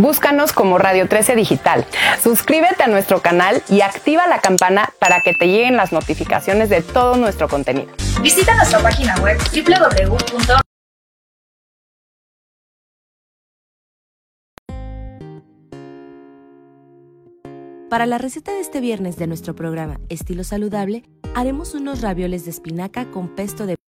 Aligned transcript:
Búscanos 0.00 0.54
como 0.54 0.78
Radio 0.78 1.06
13 1.08 1.36
Digital. 1.36 1.84
Suscríbete 2.22 2.82
a 2.82 2.86
nuestro 2.86 3.20
canal 3.20 3.62
y 3.68 3.82
activa 3.82 4.26
la 4.28 4.40
campana 4.40 4.88
para 4.98 5.20
que 5.20 5.34
te 5.34 5.46
lleguen 5.46 5.76
las 5.76 5.92
notificaciones 5.92 6.70
de 6.70 6.80
todo 6.80 7.16
nuestro 7.16 7.48
contenido. 7.48 7.92
Visita 8.22 8.54
nuestra 8.54 8.78
página 8.78 9.14
web 9.16 9.36
www. 9.52 10.16
Para 17.90 18.06
la 18.06 18.16
receta 18.16 18.52
de 18.52 18.60
este 18.60 18.80
viernes 18.80 19.16
de 19.16 19.26
nuestro 19.26 19.54
programa 19.54 20.00
Estilo 20.08 20.44
Saludable, 20.44 21.02
haremos 21.34 21.74
unos 21.74 22.00
ravioles 22.00 22.46
de 22.46 22.52
espinaca 22.52 23.10
con 23.10 23.28
pesto 23.28 23.66
de 23.66 23.79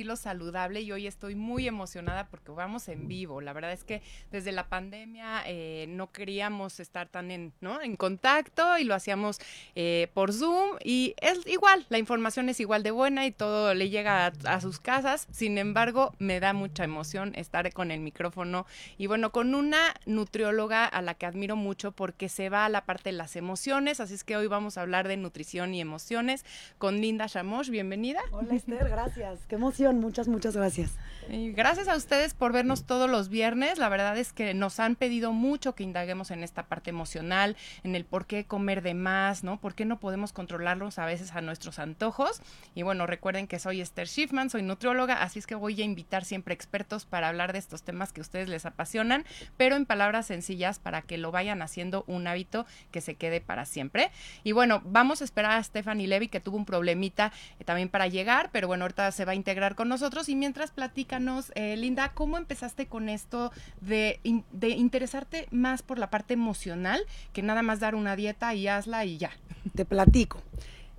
estilo 0.00 0.16
saludable 0.16 0.80
y 0.80 0.92
hoy 0.92 1.06
estoy 1.06 1.34
muy 1.34 1.68
emocionada 1.68 2.26
porque 2.28 2.52
vamos 2.52 2.88
en 2.88 3.06
vivo. 3.06 3.42
La 3.42 3.52
verdad 3.52 3.70
es 3.72 3.84
que 3.84 4.00
desde 4.30 4.50
la 4.50 4.66
pandemia 4.66 5.42
eh, 5.44 5.84
no 5.90 6.10
queríamos 6.10 6.80
estar 6.80 7.06
tan 7.06 7.30
en, 7.30 7.52
¿no? 7.60 7.82
en 7.82 7.96
contacto 7.96 8.78
y 8.78 8.84
lo 8.84 8.94
hacíamos 8.94 9.40
eh, 9.74 10.08
por 10.14 10.32
Zoom 10.32 10.78
y 10.82 11.14
es 11.20 11.46
igual, 11.46 11.84
la 11.90 11.98
información 11.98 12.48
es 12.48 12.60
igual 12.60 12.82
de 12.82 12.92
buena 12.92 13.26
y 13.26 13.30
todo 13.30 13.74
le 13.74 13.90
llega 13.90 14.24
a, 14.24 14.32
a, 14.46 14.60
sus 14.62 14.80
casas. 14.80 15.26
Sin 15.30 15.58
embargo, 15.58 16.14
me 16.18 16.40
da 16.40 16.54
mucha 16.54 16.84
emoción 16.84 17.34
estar 17.34 17.70
con 17.74 17.90
el 17.90 18.00
micrófono 18.00 18.64
y 18.96 19.06
bueno, 19.06 19.32
con 19.32 19.54
una 19.54 19.94
nutrióloga 20.06 20.86
a 20.86 21.02
la 21.02 21.12
que 21.12 21.26
admiro 21.26 21.56
mucho 21.56 21.92
porque 21.92 22.30
se 22.30 22.48
va 22.48 22.64
a 22.64 22.70
la 22.70 22.86
parte 22.86 23.10
de 23.10 23.16
las 23.18 23.36
emociones. 23.36 24.00
Así 24.00 24.14
es 24.14 24.24
que 24.24 24.38
hoy 24.38 24.46
vamos 24.46 24.78
a 24.78 24.80
hablar 24.80 25.08
de 25.08 25.18
nutrición 25.18 25.74
y 25.74 25.80
emociones 25.82 26.46
con 26.78 27.02
Linda 27.02 27.26
Shamosh. 27.26 27.68
Bienvenida. 27.68 28.20
Hola 28.30 28.54
Esther, 28.54 28.88
gracias. 28.88 29.40
Qué 29.46 29.56
emoción 29.56 29.89
muchas, 29.96 30.28
muchas 30.28 30.56
gracias. 30.56 30.92
Y 31.28 31.52
gracias 31.52 31.86
a 31.86 31.94
ustedes 31.94 32.34
por 32.34 32.52
vernos 32.52 32.84
todos 32.84 33.08
los 33.08 33.28
viernes. 33.28 33.78
La 33.78 33.88
verdad 33.88 34.18
es 34.18 34.32
que 34.32 34.52
nos 34.52 34.80
han 34.80 34.96
pedido 34.96 35.32
mucho 35.32 35.74
que 35.74 35.84
indaguemos 35.84 36.30
en 36.32 36.42
esta 36.42 36.64
parte 36.64 36.90
emocional, 36.90 37.56
en 37.84 37.94
el 37.94 38.04
por 38.04 38.26
qué 38.26 38.46
comer 38.46 38.82
de 38.82 38.94
más, 38.94 39.44
¿no? 39.44 39.60
¿Por 39.60 39.74
qué 39.74 39.84
no 39.84 40.00
podemos 40.00 40.32
controlarlos 40.32 40.98
a 40.98 41.06
veces 41.06 41.32
a 41.32 41.40
nuestros 41.40 41.78
antojos? 41.78 42.42
Y 42.74 42.82
bueno, 42.82 43.06
recuerden 43.06 43.46
que 43.46 43.60
soy 43.60 43.80
Esther 43.80 44.08
Schiffman, 44.08 44.50
soy 44.50 44.62
nutrióloga, 44.62 45.22
así 45.22 45.38
es 45.38 45.46
que 45.46 45.54
voy 45.54 45.80
a 45.80 45.84
invitar 45.84 46.24
siempre 46.24 46.52
expertos 46.52 47.04
para 47.04 47.28
hablar 47.28 47.52
de 47.52 47.60
estos 47.60 47.82
temas 47.84 48.12
que 48.12 48.20
a 48.20 48.22
ustedes 48.22 48.48
les 48.48 48.66
apasionan, 48.66 49.24
pero 49.56 49.76
en 49.76 49.86
palabras 49.86 50.26
sencillas 50.26 50.78
para 50.78 51.02
que 51.02 51.16
lo 51.16 51.30
vayan 51.30 51.62
haciendo 51.62 52.04
un 52.06 52.26
hábito 52.26 52.66
que 52.90 53.00
se 53.00 53.14
quede 53.14 53.40
para 53.40 53.66
siempre. 53.66 54.10
Y 54.42 54.52
bueno, 54.52 54.82
vamos 54.84 55.20
a 55.20 55.24
esperar 55.24 55.52
a 55.52 55.62
Stephanie 55.62 56.08
Levy, 56.08 56.28
que 56.28 56.40
tuvo 56.40 56.56
un 56.56 56.64
problemita 56.64 57.32
eh, 57.58 57.64
también 57.64 57.88
para 57.88 58.08
llegar, 58.08 58.50
pero 58.52 58.66
bueno, 58.66 58.84
ahorita 58.84 59.12
se 59.12 59.24
va 59.24 59.32
a 59.32 59.34
integrar 59.36 59.74
con 59.80 59.88
nosotros 59.88 60.28
y 60.28 60.36
mientras 60.36 60.72
platícanos, 60.72 61.52
eh, 61.54 61.74
Linda, 61.74 62.12
¿cómo 62.12 62.36
empezaste 62.36 62.86
con 62.86 63.08
esto 63.08 63.50
de, 63.80 64.20
de, 64.52 64.68
interesarte 64.68 65.48
más 65.52 65.80
por 65.80 65.98
la 65.98 66.10
parte 66.10 66.34
emocional 66.34 67.00
que 67.32 67.40
nada 67.40 67.62
más 67.62 67.80
dar 67.80 67.94
una 67.94 68.14
dieta 68.14 68.54
y 68.54 68.68
hazla 68.68 69.06
y 69.06 69.16
ya? 69.16 69.30
Te 69.74 69.86
platico. 69.86 70.42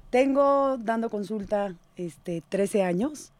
Tengo 0.10 0.80
dando 0.80 1.12
consulta 1.12 1.76
este, 1.96 2.42
13 2.50 2.82
años 2.82 3.34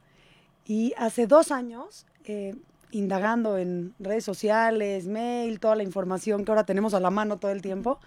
y 0.68 0.94
hace 0.96 1.26
dos 1.26 1.52
años, 1.52 2.06
eh, 2.26 2.56
indagando 2.92 3.58
en 3.58 3.96
redes 3.98 4.24
sociales, 4.24 5.08
mail, 5.08 5.60
toda 5.60 5.76
la 5.76 5.82
información 5.82 6.46
que 6.46 6.52
ahora 6.52 6.68
tenemos 6.68 6.94
a 6.94 7.00
la 7.00 7.10
mano 7.10 7.38
todo 7.38 7.50
el 7.50 7.64
tiempo, 7.64 8.00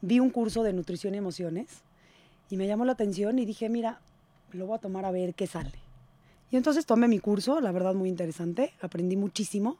vi 0.00 0.18
un 0.18 0.30
curso 0.30 0.64
de 0.64 0.72
nutrición 0.72 1.14
y 1.14 1.18
emociones 1.18 1.84
y 2.50 2.56
me 2.56 2.66
llamó 2.66 2.84
la 2.84 2.94
atención 2.94 3.38
y 3.38 3.44
dije, 3.44 3.68
mira, 3.68 4.00
lo 4.50 4.66
voy 4.66 4.74
a 4.74 4.80
tomar 4.80 5.04
a 5.04 5.12
ver 5.12 5.34
qué 5.34 5.46
sale. 5.46 5.91
Y 6.52 6.58
entonces 6.58 6.84
tomé 6.84 7.08
mi 7.08 7.18
curso, 7.18 7.62
la 7.62 7.72
verdad 7.72 7.94
muy 7.94 8.10
interesante, 8.10 8.74
aprendí 8.82 9.16
muchísimo 9.16 9.78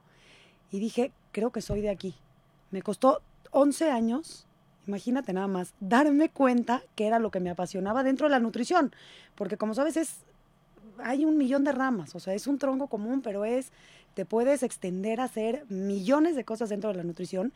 y 0.70 0.80
dije, 0.80 1.12
creo 1.30 1.52
que 1.52 1.60
soy 1.60 1.82
de 1.82 1.90
aquí. 1.90 2.14
Me 2.70 2.80
costó 2.80 3.20
11 3.50 3.90
años, 3.90 4.46
imagínate 4.86 5.34
nada 5.34 5.48
más, 5.48 5.74
darme 5.80 6.30
cuenta 6.30 6.82
que 6.94 7.06
era 7.06 7.18
lo 7.18 7.30
que 7.30 7.40
me 7.40 7.50
apasionaba 7.50 8.02
dentro 8.02 8.26
de 8.26 8.30
la 8.30 8.40
nutrición, 8.40 8.90
porque 9.34 9.58
como 9.58 9.74
sabes 9.74 9.98
es 9.98 10.20
hay 11.04 11.26
un 11.26 11.36
millón 11.36 11.62
de 11.62 11.72
ramas, 11.72 12.14
o 12.14 12.20
sea, 12.20 12.32
es 12.32 12.46
un 12.46 12.56
tronco 12.56 12.86
común, 12.86 13.20
pero 13.20 13.44
es 13.44 13.70
te 14.14 14.24
puedes 14.24 14.62
extender 14.62 15.20
a 15.20 15.24
hacer 15.24 15.66
millones 15.68 16.36
de 16.36 16.44
cosas 16.44 16.70
dentro 16.70 16.88
de 16.88 16.96
la 16.96 17.04
nutrición 17.04 17.52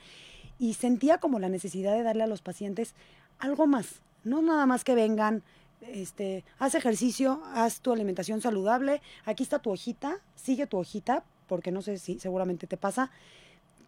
y 0.59 0.75
sentía 0.75 1.19
como 1.19 1.39
la 1.39 1.49
necesidad 1.49 1.95
de 1.95 2.03
darle 2.03 2.25
a 2.25 2.27
los 2.27 2.43
pacientes 2.43 2.95
algo 3.39 3.67
más, 3.67 4.03
no 4.25 4.43
nada 4.43 4.67
más 4.67 4.85
que 4.85 4.95
vengan 4.95 5.43
este, 5.93 6.45
haz 6.59 6.75
ejercicio, 6.75 7.43
haz 7.55 7.81
tu 7.81 7.93
alimentación 7.93 8.41
saludable, 8.41 9.01
aquí 9.25 9.43
está 9.43 9.59
tu 9.59 9.71
hojita, 9.71 10.19
sigue 10.35 10.67
tu 10.67 10.79
hojita, 10.79 11.25
porque 11.47 11.73
no 11.73 11.83
sé 11.83 11.99
si 11.99 12.19
seguramente 12.19 12.67
te 12.67 12.77
pasa 12.77 13.11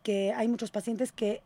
que 0.03 0.33
hay 0.33 0.49
muchos 0.49 0.71
pacientes 0.71 1.13
que 1.13 1.43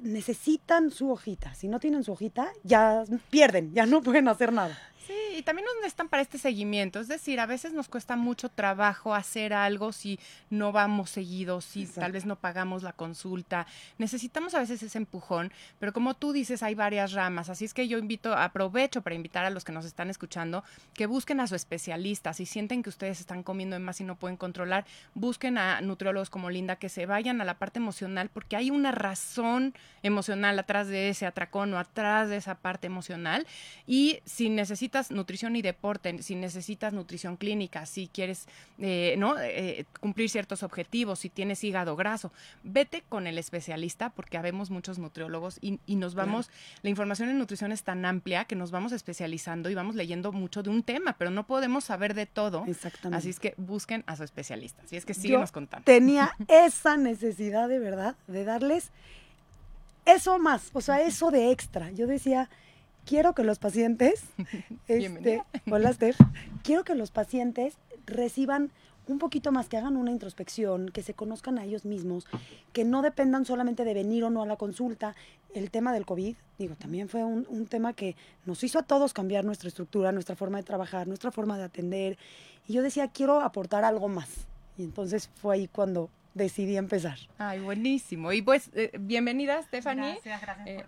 necesitan 0.00 0.90
su 0.90 1.10
hojita. 1.10 1.54
Si 1.54 1.68
no 1.68 1.80
tienen 1.80 2.04
su 2.04 2.12
hojita, 2.12 2.52
ya 2.64 3.04
pierden, 3.30 3.72
ya 3.72 3.86
no 3.86 4.02
pueden 4.02 4.28
hacer 4.28 4.52
nada. 4.52 4.78
Sí, 5.06 5.14
y 5.36 5.42
también 5.42 5.66
nos 5.66 5.74
necesitan 5.76 6.08
para 6.08 6.22
este 6.22 6.38
seguimiento. 6.38 7.00
Es 7.00 7.08
decir, 7.08 7.40
a 7.40 7.46
veces 7.46 7.72
nos 7.72 7.88
cuesta 7.88 8.14
mucho 8.14 8.48
trabajo 8.48 9.14
hacer 9.14 9.52
algo 9.52 9.92
si 9.92 10.20
no 10.48 10.70
vamos 10.70 11.10
seguidos, 11.10 11.64
si 11.64 11.82
Exacto. 11.82 12.00
tal 12.02 12.12
vez 12.12 12.26
no 12.26 12.36
pagamos 12.36 12.82
la 12.82 12.92
consulta. 12.92 13.66
Necesitamos 13.98 14.54
a 14.54 14.60
veces 14.60 14.82
ese 14.82 14.98
empujón, 14.98 15.52
pero 15.80 15.92
como 15.92 16.14
tú 16.14 16.32
dices, 16.32 16.62
hay 16.62 16.74
varias 16.74 17.12
ramas. 17.12 17.48
Así 17.48 17.64
es 17.64 17.74
que 17.74 17.88
yo 17.88 17.98
invito, 17.98 18.32
aprovecho 18.34 19.02
para 19.02 19.16
invitar 19.16 19.44
a 19.44 19.50
los 19.50 19.64
que 19.64 19.72
nos 19.72 19.84
están 19.84 20.08
escuchando 20.08 20.62
que 20.94 21.06
busquen 21.06 21.40
a 21.40 21.46
su 21.46 21.56
especialista. 21.56 22.32
Si 22.32 22.46
sienten 22.46 22.82
que 22.82 22.90
ustedes 22.90 23.18
están 23.18 23.42
comiendo 23.42 23.74
de 23.74 23.80
más 23.80 24.00
y 24.00 24.04
no 24.04 24.16
pueden 24.16 24.36
controlar, 24.36 24.84
busquen 25.14 25.58
a 25.58 25.80
nutriólogos 25.80 26.30
como 26.30 26.48
Linda 26.48 26.76
que 26.76 26.88
se 26.88 27.06
vayan 27.06 27.40
a 27.40 27.44
la 27.44 27.54
parte 27.54 27.80
emocional 27.80 28.30
porque 28.32 28.56
hay 28.56 28.70
una 28.70 28.92
razón 28.92 29.74
emocional 30.02 30.58
atrás 30.58 30.86
de 30.88 31.08
ese 31.08 31.26
atracón 31.26 31.74
o 31.74 31.78
atrás 31.78 32.28
de 32.28 32.36
esa 32.36 32.54
parte 32.54 32.86
emocional. 32.86 33.46
Y 33.86 34.20
si 34.24 34.48
necesitas 34.92 35.10
nutrición 35.10 35.56
y 35.56 35.62
deporte, 35.62 36.22
si 36.22 36.34
necesitas 36.34 36.92
nutrición 36.92 37.36
clínica, 37.36 37.86
si 37.86 38.08
quieres 38.08 38.46
eh, 38.78 39.14
¿no? 39.16 39.36
Eh, 39.38 39.86
cumplir 40.00 40.28
ciertos 40.28 40.62
objetivos, 40.62 41.20
si 41.20 41.30
tienes 41.30 41.64
hígado 41.64 41.96
graso, 41.96 42.30
vete 42.62 43.02
con 43.08 43.26
el 43.26 43.38
especialista 43.38 44.10
porque 44.10 44.36
habemos 44.36 44.70
muchos 44.70 44.98
nutriólogos 44.98 45.58
y, 45.62 45.80
y 45.86 45.96
nos 45.96 46.14
vamos, 46.14 46.48
claro. 46.48 46.80
la 46.82 46.90
información 46.90 47.28
en 47.30 47.38
nutrición 47.38 47.72
es 47.72 47.82
tan 47.82 48.04
amplia 48.04 48.44
que 48.44 48.54
nos 48.54 48.70
vamos 48.70 48.92
especializando 48.92 49.70
y 49.70 49.74
vamos 49.74 49.94
leyendo 49.94 50.32
mucho 50.32 50.62
de 50.62 50.68
un 50.70 50.82
tema, 50.82 51.16
pero 51.18 51.30
no 51.30 51.46
podemos 51.46 51.84
saber 51.84 52.14
de 52.14 52.26
todo. 52.26 52.64
Exactamente. 52.66 53.18
Así 53.18 53.30
es 53.30 53.40
que 53.40 53.54
busquen 53.56 54.04
a 54.06 54.16
su 54.16 54.24
especialista. 54.24 54.82
Así 54.84 54.96
es 54.96 55.06
que 55.06 55.14
síguenos 55.14 55.50
Yo 55.50 55.54
contando. 55.54 55.84
Tenía 55.84 56.36
esa 56.48 56.96
necesidad 56.96 57.68
de 57.68 57.78
verdad 57.78 58.16
de 58.26 58.44
darles 58.44 58.90
eso 60.04 60.38
más, 60.38 60.70
o 60.72 60.80
sea, 60.80 61.00
eso 61.00 61.30
de 61.30 61.50
extra. 61.50 61.90
Yo 61.92 62.06
decía, 62.06 62.50
quiero 63.04 63.34
que 63.34 63.44
los 63.44 63.58
pacientes, 63.58 64.24
este, 64.88 65.42
hola 65.70 65.92
Steph, 65.92 66.16
quiero 66.62 66.84
que 66.84 66.94
los 66.94 67.10
pacientes 67.10 67.74
reciban 68.06 68.70
un 69.08 69.18
poquito 69.18 69.50
más, 69.50 69.68
que 69.68 69.76
hagan 69.76 69.96
una 69.96 70.12
introspección, 70.12 70.88
que 70.90 71.02
se 71.02 71.12
conozcan 71.12 71.58
a 71.58 71.64
ellos 71.64 71.84
mismos, 71.84 72.24
que 72.72 72.84
no 72.84 73.02
dependan 73.02 73.44
solamente 73.44 73.84
de 73.84 73.94
venir 73.94 74.22
o 74.22 74.30
no 74.30 74.42
a 74.42 74.46
la 74.46 74.56
consulta. 74.56 75.16
El 75.54 75.70
tema 75.70 75.92
del 75.92 76.06
COVID, 76.06 76.36
digo, 76.58 76.76
también 76.76 77.08
fue 77.08 77.24
un, 77.24 77.44
un 77.48 77.66
tema 77.66 77.94
que 77.94 78.14
nos 78.46 78.62
hizo 78.62 78.78
a 78.78 78.84
todos 78.84 79.12
cambiar 79.12 79.44
nuestra 79.44 79.68
estructura, 79.68 80.12
nuestra 80.12 80.36
forma 80.36 80.58
de 80.58 80.64
trabajar, 80.64 81.08
nuestra 81.08 81.32
forma 81.32 81.58
de 81.58 81.64
atender. 81.64 82.16
Y 82.68 82.74
yo 82.74 82.82
decía, 82.82 83.08
quiero 83.08 83.40
aportar 83.40 83.84
algo 83.84 84.08
más. 84.08 84.28
Y 84.78 84.84
entonces 84.84 85.28
fue 85.34 85.56
ahí 85.56 85.68
cuando 85.68 86.08
decidí 86.34 86.76
empezar. 86.76 87.18
Ay, 87.38 87.60
buenísimo. 87.60 88.32
Y 88.32 88.42
pues, 88.42 88.70
eh, 88.74 88.90
bienvenida, 88.98 89.62
Stephanie. 89.62 90.18
Gracias, 90.24 90.40
gracias 90.42 90.66
Eh, 90.66 90.84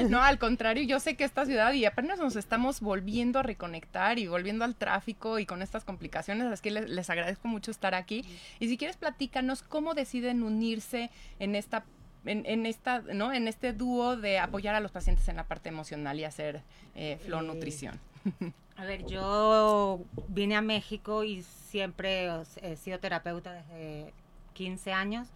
por 0.00 0.10
no, 0.10 0.22
al 0.22 0.38
contrario, 0.38 0.82
yo 0.84 1.00
sé 1.00 1.16
que 1.16 1.24
esta 1.24 1.46
ciudad 1.46 1.72
y 1.72 1.84
apenas 1.84 2.18
nos 2.18 2.36
estamos 2.36 2.80
volviendo 2.80 3.38
a 3.38 3.42
reconectar 3.42 4.18
y 4.18 4.26
volviendo 4.26 4.64
al 4.64 4.74
tráfico 4.74 5.38
y 5.38 5.46
con 5.46 5.62
estas 5.62 5.84
complicaciones, 5.84 6.46
así 6.46 6.62
que 6.62 6.70
les, 6.70 6.88
les 6.88 7.10
agradezco 7.10 7.48
mucho 7.48 7.70
estar 7.70 7.94
aquí. 7.94 8.24
Y 8.58 8.68
si 8.68 8.76
quieres, 8.76 8.96
platícanos 8.96 9.62
cómo 9.62 9.94
deciden 9.94 10.42
unirse 10.42 11.10
en 11.38 11.54
esta 11.54 11.84
en, 12.24 12.44
en, 12.46 12.66
esta, 12.66 13.00
¿no? 13.00 13.32
en 13.32 13.48
este 13.48 13.72
dúo 13.72 14.16
de 14.16 14.38
apoyar 14.38 14.74
a 14.74 14.80
los 14.80 14.92
pacientes 14.92 15.28
en 15.28 15.36
la 15.36 15.44
parte 15.48 15.68
emocional 15.68 16.18
y 16.20 16.24
hacer 16.24 16.62
eh, 16.94 17.18
flow 17.24 17.42
nutrición. 17.42 17.98
A 18.76 18.84
ver, 18.84 19.04
yo 19.06 20.00
vine 20.28 20.56
a 20.56 20.62
México 20.62 21.24
y 21.24 21.42
siempre 21.42 22.30
he 22.62 22.76
sido 22.76 22.98
terapeuta 22.98 23.52
desde 23.52 24.12
15 24.52 24.92
años. 24.92 25.28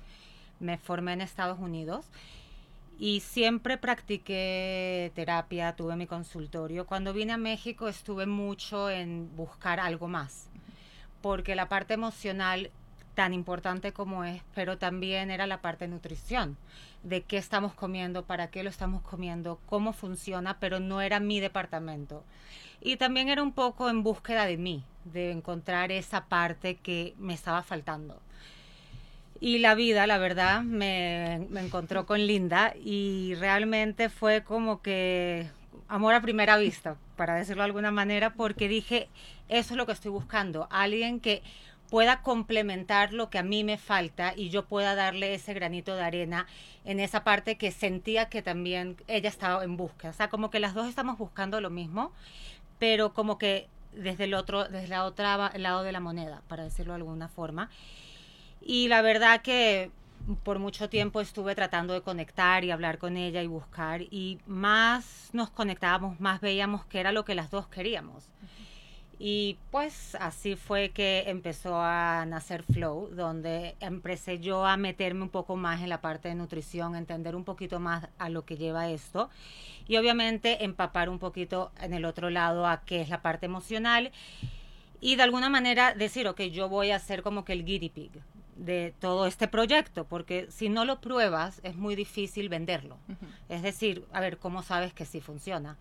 Me 0.60 0.78
formé 0.78 1.12
en 1.12 1.20
Estados 1.20 1.58
Unidos 1.58 2.06
y 2.98 3.20
siempre 3.20 3.76
practiqué 3.76 5.12
terapia, 5.14 5.76
tuve 5.76 5.96
mi 5.96 6.06
consultorio. 6.06 6.86
Cuando 6.86 7.12
vine 7.12 7.34
a 7.34 7.38
México 7.38 7.88
estuve 7.88 8.26
mucho 8.26 8.88
en 8.90 9.34
buscar 9.36 9.80
algo 9.80 10.08
más, 10.08 10.48
porque 11.20 11.54
la 11.54 11.68
parte 11.68 11.94
emocional, 11.94 12.70
tan 13.14 13.34
importante 13.34 13.92
como 13.92 14.24
es, 14.24 14.42
pero 14.54 14.78
también 14.78 15.30
era 15.30 15.46
la 15.46 15.60
parte 15.60 15.84
de 15.84 15.90
nutrición, 15.90 16.56
de 17.02 17.22
qué 17.22 17.36
estamos 17.36 17.74
comiendo, 17.74 18.24
para 18.24 18.50
qué 18.50 18.62
lo 18.62 18.70
estamos 18.70 19.02
comiendo, 19.02 19.60
cómo 19.66 19.92
funciona, 19.92 20.58
pero 20.58 20.80
no 20.80 21.00
era 21.00 21.20
mi 21.20 21.40
departamento. 21.40 22.24
Y 22.80 22.96
también 22.96 23.28
era 23.28 23.42
un 23.42 23.52
poco 23.52 23.88
en 23.88 24.02
búsqueda 24.02 24.44
de 24.46 24.56
mí, 24.56 24.84
de 25.04 25.32
encontrar 25.32 25.92
esa 25.92 26.26
parte 26.26 26.76
que 26.76 27.14
me 27.18 27.34
estaba 27.34 27.62
faltando. 27.62 28.20
Y 29.40 29.58
la 29.58 29.74
vida, 29.74 30.06
la 30.06 30.18
verdad, 30.18 30.62
me, 30.62 31.46
me, 31.50 31.60
encontró 31.60 32.06
con 32.06 32.26
Linda 32.26 32.74
y 32.82 33.34
realmente 33.34 34.08
fue 34.08 34.42
como 34.42 34.80
que 34.82 35.48
amor 35.88 36.14
a 36.14 36.22
primera 36.22 36.56
vista, 36.56 36.96
para 37.16 37.34
decirlo 37.34 37.62
de 37.62 37.66
alguna 37.66 37.90
manera, 37.90 38.34
porque 38.34 38.68
dije, 38.68 39.08
eso 39.48 39.74
es 39.74 39.76
lo 39.78 39.86
que 39.86 39.92
estoy 39.92 40.10
buscando, 40.10 40.66
alguien 40.70 41.20
que 41.20 41.42
pueda 41.90 42.22
complementar 42.22 43.12
lo 43.12 43.30
que 43.30 43.38
a 43.38 43.42
mí 43.42 43.64
me 43.64 43.78
falta 43.78 44.32
y 44.34 44.48
yo 44.48 44.66
pueda 44.66 44.94
darle 44.94 45.34
ese 45.34 45.54
granito 45.54 45.94
de 45.94 46.02
arena 46.02 46.46
en 46.84 47.00
esa 47.00 47.24
parte 47.24 47.56
que 47.56 47.70
sentía 47.70 48.28
que 48.28 48.42
también 48.42 48.96
ella 49.06 49.28
estaba 49.28 49.62
en 49.64 49.76
búsqueda. 49.76 50.10
O 50.10 50.14
sea, 50.14 50.28
como 50.28 50.50
que 50.50 50.60
las 50.60 50.74
dos 50.74 50.88
estamos 50.88 51.18
buscando 51.18 51.60
lo 51.60 51.70
mismo, 51.70 52.12
pero 52.78 53.12
como 53.14 53.38
que 53.38 53.68
desde 53.92 54.24
el 54.24 54.34
otro, 54.34 54.64
desde 54.64 54.88
la 54.88 55.04
otra 55.04 55.52
lado 55.56 55.82
de 55.82 55.92
la 55.92 56.00
moneda, 56.00 56.42
para 56.48 56.64
decirlo 56.64 56.92
de 56.92 56.98
alguna 56.98 57.28
forma. 57.28 57.70
Y 58.68 58.88
la 58.88 59.00
verdad 59.00 59.42
que 59.42 59.92
por 60.42 60.58
mucho 60.58 60.88
tiempo 60.88 61.20
estuve 61.20 61.54
tratando 61.54 61.94
de 61.94 62.00
conectar 62.00 62.64
y 62.64 62.72
hablar 62.72 62.98
con 62.98 63.16
ella 63.16 63.40
y 63.40 63.46
buscar 63.46 64.02
y 64.02 64.40
más 64.44 65.30
nos 65.32 65.50
conectábamos, 65.50 66.18
más 66.18 66.40
veíamos 66.40 66.84
que 66.84 66.98
era 66.98 67.12
lo 67.12 67.24
que 67.24 67.36
las 67.36 67.48
dos 67.48 67.68
queríamos. 67.68 68.28
Y 69.20 69.56
pues 69.70 70.16
así 70.16 70.56
fue 70.56 70.90
que 70.90 71.26
empezó 71.28 71.80
a 71.80 72.26
nacer 72.26 72.64
Flow, 72.64 73.08
donde 73.14 73.76
empecé 73.78 74.40
yo 74.40 74.66
a 74.66 74.76
meterme 74.76 75.22
un 75.22 75.30
poco 75.30 75.54
más 75.54 75.80
en 75.80 75.88
la 75.88 76.00
parte 76.00 76.28
de 76.28 76.34
nutrición, 76.34 76.96
entender 76.96 77.36
un 77.36 77.44
poquito 77.44 77.78
más 77.78 78.08
a 78.18 78.28
lo 78.30 78.44
que 78.44 78.56
lleva 78.56 78.90
esto 78.90 79.30
y 79.86 79.96
obviamente 79.96 80.64
empapar 80.64 81.08
un 81.08 81.20
poquito 81.20 81.70
en 81.80 81.94
el 81.94 82.04
otro 82.04 82.30
lado 82.30 82.66
a 82.66 82.80
qué 82.80 83.00
es 83.00 83.10
la 83.10 83.22
parte 83.22 83.46
emocional 83.46 84.10
y 85.00 85.14
de 85.14 85.22
alguna 85.22 85.50
manera 85.50 85.94
decir, 85.94 86.26
ok, 86.26 86.40
yo 86.50 86.68
voy 86.68 86.90
a 86.90 86.98
ser 86.98 87.22
como 87.22 87.44
que 87.44 87.52
el 87.52 87.64
guinea 87.64 87.92
pig 87.94 88.10
de 88.56 88.94
todo 89.00 89.26
este 89.26 89.48
proyecto, 89.48 90.04
porque 90.04 90.46
si 90.50 90.68
no 90.68 90.84
lo 90.84 91.00
pruebas 91.00 91.60
es 91.62 91.76
muy 91.76 91.94
difícil 91.94 92.48
venderlo. 92.48 92.96
Es 93.48 93.62
decir, 93.62 94.06
a 94.12 94.20
ver, 94.20 94.38
¿cómo 94.38 94.62
sabes 94.62 94.92
que 94.94 95.04
sí 95.04 95.20
funciona? 95.20 95.76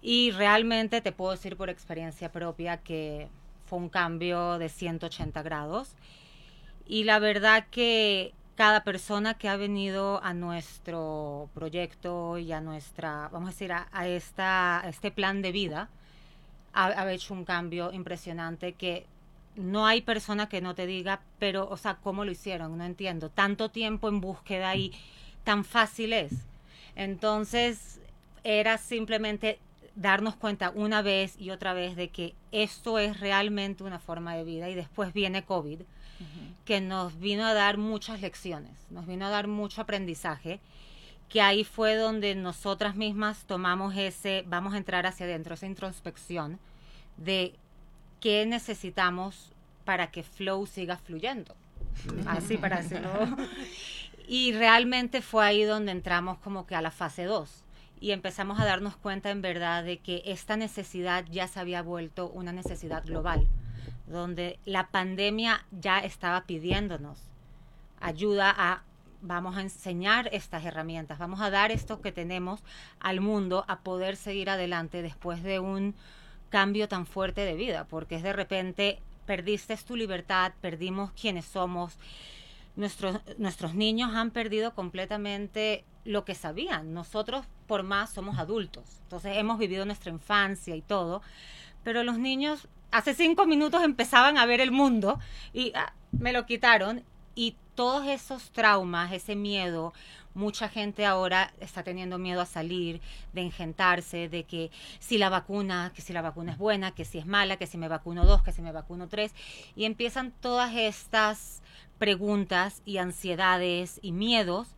Y 0.00 0.30
realmente 0.30 1.00
te 1.00 1.12
puedo 1.12 1.32
decir 1.32 1.56
por 1.56 1.68
experiencia 1.68 2.32
propia 2.32 2.78
que 2.78 3.28
fue 3.66 3.78
un 3.78 3.88
cambio 3.88 4.58
de 4.58 4.68
180 4.68 5.42
grados. 5.42 5.94
Y 6.86 7.04
la 7.04 7.18
verdad 7.18 7.66
que 7.70 8.32
cada 8.56 8.84
persona 8.84 9.34
que 9.34 9.48
ha 9.48 9.56
venido 9.56 10.22
a 10.22 10.34
nuestro 10.34 11.48
proyecto 11.54 12.38
y 12.38 12.52
a 12.52 12.60
nuestra, 12.60 13.28
vamos 13.32 13.48
a 13.48 13.52
decir, 13.52 13.72
a, 13.72 14.08
esta, 14.08 14.82
este 14.86 15.10
plan 15.10 15.40
de 15.42 15.52
vida, 15.52 15.88
ha, 16.72 16.86
ha, 16.86 17.12
hecho 17.12 17.32
un 17.34 17.44
cambio 17.44 17.92
impresionante 17.92 18.74
que 18.74 19.06
no 19.56 19.86
hay 19.86 20.02
persona 20.02 20.48
que 20.48 20.60
no 20.60 20.74
te 20.74 20.86
diga, 20.86 21.20
pero, 21.38 21.68
o 21.68 21.76
sea, 21.76 21.96
¿cómo 21.96 22.24
lo 22.24 22.30
hicieron? 22.30 22.78
No 22.78 22.84
entiendo. 22.84 23.30
Tanto 23.30 23.68
tiempo 23.68 24.08
en 24.08 24.20
búsqueda 24.20 24.74
y 24.76 24.92
tan 25.44 25.64
fácil 25.64 26.12
es. 26.12 26.32
Entonces, 26.96 28.00
era 28.44 28.78
simplemente 28.78 29.58
darnos 29.94 30.36
cuenta 30.36 30.70
una 30.70 31.02
vez 31.02 31.36
y 31.38 31.50
otra 31.50 31.74
vez 31.74 31.96
de 31.96 32.08
que 32.08 32.34
esto 32.52 32.98
es 32.98 33.20
realmente 33.20 33.84
una 33.84 33.98
forma 33.98 34.34
de 34.34 34.44
vida 34.44 34.68
y 34.70 34.74
después 34.74 35.12
viene 35.12 35.44
COVID, 35.44 35.80
que 36.64 36.80
nos 36.80 37.18
vino 37.18 37.46
a 37.46 37.54
dar 37.54 37.78
muchas 37.78 38.20
lecciones, 38.20 38.72
nos 38.90 39.06
vino 39.06 39.26
a 39.26 39.30
dar 39.30 39.46
mucho 39.46 39.80
aprendizaje, 39.80 40.60
que 41.28 41.40
ahí 41.40 41.64
fue 41.64 41.96
donde 41.96 42.34
nosotras 42.34 42.94
mismas 42.94 43.44
tomamos 43.44 43.96
ese, 43.96 44.44
vamos 44.46 44.74
a 44.74 44.76
entrar 44.76 45.06
hacia 45.06 45.26
adentro, 45.26 45.54
esa 45.54 45.66
introspección 45.66 46.58
de 47.16 47.54
qué 48.20 48.46
necesitamos 48.46 49.52
para 49.84 50.10
que 50.10 50.22
Flow 50.22 50.66
siga 50.66 50.96
fluyendo. 50.96 51.54
Así 52.26 52.56
para 52.56 52.78
hacerlo. 52.78 53.36
Y 54.32 54.52
realmente 54.52 55.22
fue 55.22 55.44
ahí 55.44 55.64
donde 55.64 55.90
entramos 55.90 56.38
como 56.38 56.64
que 56.64 56.76
a 56.76 56.80
la 56.80 56.92
fase 56.92 57.24
2 57.24 57.64
y 57.98 58.12
empezamos 58.12 58.60
a 58.60 58.64
darnos 58.64 58.96
cuenta 58.96 59.30
en 59.30 59.42
verdad 59.42 59.82
de 59.82 59.98
que 59.98 60.22
esta 60.24 60.56
necesidad 60.56 61.24
ya 61.28 61.48
se 61.48 61.58
había 61.58 61.82
vuelto 61.82 62.28
una 62.30 62.52
necesidad 62.52 63.04
global, 63.04 63.48
donde 64.06 64.60
la 64.64 64.86
pandemia 64.92 65.66
ya 65.72 65.98
estaba 65.98 66.42
pidiéndonos 66.42 67.18
ayuda 68.00 68.54
a 68.56 68.82
vamos 69.22 69.56
a 69.56 69.60
enseñar 69.60 70.30
estas 70.32 70.64
herramientas, 70.64 71.18
vamos 71.18 71.40
a 71.40 71.50
dar 71.50 71.70
esto 71.70 72.00
que 72.00 72.10
tenemos 72.10 72.62
al 73.00 73.20
mundo 73.20 73.64
a 73.68 73.80
poder 73.80 74.16
seguir 74.16 74.48
adelante 74.48 75.02
después 75.02 75.42
de 75.42 75.60
un 75.60 75.94
cambio 76.50 76.88
tan 76.88 77.06
fuerte 77.06 77.42
de 77.42 77.54
vida, 77.54 77.86
porque 77.88 78.16
es 78.16 78.22
de 78.22 78.32
repente 78.32 79.00
perdiste 79.24 79.76
tu 79.76 79.96
libertad, 79.96 80.52
perdimos 80.60 81.12
quienes 81.12 81.44
somos, 81.44 81.96
nuestros, 82.76 83.20
nuestros 83.38 83.74
niños 83.74 84.12
han 84.14 84.30
perdido 84.30 84.74
completamente 84.74 85.84
lo 86.04 86.24
que 86.24 86.34
sabían. 86.34 86.94
Nosotros, 86.94 87.46
por 87.66 87.82
más, 87.82 88.10
somos 88.10 88.38
adultos. 88.38 88.84
Entonces, 89.04 89.36
hemos 89.36 89.58
vivido 89.58 89.84
nuestra 89.84 90.10
infancia 90.10 90.74
y 90.74 90.82
todo. 90.82 91.22
Pero 91.84 92.02
los 92.02 92.18
niños 92.18 92.68
hace 92.90 93.14
cinco 93.14 93.46
minutos 93.46 93.82
empezaban 93.82 94.36
a 94.36 94.46
ver 94.46 94.60
el 94.60 94.72
mundo 94.72 95.20
y 95.52 95.72
ah, 95.74 95.92
me 96.12 96.32
lo 96.32 96.46
quitaron. 96.46 97.04
Y 97.34 97.56
todos 97.74 98.06
esos 98.06 98.50
traumas, 98.50 99.12
ese 99.12 99.36
miedo, 99.36 99.94
mucha 100.34 100.68
gente 100.68 101.06
ahora 101.06 101.52
está 101.60 101.82
teniendo 101.82 102.18
miedo 102.18 102.40
a 102.40 102.46
salir, 102.46 103.00
de 103.32 103.42
engentarse, 103.42 104.28
de 104.28 104.44
que 104.44 104.70
si 104.98 105.18
la 105.18 105.28
vacuna, 105.28 105.92
que 105.94 106.02
si 106.02 106.12
la 106.12 106.22
vacuna 106.22 106.52
es 106.52 106.58
buena, 106.58 106.92
que 106.92 107.04
si 107.04 107.18
es 107.18 107.26
mala, 107.26 107.56
que 107.56 107.66
si 107.66 107.78
me 107.78 107.88
vacuno 107.88 108.24
dos, 108.24 108.42
que 108.42 108.52
si 108.52 108.62
me 108.62 108.72
vacuno 108.72 109.08
tres. 109.08 109.34
Y 109.76 109.84
empiezan 109.84 110.32
todas 110.40 110.74
estas 110.74 111.62
preguntas 111.98 112.82
y 112.84 112.98
ansiedades 112.98 113.98
y 114.02 114.12
miedos 114.12 114.68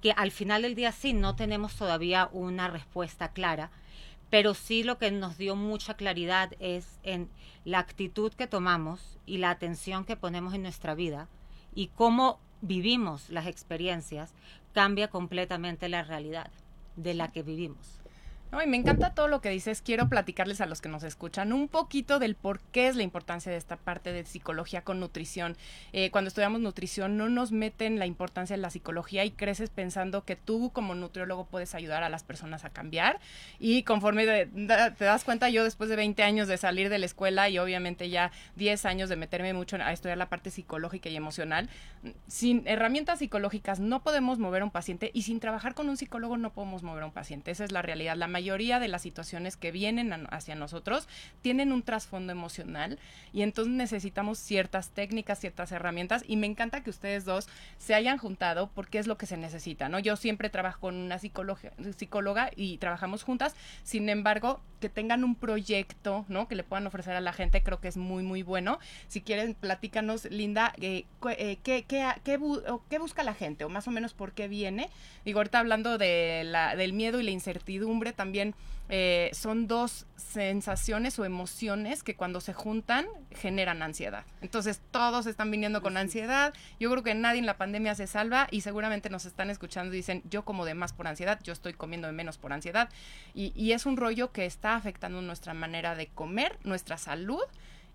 que 0.00 0.12
al 0.12 0.30
final 0.30 0.62
del 0.62 0.74
día 0.74 0.92
sí 0.92 1.12
no 1.12 1.36
tenemos 1.36 1.76
todavía 1.76 2.30
una 2.32 2.68
respuesta 2.68 3.32
clara, 3.32 3.70
pero 4.30 4.54
sí 4.54 4.82
lo 4.82 4.96
que 4.96 5.10
nos 5.10 5.36
dio 5.36 5.56
mucha 5.56 5.94
claridad 5.94 6.52
es 6.58 6.98
en 7.02 7.28
la 7.64 7.80
actitud 7.80 8.32
que 8.32 8.46
tomamos 8.46 9.18
y 9.26 9.38
la 9.38 9.50
atención 9.50 10.04
que 10.04 10.16
ponemos 10.16 10.54
en 10.54 10.62
nuestra 10.62 10.94
vida 10.94 11.28
y 11.74 11.88
cómo 11.88 12.40
vivimos 12.62 13.30
las 13.30 13.46
experiencias 13.46 14.32
cambia 14.72 15.08
completamente 15.08 15.88
la 15.88 16.02
realidad 16.02 16.50
de 16.96 17.14
la 17.14 17.32
que 17.32 17.42
vivimos. 17.42 17.99
No, 18.52 18.60
y 18.60 18.66
me 18.66 18.76
encanta 18.76 19.14
todo 19.14 19.28
lo 19.28 19.40
que 19.40 19.50
dices. 19.50 19.80
Quiero 19.80 20.08
platicarles 20.08 20.60
a 20.60 20.66
los 20.66 20.80
que 20.80 20.88
nos 20.88 21.04
escuchan 21.04 21.52
un 21.52 21.68
poquito 21.68 22.18
del 22.18 22.34
por 22.34 22.60
qué 22.60 22.88
es 22.88 22.96
la 22.96 23.04
importancia 23.04 23.52
de 23.52 23.58
esta 23.58 23.76
parte 23.76 24.12
de 24.12 24.24
psicología 24.24 24.82
con 24.82 24.98
nutrición. 24.98 25.56
Eh, 25.92 26.10
cuando 26.10 26.28
estudiamos 26.28 26.60
nutrición 26.60 27.16
no 27.16 27.28
nos 27.28 27.52
meten 27.52 28.00
la 28.00 28.06
importancia 28.06 28.56
de 28.56 28.62
la 28.62 28.70
psicología 28.70 29.24
y 29.24 29.30
creces 29.30 29.70
pensando 29.70 30.24
que 30.24 30.34
tú 30.34 30.70
como 30.72 30.96
nutriólogo 30.96 31.46
puedes 31.46 31.76
ayudar 31.76 32.02
a 32.02 32.08
las 32.08 32.24
personas 32.24 32.64
a 32.64 32.70
cambiar. 32.70 33.20
Y 33.60 33.84
conforme 33.84 34.26
te 34.26 35.04
das 35.04 35.22
cuenta, 35.22 35.48
yo 35.48 35.62
después 35.62 35.88
de 35.88 35.94
20 35.94 36.20
años 36.24 36.48
de 36.48 36.56
salir 36.56 36.88
de 36.88 36.98
la 36.98 37.06
escuela 37.06 37.48
y 37.48 37.58
obviamente 37.58 38.10
ya 38.10 38.32
10 38.56 38.84
años 38.84 39.08
de 39.08 39.14
meterme 39.14 39.54
mucho 39.54 39.76
a 39.76 39.92
estudiar 39.92 40.18
la 40.18 40.28
parte 40.28 40.50
psicológica 40.50 41.08
y 41.08 41.14
emocional, 41.14 41.68
sin 42.26 42.66
herramientas 42.66 43.20
psicológicas 43.20 43.78
no 43.78 44.02
podemos 44.02 44.40
mover 44.40 44.62
a 44.62 44.64
un 44.64 44.70
paciente 44.72 45.12
y 45.14 45.22
sin 45.22 45.38
trabajar 45.38 45.74
con 45.74 45.88
un 45.88 45.96
psicólogo 45.96 46.36
no 46.36 46.52
podemos 46.52 46.82
mover 46.82 47.04
a 47.04 47.06
un 47.06 47.12
paciente. 47.12 47.52
Esa 47.52 47.64
es 47.64 47.70
la 47.70 47.82
realidad. 47.82 48.16
La 48.16 48.26
mayoría 48.40 48.80
de 48.80 48.88
las 48.88 49.02
situaciones 49.02 49.58
que 49.58 49.70
vienen 49.70 50.26
hacia 50.30 50.54
nosotros 50.54 51.06
tienen 51.42 51.72
un 51.72 51.82
trasfondo 51.82 52.32
emocional 52.32 52.98
y 53.34 53.42
entonces 53.42 53.74
necesitamos 53.74 54.38
ciertas 54.38 54.88
técnicas, 54.90 55.38
ciertas 55.38 55.72
herramientas 55.72 56.24
y 56.26 56.36
me 56.36 56.46
encanta 56.46 56.82
que 56.82 56.88
ustedes 56.88 57.26
dos 57.26 57.48
se 57.76 57.92
hayan 57.92 58.16
juntado 58.16 58.70
porque 58.74 58.98
es 58.98 59.06
lo 59.06 59.18
que 59.18 59.26
se 59.26 59.36
necesita, 59.36 59.90
¿no? 59.90 59.98
Yo 59.98 60.16
siempre 60.16 60.48
trabajo 60.48 60.80
con 60.80 60.96
una 60.96 61.18
psicóloga 61.18 62.50
y 62.56 62.78
trabajamos 62.78 63.24
juntas, 63.24 63.54
sin 63.82 64.08
embargo, 64.08 64.62
que 64.80 64.88
tengan 64.88 65.22
un 65.22 65.34
proyecto, 65.34 66.24
¿no? 66.28 66.48
Que 66.48 66.54
le 66.56 66.64
puedan 66.64 66.86
ofrecer 66.86 67.14
a 67.14 67.20
la 67.20 67.32
gente, 67.32 67.62
creo 67.62 67.80
que 67.80 67.88
es 67.88 67.96
muy, 67.96 68.22
muy 68.22 68.42
bueno. 68.42 68.78
Si 69.08 69.20
quieren, 69.20 69.54
platícanos, 69.54 70.24
Linda, 70.30 70.72
eh, 70.80 71.04
eh, 71.36 71.58
¿qué, 71.62 71.84
qué, 71.84 72.14
qué, 72.24 72.38
qué, 72.88 72.98
busca 72.98 73.22
la 73.22 73.34
gente 73.34 73.64
o 73.64 73.68
más 73.68 73.86
o 73.86 73.90
menos 73.90 74.14
por 74.14 74.32
qué 74.32 74.48
viene? 74.48 74.88
Digo, 75.24 75.40
ahorita 75.40 75.58
hablando 75.58 75.98
de 75.98 76.42
la, 76.44 76.74
del 76.74 76.94
miedo 76.94 77.20
y 77.20 77.24
la 77.24 77.30
incertidumbre, 77.30 78.12
también 78.12 78.29
también 78.30 78.54
eh, 78.88 79.30
son 79.32 79.66
dos 79.66 80.06
sensaciones 80.16 81.18
o 81.18 81.24
emociones 81.24 82.04
que 82.04 82.14
cuando 82.14 82.40
se 82.40 82.52
juntan 82.52 83.06
generan 83.32 83.82
ansiedad. 83.82 84.24
Entonces 84.40 84.80
todos 84.92 85.26
están 85.26 85.50
viniendo 85.50 85.82
con 85.82 85.96
ansiedad. 85.96 86.54
Yo 86.78 86.92
creo 86.92 87.02
que 87.02 87.14
nadie 87.16 87.40
en 87.40 87.46
la 87.46 87.56
pandemia 87.56 87.96
se 87.96 88.06
salva 88.06 88.46
y 88.52 88.60
seguramente 88.60 89.10
nos 89.10 89.26
están 89.26 89.50
escuchando 89.50 89.92
y 89.92 89.96
dicen, 89.96 90.22
yo 90.30 90.44
como 90.44 90.64
de 90.64 90.74
más 90.74 90.92
por 90.92 91.08
ansiedad, 91.08 91.40
yo 91.42 91.52
estoy 91.52 91.72
comiendo 91.72 92.06
de 92.06 92.12
menos 92.12 92.38
por 92.38 92.52
ansiedad. 92.52 92.88
Y, 93.34 93.52
y 93.56 93.72
es 93.72 93.84
un 93.84 93.96
rollo 93.96 94.30
que 94.30 94.46
está 94.46 94.76
afectando 94.76 95.20
nuestra 95.22 95.54
manera 95.54 95.96
de 95.96 96.06
comer, 96.06 96.56
nuestra 96.62 96.98
salud. 96.98 97.42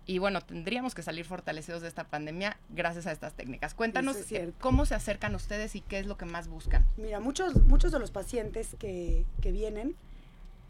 Y 0.04 0.18
bueno, 0.18 0.42
tendríamos 0.42 0.94
que 0.94 1.02
salir 1.02 1.24
fortalecidos 1.24 1.80
de 1.80 1.88
esta 1.88 2.04
pandemia 2.04 2.58
gracias 2.68 3.06
a 3.06 3.12
estas 3.12 3.32
técnicas. 3.32 3.74
Cuéntanos 3.74 4.16
es 4.16 4.54
cómo 4.60 4.84
se 4.84 4.94
acercan 4.94 5.34
ustedes 5.34 5.74
y 5.76 5.80
qué 5.80 5.98
es 5.98 6.06
lo 6.06 6.18
que 6.18 6.26
más 6.26 6.46
buscan. 6.46 6.84
Mira, 6.98 7.20
muchos, 7.20 7.64
muchos 7.64 7.90
de 7.90 7.98
los 7.98 8.10
pacientes 8.10 8.76
que, 8.78 9.24
que 9.40 9.50
vienen 9.50 9.96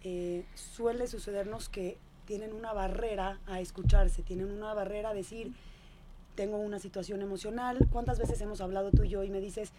eh, 0.09 0.45
suele 0.55 1.09
sucedernos 1.09 1.69
que 1.69 1.99
tienen 2.27 2.53
una 2.53 2.73
barrera 2.73 3.41
a 3.49 3.59
escucharse, 3.59 4.23
tienen 4.23 4.53
una 4.53 4.73
barrera 4.73 5.09
a 5.11 5.15
decir, 5.15 5.53
tengo 6.37 6.59
una 6.59 6.79
situación 6.79 7.23
emocional. 7.23 7.89
¿Cuántas 7.91 8.21
veces 8.21 8.41
hemos 8.41 8.61
hablado 8.61 8.93
tú 8.93 9.03
y 9.03 9.09
yo 9.09 9.25
y 9.25 9.31
me 9.31 9.41
dices, 9.41 9.73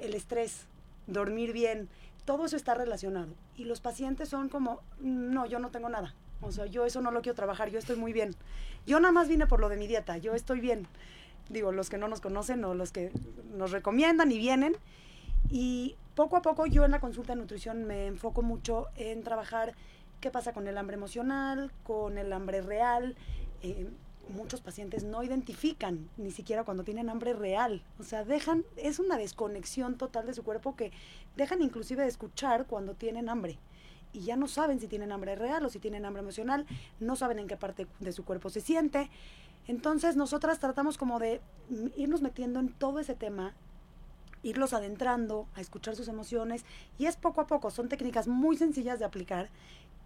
el 0.00 0.14
estrés, 0.14 0.64
dormir 1.06 1.52
bien, 1.52 1.90
todo 2.24 2.46
eso 2.46 2.56
está 2.56 2.72
relacionado? 2.72 3.34
Y 3.58 3.64
los 3.64 3.82
pacientes 3.82 4.30
son 4.30 4.48
como, 4.48 4.80
no, 5.00 5.44
yo 5.44 5.58
no 5.58 5.70
tengo 5.70 5.90
nada. 5.90 6.14
O 6.40 6.50
sea, 6.50 6.64
yo 6.64 6.86
eso 6.86 7.02
no 7.02 7.10
lo 7.10 7.20
quiero 7.20 7.36
trabajar, 7.36 7.68
yo 7.68 7.78
estoy 7.78 7.96
muy 7.96 8.14
bien. 8.14 8.34
Yo 8.86 9.00
nada 9.00 9.12
más 9.12 9.28
vine 9.28 9.46
por 9.46 9.60
lo 9.60 9.68
de 9.68 9.76
mi 9.76 9.86
dieta, 9.86 10.16
yo 10.16 10.34
estoy 10.34 10.60
bien. 10.60 10.86
Digo, 11.50 11.72
los 11.72 11.90
que 11.90 11.98
no 11.98 12.08
nos 12.08 12.22
conocen 12.22 12.64
o 12.64 12.72
los 12.72 12.90
que 12.90 13.12
nos 13.52 13.70
recomiendan 13.70 14.32
y 14.32 14.38
vienen. 14.38 14.76
Y 15.50 15.96
poco 16.14 16.36
a 16.36 16.42
poco 16.42 16.66
yo 16.66 16.84
en 16.84 16.90
la 16.90 17.00
consulta 17.00 17.34
de 17.34 17.40
nutrición 17.40 17.84
me 17.84 18.06
enfoco 18.06 18.42
mucho 18.42 18.86
en 18.96 19.22
trabajar 19.22 19.74
qué 20.20 20.30
pasa 20.30 20.52
con 20.52 20.66
el 20.66 20.76
hambre 20.76 20.96
emocional, 20.96 21.70
con 21.84 22.18
el 22.18 22.32
hambre 22.32 22.60
real. 22.60 23.16
Eh, 23.62 23.88
muchos 24.28 24.60
pacientes 24.60 25.04
no 25.04 25.22
identifican 25.22 26.08
ni 26.16 26.30
siquiera 26.30 26.64
cuando 26.64 26.84
tienen 26.84 27.08
hambre 27.08 27.32
real. 27.32 27.82
O 27.98 28.02
sea, 28.02 28.24
dejan, 28.24 28.64
es 28.76 28.98
una 28.98 29.16
desconexión 29.16 29.96
total 29.96 30.26
de 30.26 30.34
su 30.34 30.42
cuerpo 30.42 30.76
que 30.76 30.92
dejan 31.36 31.62
inclusive 31.62 32.02
de 32.02 32.08
escuchar 32.08 32.66
cuando 32.66 32.94
tienen 32.94 33.28
hambre. 33.28 33.58
Y 34.12 34.20
ya 34.20 34.36
no 34.36 34.48
saben 34.48 34.80
si 34.80 34.88
tienen 34.88 35.12
hambre 35.12 35.36
real 35.36 35.64
o 35.64 35.70
si 35.70 35.78
tienen 35.78 36.04
hambre 36.04 36.22
emocional, 36.22 36.66
no 36.98 37.16
saben 37.16 37.38
en 37.38 37.46
qué 37.46 37.56
parte 37.56 37.86
de 38.00 38.12
su 38.12 38.24
cuerpo 38.24 38.50
se 38.50 38.60
siente. 38.60 39.10
Entonces 39.66 40.16
nosotras 40.16 40.58
tratamos 40.58 40.96
como 40.96 41.18
de 41.18 41.40
irnos 41.96 42.22
metiendo 42.22 42.58
en 42.58 42.70
todo 42.72 43.00
ese 43.00 43.14
tema 43.14 43.54
irlos 44.42 44.72
adentrando, 44.72 45.46
a 45.54 45.60
escuchar 45.60 45.96
sus 45.96 46.08
emociones 46.08 46.64
y 46.98 47.06
es 47.06 47.16
poco 47.16 47.40
a 47.40 47.46
poco, 47.46 47.70
son 47.70 47.88
técnicas 47.88 48.28
muy 48.28 48.56
sencillas 48.56 48.98
de 48.98 49.04
aplicar 49.04 49.48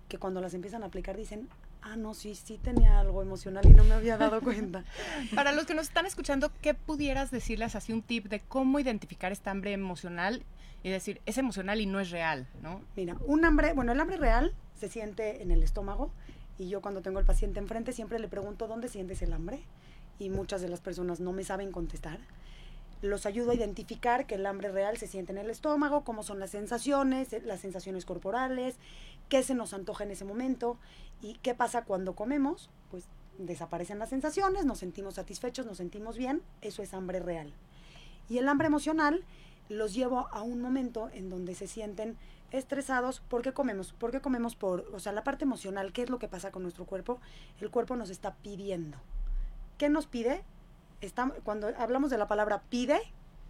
que 0.08 0.18
cuando 0.18 0.40
las 0.40 0.54
empiezan 0.54 0.82
a 0.82 0.86
aplicar 0.86 1.16
dicen, 1.16 1.48
ah, 1.80 1.96
no, 1.96 2.14
sí, 2.14 2.34
sí 2.34 2.58
tenía 2.58 3.00
algo 3.00 3.22
emocional 3.22 3.64
y 3.66 3.72
no 3.72 3.84
me 3.84 3.94
había 3.94 4.16
dado 4.16 4.40
cuenta. 4.40 4.84
Para 5.34 5.52
los 5.52 5.66
que 5.66 5.74
nos 5.74 5.88
están 5.88 6.06
escuchando, 6.06 6.50
¿qué 6.60 6.74
pudieras 6.74 7.30
decirles 7.30 7.74
así 7.74 7.92
un 7.92 8.02
tip 8.02 8.26
de 8.26 8.40
cómo 8.40 8.78
identificar 8.78 9.32
esta 9.32 9.50
hambre 9.50 9.72
emocional 9.72 10.42
y 10.82 10.90
decir, 10.90 11.20
es 11.26 11.38
emocional 11.38 11.80
y 11.80 11.86
no 11.86 12.00
es 12.00 12.10
real, 12.10 12.46
¿no? 12.62 12.82
Mira, 12.96 13.16
un 13.26 13.44
hambre, 13.44 13.72
bueno, 13.72 13.92
el 13.92 14.00
hambre 14.00 14.16
real 14.16 14.54
se 14.74 14.88
siente 14.88 15.42
en 15.42 15.50
el 15.50 15.62
estómago 15.62 16.10
y 16.58 16.68
yo 16.68 16.82
cuando 16.82 17.02
tengo 17.02 17.18
el 17.18 17.24
paciente 17.24 17.60
enfrente 17.60 17.92
siempre 17.92 18.18
le 18.18 18.28
pregunto, 18.28 18.66
¿dónde 18.66 18.88
sientes 18.88 19.22
el 19.22 19.32
hambre? 19.32 19.62
Y 20.18 20.28
muchas 20.28 20.60
de 20.60 20.68
las 20.68 20.80
personas 20.80 21.20
no 21.20 21.32
me 21.32 21.44
saben 21.44 21.72
contestar 21.72 22.18
los 23.02 23.26
ayudo 23.26 23.50
a 23.50 23.54
identificar 23.54 24.26
que 24.26 24.36
el 24.36 24.46
hambre 24.46 24.70
real 24.70 24.96
se 24.96 25.08
siente 25.08 25.32
en 25.32 25.38
el 25.38 25.50
estómago, 25.50 26.04
cómo 26.04 26.22
son 26.22 26.40
las 26.40 26.50
sensaciones, 26.50 27.36
las 27.44 27.60
sensaciones 27.60 28.06
corporales, 28.06 28.76
qué 29.28 29.42
se 29.42 29.54
nos 29.54 29.74
antoja 29.74 30.04
en 30.04 30.12
ese 30.12 30.24
momento 30.24 30.78
y 31.20 31.34
qué 31.42 31.54
pasa 31.54 31.84
cuando 31.84 32.14
comemos, 32.14 32.70
pues 32.90 33.08
desaparecen 33.38 33.98
las 33.98 34.10
sensaciones, 34.10 34.64
nos 34.64 34.78
sentimos 34.78 35.14
satisfechos, 35.14 35.66
nos 35.66 35.78
sentimos 35.78 36.16
bien, 36.16 36.42
eso 36.60 36.82
es 36.82 36.94
hambre 36.94 37.18
real. 37.18 37.52
Y 38.28 38.38
el 38.38 38.48
hambre 38.48 38.68
emocional 38.68 39.24
los 39.68 39.94
llevo 39.94 40.28
a 40.30 40.42
un 40.42 40.60
momento 40.60 41.10
en 41.12 41.28
donde 41.28 41.54
se 41.54 41.66
sienten 41.66 42.16
estresados, 42.52 43.20
¿por 43.20 43.42
qué 43.42 43.52
comemos? 43.52 43.92
¿Por 43.94 44.10
qué 44.10 44.20
comemos 44.20 44.54
por, 44.54 44.80
o 44.92 45.00
sea, 45.00 45.12
la 45.12 45.24
parte 45.24 45.44
emocional, 45.44 45.92
qué 45.92 46.02
es 46.02 46.10
lo 46.10 46.18
que 46.18 46.28
pasa 46.28 46.52
con 46.52 46.62
nuestro 46.62 46.84
cuerpo? 46.84 47.20
El 47.60 47.70
cuerpo 47.70 47.96
nos 47.96 48.10
está 48.10 48.36
pidiendo. 48.36 48.98
¿Qué 49.78 49.88
nos 49.88 50.06
pide? 50.06 50.44
Está, 51.02 51.30
cuando 51.44 51.68
hablamos 51.76 52.10
de 52.10 52.16
la 52.16 52.28
palabra 52.28 52.62
pide, 52.70 52.98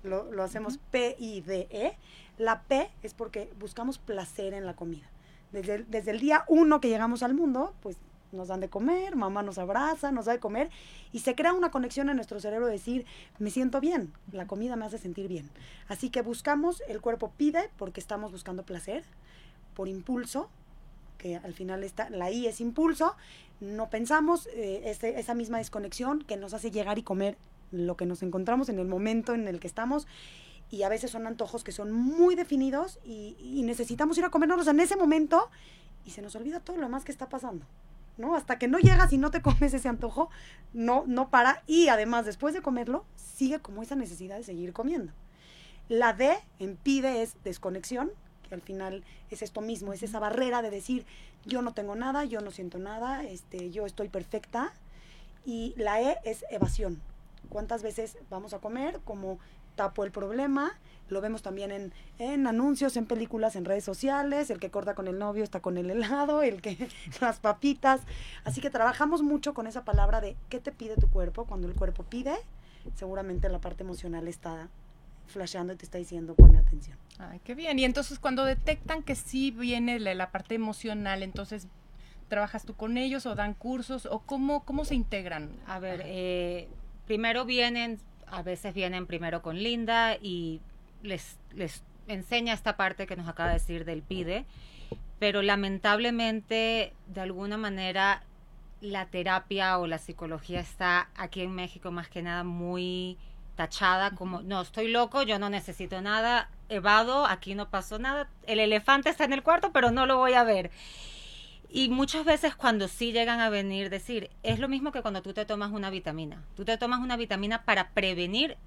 lo, 0.03 0.31
lo 0.33 0.43
hacemos 0.43 0.79
P-I-D-E, 0.91 1.97
la 2.39 2.63
P 2.63 2.91
es 3.03 3.15
porque 3.15 3.53
buscamos 3.61 3.99
placer 3.99 4.55
en 4.55 4.67
la 4.67 4.75
comida. 4.75 5.09
Desde 5.53 5.77
el, 5.77 5.91
desde 5.91 6.11
el 6.11 6.19
día 6.19 6.45
uno 6.49 6.81
que 6.81 6.89
llegamos 6.89 7.23
al 7.23 7.35
mundo, 7.35 7.75
pues 7.83 7.99
nos 8.33 8.49
dan 8.49 8.61
de 8.61 8.69
comer, 8.69 9.15
mamá 9.15 9.43
nos 9.43 9.59
abraza, 9.59 10.11
nos 10.11 10.25
da 10.25 10.33
de 10.33 10.41
comer 10.41 10.71
y 11.13 11.21
se 11.21 11.35
crea 11.35 11.53
una 11.53 11.71
conexión 11.71 12.09
en 12.09 12.17
nuestro 12.17 12.41
cerebro 12.41 12.67
de 12.67 12.73
decir, 12.73 13.05
me 13.39 13.51
siento 13.51 13.81
bien, 13.81 14.13
la 14.33 14.47
comida 14.47 14.75
me 14.75 14.87
hace 14.87 14.99
sentir 14.99 15.29
bien. 15.29 15.51
Así 15.89 16.09
que 16.09 16.23
buscamos, 16.23 16.83
el 16.89 17.01
cuerpo 17.01 17.33
pide 17.37 17.71
porque 17.77 18.01
estamos 18.01 18.33
buscando 18.33 18.63
placer, 18.63 19.05
por 19.75 19.89
impulso, 19.89 20.49
que 21.19 21.37
al 21.37 21.55
final 21.55 21.85
está, 21.85 22.11
la 22.11 22.31
I 22.31 22.47
es 22.47 22.61
impulso, 22.61 23.15
no 23.63 23.89
pensamos 23.91 24.49
eh, 24.55 24.97
esa 25.03 25.35
misma 25.35 25.59
desconexión 25.59 26.23
que 26.23 26.37
nos 26.37 26.53
hace 26.53 26.71
llegar 26.71 26.99
y 26.99 27.03
comer 27.03 27.39
lo 27.71 27.97
que 27.97 28.07
nos 28.07 28.23
encontramos 28.23 28.69
en 28.69 28.79
el 28.79 28.87
momento 28.87 29.35
en 29.35 29.47
el 29.47 29.61
que 29.61 29.69
estamos 29.69 30.07
y 30.69 30.83
a 30.83 30.89
veces 30.89 31.13
son 31.13 31.27
antojos 31.27 31.63
que 31.63 31.71
son 31.71 31.93
muy 31.93 32.35
definidos 32.35 32.99
y, 33.05 33.37
y 33.39 33.63
necesitamos 33.63 34.19
ir 34.19 34.25
a 34.25 34.31
comernos 34.31 34.67
en 34.67 34.81
ese 34.81 34.97
momento 34.97 35.49
y 36.05 36.11
se 36.11 36.23
nos 36.23 36.35
olvida 36.35 36.61
todo 36.61 36.77
lo 36.77 36.83
demás 36.83 37.05
que 37.05 37.13
está 37.13 37.29
pasando. 37.29 37.65
¿no? 38.19 38.35
Hasta 38.35 38.59
que 38.59 38.69
no 38.69 38.79
llegas 38.79 39.13
y 39.13 39.19
no 39.19 39.31
te 39.31 39.43
comes 39.43 39.73
ese 39.73 39.89
antojo, 39.89 40.29
no, 40.73 41.05
no 41.07 41.31
para. 41.31 41.63
Y 41.67 41.89
además, 41.89 42.27
después 42.27 42.55
de 42.55 42.63
comerlo, 42.63 43.05
sigue 43.17 43.61
como 43.61 43.83
esa 43.83 43.95
necesidad 43.95 44.37
de 44.37 44.45
seguir 44.45 44.73
comiendo. 44.73 45.13
La 45.89 46.13
D 46.13 46.37
en 46.59 46.77
pide 46.77 47.23
es 47.23 47.37
desconexión, 47.45 48.11
al 48.55 48.63
final 48.63 49.05
es 49.31 49.43
esto 49.43 49.61
mismo, 49.61 49.93
es 49.93 50.03
esa 50.03 50.19
barrera 50.19 50.63
de 50.63 50.71
decir, 50.71 51.05
yo 51.45 51.63
no 51.63 51.75
tengo 51.75 51.95
nada, 51.95 52.25
yo 52.25 52.41
no 52.41 52.51
siento 52.51 52.79
nada, 52.79 53.25
este, 53.25 53.71
yo 53.71 53.87
estoy 53.87 54.09
perfecta. 54.09 54.73
Y 55.45 55.75
la 55.77 56.01
E 56.01 56.19
es 56.25 56.45
evasión. 56.51 57.01
¿Cuántas 57.49 57.83
veces 57.83 58.17
vamos 58.31 58.55
a 58.55 58.61
comer? 58.61 59.01
Como 59.05 59.39
tapo 59.75 60.05
el 60.05 60.13
problema, 60.13 60.79
lo 61.09 61.21
vemos 61.21 61.43
también 61.43 61.73
en, 61.73 61.93
en, 62.19 62.47
anuncios, 62.47 62.97
en 62.97 63.07
películas, 63.07 63.57
en 63.57 63.65
redes 63.65 63.85
sociales, 63.85 64.51
el 64.51 64.61
que 64.61 64.71
corta 64.71 64.95
con 64.95 65.09
el 65.09 65.19
novio 65.19 65.43
está 65.43 65.61
con 65.61 65.77
el 65.77 65.91
helado, 65.91 66.43
el 66.43 66.63
que 66.63 66.89
las 67.21 67.41
papitas. 67.41 68.01
Así 68.45 68.61
que 68.61 68.71
trabajamos 68.71 69.23
mucho 69.23 69.55
con 69.55 69.67
esa 69.67 69.85
palabra 69.85 70.21
de 70.21 70.37
qué 70.49 70.61
te 70.61 70.73
pide 70.73 70.97
tu 70.97 71.11
cuerpo. 71.11 71.45
Cuando 71.45 71.67
el 71.67 71.75
cuerpo 71.75 72.05
pide, 72.05 72.35
seguramente 72.95 73.49
la 73.49 73.61
parte 73.61 73.83
emocional 73.83 74.29
está 74.29 74.69
flasheando 75.27 75.73
y 75.73 75.77
te 75.77 75.85
está 75.85 75.99
diciendo 75.99 76.35
pone 76.35 76.59
atención. 76.59 76.99
Ay, 77.19 77.41
qué 77.45 77.55
bien. 77.55 77.79
Y 77.79 77.85
entonces 77.85 78.19
cuando 78.19 78.45
detectan 78.45 79.03
que 79.03 79.15
sí 79.15 79.51
viene 79.51 79.99
la, 79.99 80.15
la 80.15 80.31
parte 80.31 80.55
emocional, 80.55 81.23
entonces 81.23 81.69
trabajas 82.29 82.65
tú 82.65 82.75
con 82.75 82.97
ellos 82.97 83.27
o 83.27 83.35
dan 83.35 83.53
cursos 83.53 84.07
o 84.07 84.21
cómo, 84.21 84.65
cómo 84.65 84.85
se 84.85 84.95
integran. 84.95 85.51
A 85.67 85.79
ver, 85.79 86.03
eh, 86.05 86.67
primero 87.07 87.45
vienen, 87.45 87.99
a 88.27 88.43
veces 88.43 88.73
vienen 88.73 89.07
primero 89.07 89.43
con 89.43 89.63
Linda 89.63 90.17
y 90.17 90.63
les, 91.03 91.39
les 91.55 91.83
enseña 92.09 92.55
esta 92.55 92.77
parte 92.79 93.07
que 93.07 93.17
nos 93.17 93.29
acaba 93.29 93.51
de 93.51 93.57
decir 93.57 93.85
del 93.85 94.03
PIDE, 94.03 94.47
pero 95.19 95.43
lamentablemente, 95.43 96.95
de 97.07 97.21
alguna 97.21 97.59
manera, 97.59 98.23
la 98.81 99.07
terapia 99.07 99.79
o 99.79 99.87
la 99.87 99.99
psicología 99.99 100.61
está 100.61 101.11
aquí 101.15 101.43
en 101.43 101.55
México 101.55 101.91
más 101.91 102.09
que 102.09 102.23
nada 102.23 102.45
muy 102.45 103.19
tachada 103.57 104.13
como, 104.13 104.43
no, 104.43 104.63
estoy 104.63 104.89
loco, 104.89 105.23
yo 105.23 105.39
no 105.39 105.51
necesito 105.51 106.01
nada, 106.01 106.49
evado, 106.69 107.27
aquí 107.27 107.55
no 107.55 107.69
pasó 107.69 107.99
nada, 107.99 108.29
el 108.47 108.61
elefante 108.61 109.11
está 109.11 109.25
en 109.25 109.33
el 109.33 109.43
cuarto, 109.43 109.73
pero 109.73 109.91
no 109.91 110.07
lo 110.07 110.19
voy 110.19 110.35
a 110.35 110.45
ver. 110.45 110.71
Y 111.71 111.89
muchas 111.89 112.25
veces 112.25 112.55
cuando 112.55 112.87
sí 112.87 113.13
llegan 113.13 113.41
a 113.41 113.49
venir, 113.49 113.89
decir, 113.89 114.31
es 114.43 114.59
lo 114.59 114.69
mismo 114.69 114.93
que 114.93 115.01
cuando 115.01 115.23
tú 115.23 115.33
te 115.33 115.47
tomas 115.47 115.73
una 115.73 115.89
vitamina. 115.89 116.43
Tú 116.55 116.67
te 116.67 116.77
tomas 116.77 117.01
una 117.01 117.17
vitamina 117.17 117.65
para 117.65 117.91
prevenir 117.91 118.59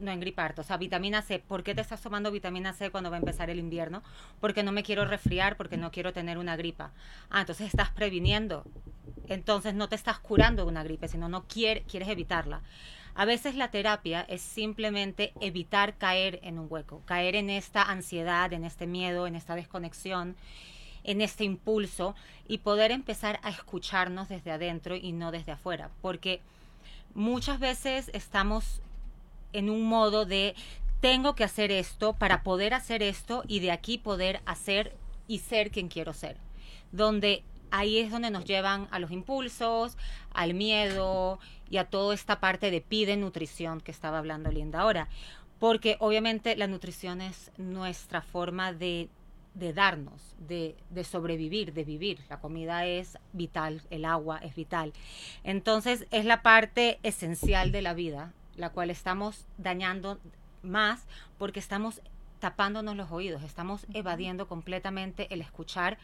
no 0.00 0.10
engriparte, 0.10 0.62
o 0.62 0.64
sea, 0.64 0.78
vitamina 0.78 1.20
C. 1.22 1.38
¿Por 1.38 1.62
qué 1.62 1.74
te 1.74 1.82
estás 1.82 2.00
tomando 2.00 2.30
vitamina 2.30 2.72
C 2.72 2.90
cuando 2.90 3.10
va 3.10 3.16
a 3.16 3.18
empezar 3.18 3.50
el 3.50 3.58
invierno? 3.58 4.02
Porque 4.40 4.62
no 4.62 4.72
me 4.72 4.82
quiero 4.82 5.04
resfriar, 5.04 5.56
porque 5.56 5.76
no 5.76 5.90
quiero 5.90 6.12
tener 6.12 6.38
una 6.38 6.56
gripa. 6.56 6.92
Ah, 7.30 7.40
entonces 7.40 7.66
estás 7.66 7.90
previniendo. 7.90 8.64
Entonces 9.28 9.74
no 9.74 9.88
te 9.88 9.96
estás 9.96 10.18
curando 10.18 10.66
una 10.66 10.82
gripe, 10.82 11.08
sino 11.08 11.28
no 11.28 11.44
quiere, 11.46 11.82
quieres 11.82 12.08
evitarla. 12.08 12.62
A 13.16 13.24
veces 13.24 13.54
la 13.54 13.70
terapia 13.70 14.26
es 14.28 14.42
simplemente 14.42 15.32
evitar 15.40 15.96
caer 15.96 16.40
en 16.42 16.58
un 16.58 16.66
hueco, 16.68 17.00
caer 17.04 17.36
en 17.36 17.48
esta 17.48 17.82
ansiedad, 17.82 18.52
en 18.52 18.64
este 18.64 18.88
miedo, 18.88 19.28
en 19.28 19.36
esta 19.36 19.54
desconexión, 19.54 20.36
en 21.04 21.20
este 21.20 21.44
impulso 21.44 22.16
y 22.48 22.58
poder 22.58 22.90
empezar 22.90 23.38
a 23.42 23.50
escucharnos 23.50 24.28
desde 24.28 24.50
adentro 24.50 24.96
y 24.96 25.12
no 25.12 25.30
desde 25.30 25.52
afuera. 25.52 25.90
Porque 26.02 26.40
muchas 27.14 27.60
veces 27.60 28.10
estamos 28.14 28.80
en 29.52 29.70
un 29.70 29.86
modo 29.86 30.24
de 30.24 30.56
tengo 31.00 31.36
que 31.36 31.44
hacer 31.44 31.70
esto 31.70 32.14
para 32.14 32.42
poder 32.42 32.74
hacer 32.74 33.02
esto 33.02 33.44
y 33.46 33.60
de 33.60 33.70
aquí 33.70 33.98
poder 33.98 34.40
hacer 34.44 34.96
y 35.28 35.38
ser 35.38 35.70
quien 35.70 35.88
quiero 35.88 36.12
ser. 36.14 36.36
Donde 36.90 37.44
ahí 37.70 37.98
es 37.98 38.10
donde 38.10 38.30
nos 38.30 38.44
llevan 38.44 38.88
a 38.90 38.98
los 38.98 39.10
impulsos, 39.10 39.96
al 40.32 40.54
miedo 40.54 41.38
y 41.70 41.78
a 41.78 41.84
toda 41.84 42.14
esta 42.14 42.40
parte 42.40 42.70
de 42.70 42.80
pide 42.80 43.16
nutrición 43.16 43.80
que 43.80 43.90
estaba 43.90 44.18
hablando 44.18 44.50
Linda 44.50 44.80
ahora. 44.80 45.08
Porque 45.58 45.96
obviamente 46.00 46.56
la 46.56 46.66
nutrición 46.66 47.20
es 47.20 47.50
nuestra 47.56 48.20
forma 48.22 48.72
de, 48.72 49.08
de 49.54 49.72
darnos, 49.72 50.34
de, 50.38 50.76
de, 50.90 51.04
sobrevivir, 51.04 51.72
de 51.72 51.84
vivir. 51.84 52.20
La 52.28 52.40
comida 52.40 52.86
es 52.86 53.18
vital, 53.32 53.82
el 53.90 54.04
agua 54.04 54.38
es 54.38 54.54
vital. 54.54 54.92
Entonces 55.42 56.06
es 56.10 56.24
la 56.24 56.42
parte 56.42 56.98
esencial 57.02 57.72
de 57.72 57.82
la 57.82 57.94
vida, 57.94 58.32
la 58.56 58.70
cual 58.70 58.90
estamos 58.90 59.46
dañando 59.56 60.18
más 60.62 61.06
porque 61.38 61.60
estamos 61.60 62.00
tapándonos 62.44 62.94
los 62.94 63.10
oídos, 63.10 63.42
estamos 63.42 63.86
evadiendo 63.94 64.46
completamente 64.48 65.32
el 65.32 65.40
escuchar 65.40 65.96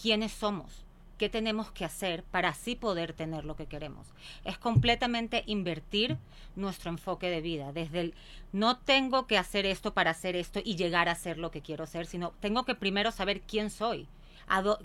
quiénes 0.00 0.30
somos, 0.30 0.84
qué 1.18 1.28
tenemos 1.28 1.70
que 1.70 1.84
hacer 1.84 2.22
para 2.22 2.50
así 2.50 2.74
poder 2.74 3.12
tener 3.12 3.44
lo 3.44 3.56
que 3.56 3.66
queremos. 3.66 4.06
Es 4.44 4.56
completamente 4.56 5.42
invertir 5.46 6.16
nuestro 6.56 6.90
enfoque 6.90 7.28
de 7.28 7.40
vida, 7.40 7.72
desde 7.72 8.00
el 8.00 8.14
no 8.52 8.78
tengo 8.78 9.26
que 9.26 9.36
hacer 9.36 9.66
esto 9.66 9.92
para 9.92 10.12
hacer 10.12 10.36
esto 10.36 10.60
y 10.64 10.76
llegar 10.76 11.08
a 11.08 11.14
ser 11.14 11.38
lo 11.38 11.50
que 11.50 11.60
quiero 11.60 11.86
ser, 11.86 12.06
sino 12.06 12.32
tengo 12.40 12.64
que 12.64 12.74
primero 12.74 13.10
saber 13.10 13.42
quién 13.42 13.70
soy, 13.70 14.08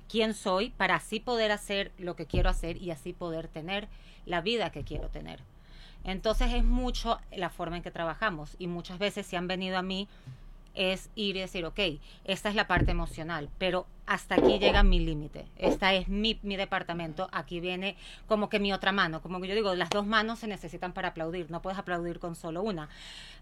quién 0.10 0.34
soy 0.34 0.72
para 0.72 0.96
así 0.96 1.20
poder 1.20 1.52
hacer 1.52 1.92
lo 1.98 2.16
que 2.16 2.26
quiero 2.26 2.50
hacer 2.50 2.82
y 2.82 2.92
así 2.92 3.14
poder 3.14 3.48
tener 3.48 3.88
la 4.26 4.42
vida 4.42 4.72
que 4.72 4.84
quiero 4.84 5.10
tener. 5.10 5.40
Entonces 6.04 6.54
es 6.54 6.66
mucho 6.66 7.20
la 7.32 7.50
forma 7.50 7.78
en 7.78 7.84
que 7.84 7.92
trabajamos 7.92 8.56
y 8.60 8.68
muchas 8.68 9.00
veces 9.00 9.26
se 9.26 9.38
han 9.38 9.48
venido 9.48 9.78
a 9.78 9.82
mí 9.84 10.10
es 10.74 11.10
ir 11.16 11.36
y 11.36 11.40
decir, 11.40 11.66
ok, 11.66 11.80
esta 12.24 12.50
es 12.50 12.56
la 12.56 12.68
parte 12.68 12.92
emocional, 12.92 13.50
pero 13.58 13.86
hasta 14.06 14.36
aquí 14.36 14.60
llega 14.60 14.84
mi 14.84 15.00
límite, 15.00 15.46
esta 15.56 15.94
es 15.94 16.08
mi, 16.10 16.40
mi, 16.44 16.56
departamento, 16.58 17.30
aquí 17.32 17.60
viene 17.60 17.96
como 18.28 18.50
que 18.50 18.60
mi 18.60 18.74
otra 18.74 18.92
mano, 18.92 19.22
como 19.22 19.40
que 19.40 19.48
yo 19.48 19.56
digo, 19.56 19.76
las 19.76 19.90
dos 19.90 20.06
manos 20.06 20.40
se 20.40 20.48
necesitan 20.48 20.92
para 20.92 21.10
aplaudir, 21.10 21.50
no 21.50 21.62
puedes 21.62 21.80
aplaudir 21.80 22.20
con 22.20 22.36
solo 22.36 22.62
una. 22.64 22.90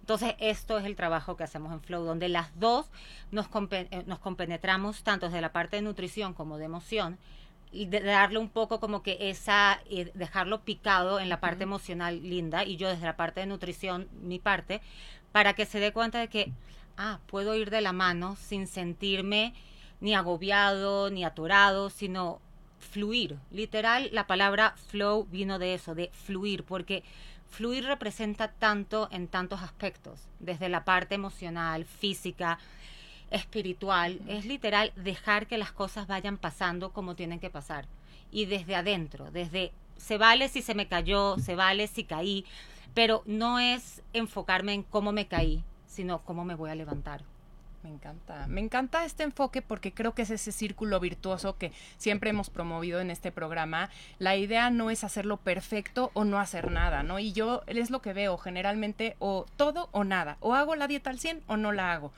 Entonces, 0.02 0.36
esto 0.40 0.78
es 0.78 0.86
el 0.86 0.96
trabajo 0.96 1.36
que 1.36 1.44
hacemos 1.44 1.72
en 1.74 1.82
Flow, 1.82 2.04
donde 2.04 2.30
las 2.30 2.60
dos 2.60 2.90
nos, 3.32 3.48
eh, 3.72 4.04
nos 4.06 4.20
compenetramos 4.20 5.04
tanto 5.04 5.28
desde 5.28 5.42
la 5.42 5.52
parte 5.52 5.78
de 5.78 5.82
nutrición 5.82 6.34
como 6.34 6.58
de 6.58 6.66
emoción, 6.66 7.18
y 7.72 7.86
de 7.86 8.02
darle 8.02 8.38
un 8.38 8.50
poco 8.50 8.80
como 8.80 9.02
que 9.02 9.18
esa, 9.30 9.80
eh, 9.90 10.12
dejarlo 10.14 10.62
picado 10.62 11.20
en 11.20 11.30
la 11.30 11.40
parte 11.40 11.64
emocional 11.64 12.22
linda 12.22 12.66
y 12.66 12.76
yo 12.76 12.90
desde 12.90 13.06
la 13.06 13.16
parte 13.16 13.40
de 13.40 13.46
nutrición, 13.46 14.10
mi 14.22 14.40
parte, 14.40 14.82
para 15.32 15.54
que 15.54 15.66
se 15.66 15.80
dé 15.80 15.94
cuenta 15.94 16.20
de 16.20 16.28
que 16.28 16.52
ah, 16.98 17.20
puedo 17.28 17.56
ir 17.56 17.70
de 17.70 17.82
la 17.82 17.94
mano 17.94 18.36
sin 18.36 18.68
sentirme 18.68 19.54
ni 20.00 20.16
agobiado, 20.16 21.10
ni 21.10 21.24
atorado, 21.24 21.90
sino 21.90 22.42
fluir. 22.80 23.38
Literal, 23.52 24.10
la 24.12 24.28
palabra 24.28 24.76
flow 24.90 25.26
vino 25.26 25.60
de 25.60 25.76
eso, 25.76 25.96
de 25.96 26.10
fluir, 26.14 26.64
porque 26.64 27.04
fluir 27.50 27.86
representa 27.86 28.50
tanto 28.50 29.08
en 29.12 29.28
tantos 29.28 29.62
aspectos, 29.62 30.28
desde 30.40 30.70
la 30.70 30.84
parte 30.84 31.16
emocional, 31.16 31.86
física, 31.86 32.60
espiritual. 33.30 34.20
Es 34.28 34.46
literal 34.46 34.92
dejar 34.96 35.48
que 35.48 35.58
las 35.58 35.72
cosas 35.72 36.08
vayan 36.08 36.38
pasando 36.38 36.92
como 36.92 37.16
tienen 37.16 37.40
que 37.40 37.50
pasar. 37.50 37.88
Y 38.32 38.46
desde 38.46 38.76
adentro, 38.76 39.30
desde 39.32 39.72
se 39.98 40.18
vale 40.18 40.50
si 40.50 40.62
se 40.62 40.74
me 40.74 40.88
cayó, 40.88 41.38
se 41.38 41.56
vale 41.56 41.88
si 41.88 42.04
caí, 42.04 42.46
pero 42.94 43.22
no 43.26 43.60
es 43.60 44.02
enfocarme 44.14 44.74
en 44.74 44.84
cómo 44.84 45.12
me 45.12 45.28
caí, 45.28 45.64
sino 45.92 46.24
cómo 46.24 46.46
me 46.46 46.56
voy 46.56 46.70
a 46.70 46.76
levantar. 46.76 47.22
Me 47.84 47.90
encanta, 47.90 48.46
me 48.48 48.62
encanta 48.62 49.06
este 49.06 49.24
enfoque 49.24 49.64
porque 49.64 49.92
creo 49.92 50.14
que 50.14 50.22
es 50.22 50.30
ese 50.30 50.52
círculo 50.52 51.00
virtuoso 51.00 51.58
que 51.58 51.72
siempre 51.98 52.30
hemos 52.30 52.52
promovido 52.52 53.00
en 53.02 53.10
este 53.10 53.32
programa. 53.32 53.90
La 54.20 54.36
idea 54.36 54.70
no 54.70 54.92
es 54.92 55.04
hacerlo 55.04 55.38
perfecto 55.38 56.12
o 56.14 56.24
no 56.24 56.40
hacer 56.40 56.70
nada, 56.70 57.02
¿no? 57.02 57.18
Y 57.18 57.34
yo 57.34 57.64
es 57.66 57.90
lo 57.90 58.02
que 58.02 58.14
veo 58.14 58.38
generalmente 58.38 59.16
o 59.18 59.48
todo 59.58 59.90
o 59.92 60.04
nada, 60.04 60.38
o 60.42 60.54
hago 60.54 60.76
la 60.76 60.88
dieta 60.88 61.10
al 61.10 61.20
100 61.20 61.42
o 61.48 61.58
no 61.58 61.72
la 61.72 61.92
hago. 61.92 62.14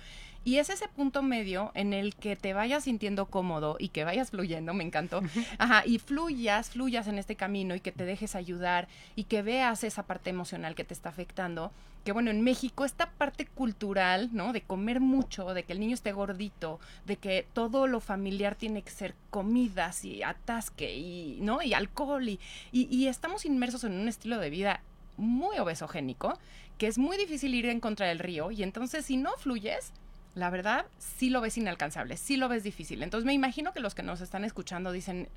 Y 0.46 0.58
es 0.58 0.70
ese 0.70 0.88
punto 0.90 1.24
medio 1.24 1.72
en 1.74 1.94
el 1.94 2.16
que 2.16 2.36
te 2.36 2.54
vayas 2.54 2.84
sintiendo 2.84 3.28
cómodo 3.28 3.78
y 3.80 3.90
que 3.90 4.04
vayas 4.04 4.32
fluyendo, 4.32 4.74
me 4.74 4.84
encantó. 4.84 5.22
Ajá, 5.58 5.84
y 5.86 6.00
fluyas, 6.00 6.72
fluyas 6.72 7.08
en 7.08 7.18
este 7.18 7.36
camino 7.36 7.76
y 7.76 7.80
que 7.80 7.94
te 7.94 8.04
dejes 8.04 8.36
ayudar 8.36 8.88
y 9.16 9.24
que 9.24 9.42
veas 9.42 9.84
esa 9.84 10.04
parte 10.04 10.30
emocional 10.30 10.76
que 10.76 10.84
te 10.84 10.94
está 10.94 11.10
afectando. 11.10 11.72
Que 12.04 12.12
bueno, 12.12 12.32
en 12.32 12.42
México 12.42 12.84
esta 12.84 13.12
parte 13.12 13.46
cultural, 13.46 14.30
¿no? 14.34 14.52
De 14.52 14.62
comer 14.62 15.00
mucho, 15.00 15.54
de 15.54 15.64
que 15.64 15.72
el 15.72 15.80
niño 15.80 15.94
esté 15.94 16.12
gordito, 16.12 16.82
de 17.06 17.16
que 17.16 17.48
todo 17.54 17.88
lo 17.88 18.02
familiar 18.02 18.56
tiene 18.56 18.82
que 18.82 18.92
ser 18.92 19.16
comidas 19.30 20.04
y 20.04 20.24
atasque 20.24 20.94
y, 20.98 21.40
¿no? 21.40 21.62
Y 21.62 21.74
alcohol 21.74 22.28
y, 22.28 22.42
y, 22.74 22.94
y 22.94 23.08
estamos 23.08 23.46
inmersos 23.46 23.86
en 23.86 23.94
un 23.94 24.10
estilo 24.10 24.38
de 24.40 24.50
vida 24.50 24.82
muy 25.16 25.58
obesogénico, 25.60 26.38
que 26.78 26.88
es 26.88 26.98
muy 26.98 27.16
difícil 27.16 27.56
ir 27.56 27.68
en 27.68 27.80
contra 27.80 28.08
del 28.08 28.20
río 28.20 28.52
y 28.52 28.64
entonces 28.64 29.06
si 29.06 29.16
no 29.16 29.32
fluyes, 29.38 29.94
la 30.36 30.50
verdad, 30.50 30.86
sí 30.98 31.30
lo 31.30 31.42
ves 31.42 31.58
inalcanzable, 31.58 32.18
sí 32.18 32.38
lo 32.38 32.50
ves 32.50 32.64
difícil. 32.64 33.04
Entonces 33.04 33.26
me 33.26 33.34
imagino 33.34 33.72
que 33.72 33.80
los 33.80 33.94
que 33.94 34.02
nos 34.02 34.20
están 34.20 34.44
escuchando 34.44 34.92
dicen, 34.92 35.30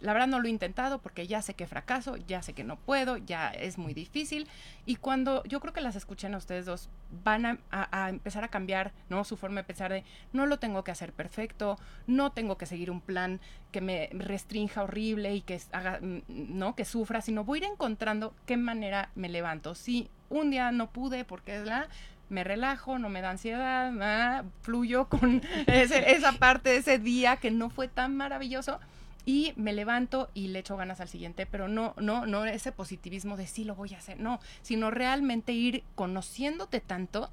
la 0.00 0.12
verdad 0.12 0.28
no 0.28 0.40
lo 0.40 0.46
he 0.46 0.50
intentado 0.50 1.00
porque 1.00 1.26
ya 1.26 1.42
sé 1.42 1.54
que 1.54 1.66
fracaso, 1.66 2.16
ya 2.16 2.40
sé 2.42 2.54
que 2.54 2.64
no 2.64 2.76
puedo, 2.76 3.18
ya 3.18 3.50
es 3.50 3.76
muy 3.76 3.92
difícil. 3.92 4.48
Y 4.86 4.96
cuando 4.96 5.42
yo 5.44 5.60
creo 5.60 5.74
que 5.74 5.80
las 5.80 5.96
escuchen 5.96 6.34
a 6.34 6.38
ustedes 6.38 6.64
dos, 6.64 6.88
van 7.24 7.60
a, 7.70 8.08
empezar 8.08 8.42
a 8.42 8.48
cambiar 8.48 8.92
¿no? 9.10 9.24
su 9.24 9.36
forma 9.36 9.60
de 9.60 9.64
pensar 9.64 9.92
de, 9.92 10.04
no 10.32 10.46
lo 10.46 10.58
tengo 10.58 10.82
que 10.82 10.92
hacer 10.92 11.12
perfecto, 11.12 11.78
no 12.06 12.32
tengo 12.32 12.56
que 12.56 12.66
seguir 12.66 12.90
un 12.90 13.00
plan 13.00 13.40
que 13.70 13.82
me 13.82 14.08
restrinja 14.12 14.82
horrible 14.82 15.34
y 15.34 15.42
que 15.42 15.60
haga, 15.72 15.98
mm, 16.00 16.22
¿no? 16.28 16.74
que 16.74 16.86
sufra, 16.86 17.20
sino 17.20 17.44
voy 17.44 17.58
a 17.58 17.64
ir 17.64 17.70
encontrando 17.72 18.34
qué 18.46 18.56
manera 18.56 19.10
me 19.14 19.28
levanto. 19.28 19.74
Si 19.74 20.08
un 20.30 20.50
día 20.50 20.72
no 20.72 20.90
pude 20.90 21.24
porque 21.24 21.56
es 21.56 21.66
la 21.66 21.88
me 22.28 22.44
relajo, 22.44 22.98
no 22.98 23.08
me 23.08 23.20
da 23.20 23.30
ansiedad, 23.30 23.92
ah, 24.00 24.44
fluyo 24.62 25.08
con 25.08 25.42
esa 25.66 26.32
parte 26.32 26.70
de 26.70 26.76
ese 26.78 26.98
día 26.98 27.36
que 27.36 27.50
no 27.50 27.70
fue 27.70 27.88
tan 27.88 28.16
maravilloso 28.16 28.80
y 29.24 29.52
me 29.56 29.74
levanto 29.74 30.30
y 30.32 30.48
le 30.48 30.60
echo 30.60 30.76
ganas 30.76 31.00
al 31.00 31.08
siguiente, 31.08 31.44
pero 31.44 31.68
no, 31.68 31.94
no, 31.98 32.24
no 32.24 32.46
ese 32.46 32.72
positivismo 32.72 33.36
de 33.36 33.46
sí 33.46 33.64
lo 33.64 33.74
voy 33.74 33.92
a 33.92 33.98
hacer, 33.98 34.18
no, 34.18 34.40
sino 34.62 34.90
realmente 34.90 35.52
ir 35.52 35.84
conociéndote 35.94 36.80
tanto 36.80 37.30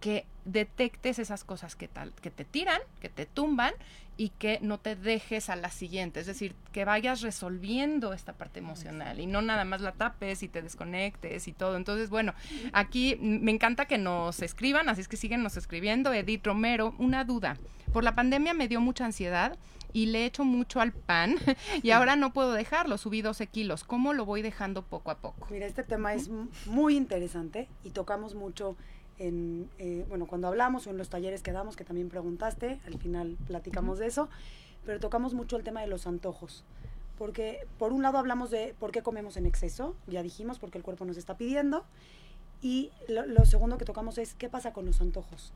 que 0.00 0.26
detectes 0.44 1.18
esas 1.18 1.44
cosas 1.44 1.74
que 1.76 1.88
tal, 1.88 2.12
que 2.14 2.30
te 2.30 2.44
tiran, 2.44 2.80
que 3.00 3.08
te 3.08 3.26
tumban 3.26 3.72
y 4.16 4.30
que 4.30 4.58
no 4.62 4.78
te 4.78 4.96
dejes 4.96 5.50
a 5.50 5.56
la 5.56 5.70
siguiente, 5.70 6.20
es 6.20 6.26
decir, 6.26 6.54
que 6.72 6.84
vayas 6.84 7.20
resolviendo 7.20 8.12
esta 8.12 8.32
parte 8.32 8.60
emocional 8.60 9.20
y 9.20 9.26
no 9.26 9.42
nada 9.42 9.64
más 9.64 9.80
la 9.80 9.92
tapes 9.92 10.42
y 10.42 10.48
te 10.48 10.62
desconectes 10.62 11.48
y 11.48 11.52
todo. 11.52 11.76
Entonces, 11.76 12.08
bueno, 12.08 12.34
aquí 12.72 13.16
me 13.20 13.50
encanta 13.50 13.86
que 13.86 13.98
nos 13.98 14.40
escriban, 14.40 14.88
así 14.88 15.02
es 15.02 15.08
que 15.08 15.16
síguenos 15.16 15.56
escribiendo. 15.56 16.12
Edith 16.12 16.46
Romero, 16.46 16.94
una 16.98 17.24
duda. 17.24 17.58
Por 17.92 18.04
la 18.04 18.14
pandemia 18.14 18.54
me 18.54 18.68
dio 18.68 18.80
mucha 18.80 19.04
ansiedad 19.04 19.58
y 19.92 20.06
le 20.06 20.24
echo 20.24 20.44
mucho 20.44 20.80
al 20.80 20.92
pan 20.92 21.36
y 21.82 21.90
ahora 21.90 22.16
no 22.16 22.32
puedo 22.32 22.52
dejarlo, 22.52 22.98
subí 22.98 23.22
12 23.22 23.46
kilos. 23.48 23.84
¿Cómo 23.84 24.12
lo 24.12 24.24
voy 24.24 24.42
dejando 24.42 24.82
poco 24.82 25.10
a 25.10 25.18
poco? 25.18 25.48
Mira, 25.50 25.66
este 25.66 25.82
tema 25.82 26.14
es 26.14 26.30
muy 26.66 26.96
interesante 26.96 27.68
y 27.84 27.90
tocamos 27.90 28.34
mucho 28.34 28.76
en, 29.18 29.70
eh, 29.78 30.04
bueno, 30.08 30.26
cuando 30.26 30.48
hablamos 30.48 30.86
o 30.86 30.90
en 30.90 30.98
los 30.98 31.08
talleres 31.08 31.42
que 31.42 31.52
damos, 31.52 31.76
que 31.76 31.84
también 31.84 32.08
preguntaste, 32.08 32.80
al 32.86 32.98
final 32.98 33.36
platicamos 33.46 33.98
de 33.98 34.06
eso, 34.06 34.28
pero 34.84 35.00
tocamos 35.00 35.34
mucho 35.34 35.56
el 35.56 35.64
tema 35.64 35.80
de 35.80 35.86
los 35.86 36.06
antojos. 36.06 36.64
Porque 37.18 37.66
por 37.78 37.92
un 37.92 38.02
lado 38.02 38.18
hablamos 38.18 38.50
de 38.50 38.74
por 38.78 38.92
qué 38.92 39.02
comemos 39.02 39.36
en 39.36 39.46
exceso, 39.46 39.96
ya 40.06 40.22
dijimos, 40.22 40.58
porque 40.58 40.78
el 40.78 40.84
cuerpo 40.84 41.04
nos 41.04 41.16
está 41.16 41.36
pidiendo, 41.36 41.84
y 42.62 42.90
lo 43.08 43.44
segundo 43.44 43.78
que 43.78 43.84
tocamos 43.84 44.18
es 44.18 44.34
qué 44.34 44.48
pasa 44.48 44.72
con 44.72 44.86
los 44.86 45.00
antojos. 45.00 45.52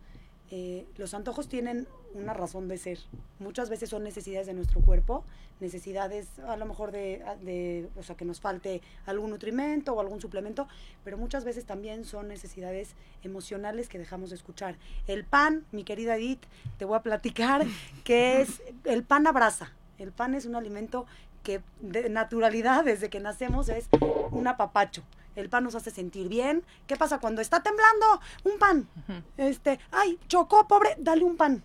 Eh, 0.53 0.85
los 0.97 1.15
antojos 1.15 1.49
tienen 1.49 1.87
una 2.13 2.35
razón 2.35 2.67
de 2.67 2.77
ser. 2.77 2.99
Muchas 3.39 3.71
veces 3.71 3.89
son 3.89 4.03
necesidades 4.03 4.49
de 4.49 4.55
nuestro 4.55 4.81
cuerpo, 4.81 5.25
necesidades 5.61 6.41
a 6.41 6.57
lo 6.57 6.67
mejor 6.67 6.91
de, 6.91 7.89
o 7.97 8.03
sea, 8.03 8.17
que 8.17 8.25
nos 8.25 8.41
falte 8.41 8.83
algún 9.07 9.31
nutrimento 9.31 9.95
o 9.95 10.01
algún 10.01 10.21
suplemento, 10.21 10.67
pero 11.05 11.17
muchas 11.19 11.45
veces 11.45 11.67
también 11.67 12.05
son 12.05 12.27
necesidades 12.27 12.95
emocionales 13.23 13.89
que 13.89 13.99
dejamos 13.99 14.31
de 14.31 14.37
escuchar. 14.37 14.77
El 15.07 15.25
pan, 15.25 15.65
mi 15.71 15.85
querida 15.85 16.17
Edith, 16.17 16.43
te 16.79 16.85
voy 16.85 16.97
a 16.97 17.03
platicar 17.03 17.65
que 18.05 18.41
es, 18.41 18.61
el 18.85 19.05
pan 19.05 19.29
abraza. 19.29 19.73
El 19.99 20.11
pan 20.11 20.35
es 20.35 20.47
un 20.47 20.57
alimento 20.57 21.07
que 21.45 21.63
de 21.81 22.11
naturalidad, 22.11 22.85
desde 22.85 23.09
que 23.09 23.21
nacemos, 23.21 23.69
es 23.69 23.89
un 24.33 24.49
apapacho 24.49 25.05
el 25.37 25.49
pan 25.49 25.65
nos 25.65 25.75
hace 25.75 25.91
sentir 25.91 26.29
bien. 26.29 26.63
¿Qué 26.87 26.97
pasa 26.97 27.19
cuando 27.19 27.41
está 27.41 27.63
temblando? 27.63 28.21
Un 28.45 28.59
pan. 28.59 28.89
Este, 29.37 29.79
ay, 29.91 30.19
chocó, 30.29 30.67
pobre, 30.67 30.97
dale 30.99 31.25
un 31.25 31.37
pan. 31.37 31.63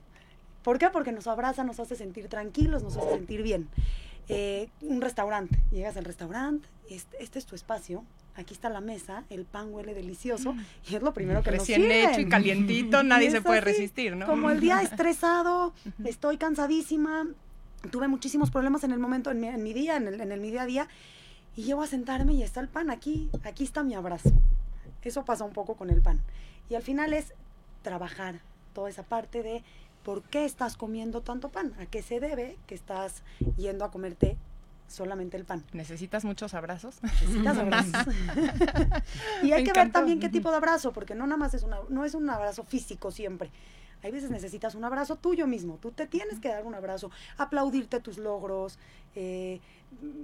¿Por 0.64 0.80
qué? 0.80 0.90
Porque 0.90 1.12
nos 1.12 1.28
abraza, 1.28 1.64
nos 1.64 1.80
hace 1.80 1.96
sentir 1.96 2.28
tranquilos, 2.28 2.82
nos 2.82 2.98
hace 2.98 3.10
sentir 3.10 3.44
bien. 3.44 3.70
Eh, 4.28 4.70
un 4.82 5.02
restaurante, 5.02 5.60
llegas 5.72 5.98
al 5.98 6.06
restaurante, 6.06 6.68
este, 6.90 7.22
este, 7.22 7.38
es 7.38 7.46
tu 7.46 7.54
espacio, 7.54 8.04
aquí 8.36 8.56
está 8.56 8.70
la 8.70 8.82
mesa, 8.82 9.24
el 9.30 9.46
pan 9.46 9.72
huele 9.72 9.94
delicioso 9.94 10.56
y 10.90 10.96
es 10.96 11.04
lo 11.04 11.14
primero 11.14 11.44
que 11.44 11.52
Recién 11.52 11.84
nos 11.84 11.92
hecho 11.92 12.22
y 12.22 12.28
calientito, 12.28 13.04
nadie 13.04 13.30
se 13.30 13.42
puede 13.42 13.62
resistir, 13.62 14.16
¿no? 14.16 14.26
Como 14.26 14.50
el 14.50 14.60
día 14.60 14.82
estresado, 14.82 15.76
estoy 16.04 16.38
cansadísima, 16.38 17.28
tuve 17.92 18.08
muchísimos 18.08 18.50
problemas 18.50 18.84
en 18.84 18.94
el 18.94 19.00
momento, 19.00 19.30
en 19.30 19.42
mi, 19.42 19.48
en 19.48 19.62
mi 19.62 19.74
día, 19.74 19.98
en 19.98 20.08
el, 20.08 20.20
en 20.20 20.32
el 20.32 20.40
mi 20.40 20.50
día 20.50 20.64
a 20.64 20.66
día, 20.66 20.88
y 21.56 21.64
llego 21.64 21.82
a 21.82 21.88
sentarme 21.88 22.34
y 22.34 22.44
está 22.44 22.60
el 22.60 22.68
pan 22.68 22.90
aquí, 22.90 23.30
aquí 23.44 23.64
está 23.64 23.84
mi 23.84 23.94
abrazo. 23.96 24.32
Eso 25.02 25.24
pasa 25.24 25.44
un 25.44 25.54
poco 25.54 25.76
con 25.76 25.90
el 25.90 26.02
pan. 26.02 26.20
Y 26.70 26.76
al 26.76 26.82
final 26.82 27.14
es 27.14 27.34
trabajar 27.84 28.40
toda 28.74 28.90
esa 28.90 29.04
parte 29.04 29.44
de 29.44 29.64
por 30.04 30.24
qué 30.24 30.46
estás 30.46 30.78
comiendo 30.78 31.22
tanto 31.22 31.50
pan, 31.50 31.74
a 31.80 31.86
qué 31.86 32.02
se 32.02 32.20
debe 32.20 32.58
que 32.68 32.76
estás 32.76 33.24
yendo 33.58 33.86
a 33.86 33.92
comerte 33.92 34.38
solamente 34.88 35.38
el 35.38 35.46
pan. 35.46 35.64
¿Necesitas 35.74 36.26
muchos 36.26 36.54
abrazos? 36.54 37.02
Necesitas 37.04 37.58
abrazos. 37.60 37.94
y 39.44 39.52
hay 39.52 39.62
Me 39.62 39.64
que 39.64 39.72
ver 39.74 39.78
encantó. 39.88 40.00
también 40.00 40.20
qué 40.20 40.30
tipo 40.30 40.50
de 40.52 40.58
abrazo, 40.58 40.92
porque 40.92 41.16
no 41.16 41.26
nada 41.26 41.38
más 41.38 41.54
es 41.54 41.64
una, 41.64 41.78
no 41.90 42.04
es 42.06 42.14
un 42.16 42.30
abrazo 42.30 42.64
físico 42.64 43.12
siempre. 43.12 43.52
Hay 44.04 44.12
veces 44.12 44.30
necesitas 44.30 44.76
un 44.76 44.84
abrazo 44.84 45.16
tuyo 45.16 45.48
mismo. 45.48 45.78
Tú 45.82 45.92
te 45.92 46.08
tienes 46.08 46.40
que 46.40 46.50
dar 46.50 46.66
un 46.66 46.76
abrazo, 46.76 47.12
aplaudirte 47.38 48.00
tus 48.00 48.18
logros, 48.18 48.78
eh, 49.16 49.62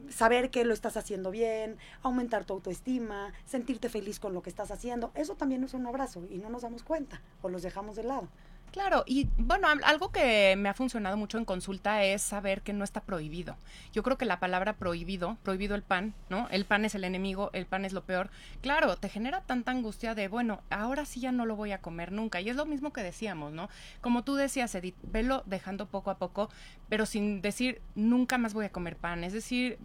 saber 0.10 0.50
que 0.50 0.66
lo 0.66 0.74
estás 0.74 0.98
haciendo 0.98 1.32
bien, 1.32 1.78
aumentar 2.04 2.46
tu 2.46 2.54
autoestima, 2.54 3.34
sentirte 3.46 3.90
feliz 3.90 4.20
con 4.20 4.34
lo 4.34 4.42
que 4.42 4.50
estás 4.50 4.72
haciendo. 4.72 5.12
Eso 5.16 5.36
también 5.36 5.64
es 5.64 5.74
un 5.74 5.88
abrazo 5.88 6.24
y 6.30 6.38
no 6.38 6.50
nos 6.50 6.64
damos 6.64 6.84
cuenta 6.84 7.22
o 7.42 7.50
los 7.50 7.62
dejamos 7.62 7.96
de 7.96 8.04
lado. 8.04 8.28
Claro, 8.72 9.04
y 9.06 9.28
bueno, 9.38 9.68
al- 9.68 9.84
algo 9.84 10.14
que 10.14 10.56
me 10.58 10.70
ha 10.70 10.74
funcionado 10.74 11.18
mucho 11.18 11.38
en 11.38 11.44
consulta 11.44 12.06
es 12.06 12.22
saber 12.22 12.62
que 12.62 12.72
no 12.72 12.86
está 12.86 13.02
prohibido. 13.02 13.58
Yo 13.92 14.02
creo 14.02 14.18
que 14.18 14.24
la 14.26 14.40
palabra 14.40 14.78
prohibido, 14.78 15.38
prohibido 15.44 15.76
el 15.76 15.84
pan, 15.84 16.14
¿no? 16.30 16.48
El 16.52 16.64
pan 16.64 16.86
es 16.86 16.96
el 16.96 17.04
enemigo, 17.04 17.50
el 17.52 17.66
pan 17.66 17.84
es 17.84 17.92
lo 17.92 18.06
peor. 18.06 18.30
Claro, 18.62 18.96
te 18.96 19.10
genera 19.10 19.42
tanta 19.42 19.72
angustia 19.72 20.16
de, 20.16 20.30
bueno, 20.30 20.62
ahora 20.70 21.04
sí 21.04 21.20
ya 21.20 21.34
no 21.34 21.46
lo 21.46 21.58
voy 21.58 21.74
a 21.74 21.82
comer 21.82 22.14
nunca. 22.14 22.40
Y 22.40 22.50
es 22.50 22.56
lo 22.56 22.66
mismo 22.66 22.94
que 22.94 23.04
decíamos, 23.04 23.52
¿no? 23.52 23.68
Como 24.00 24.24
tú 24.24 24.36
decías, 24.36 24.74
Edith, 24.74 24.96
velo 25.04 25.44
dejando 25.46 25.88
poco 25.88 26.10
a 26.10 26.18
poco, 26.18 26.50
pero 26.88 27.06
sin 27.06 27.42
decir, 27.42 27.82
nunca 27.96 28.38
más 28.38 28.54
voy 28.54 28.66
a 28.66 28.72
comer 28.72 28.96
pan. 28.96 29.26
Es 29.26 29.34
decir, 29.34 29.80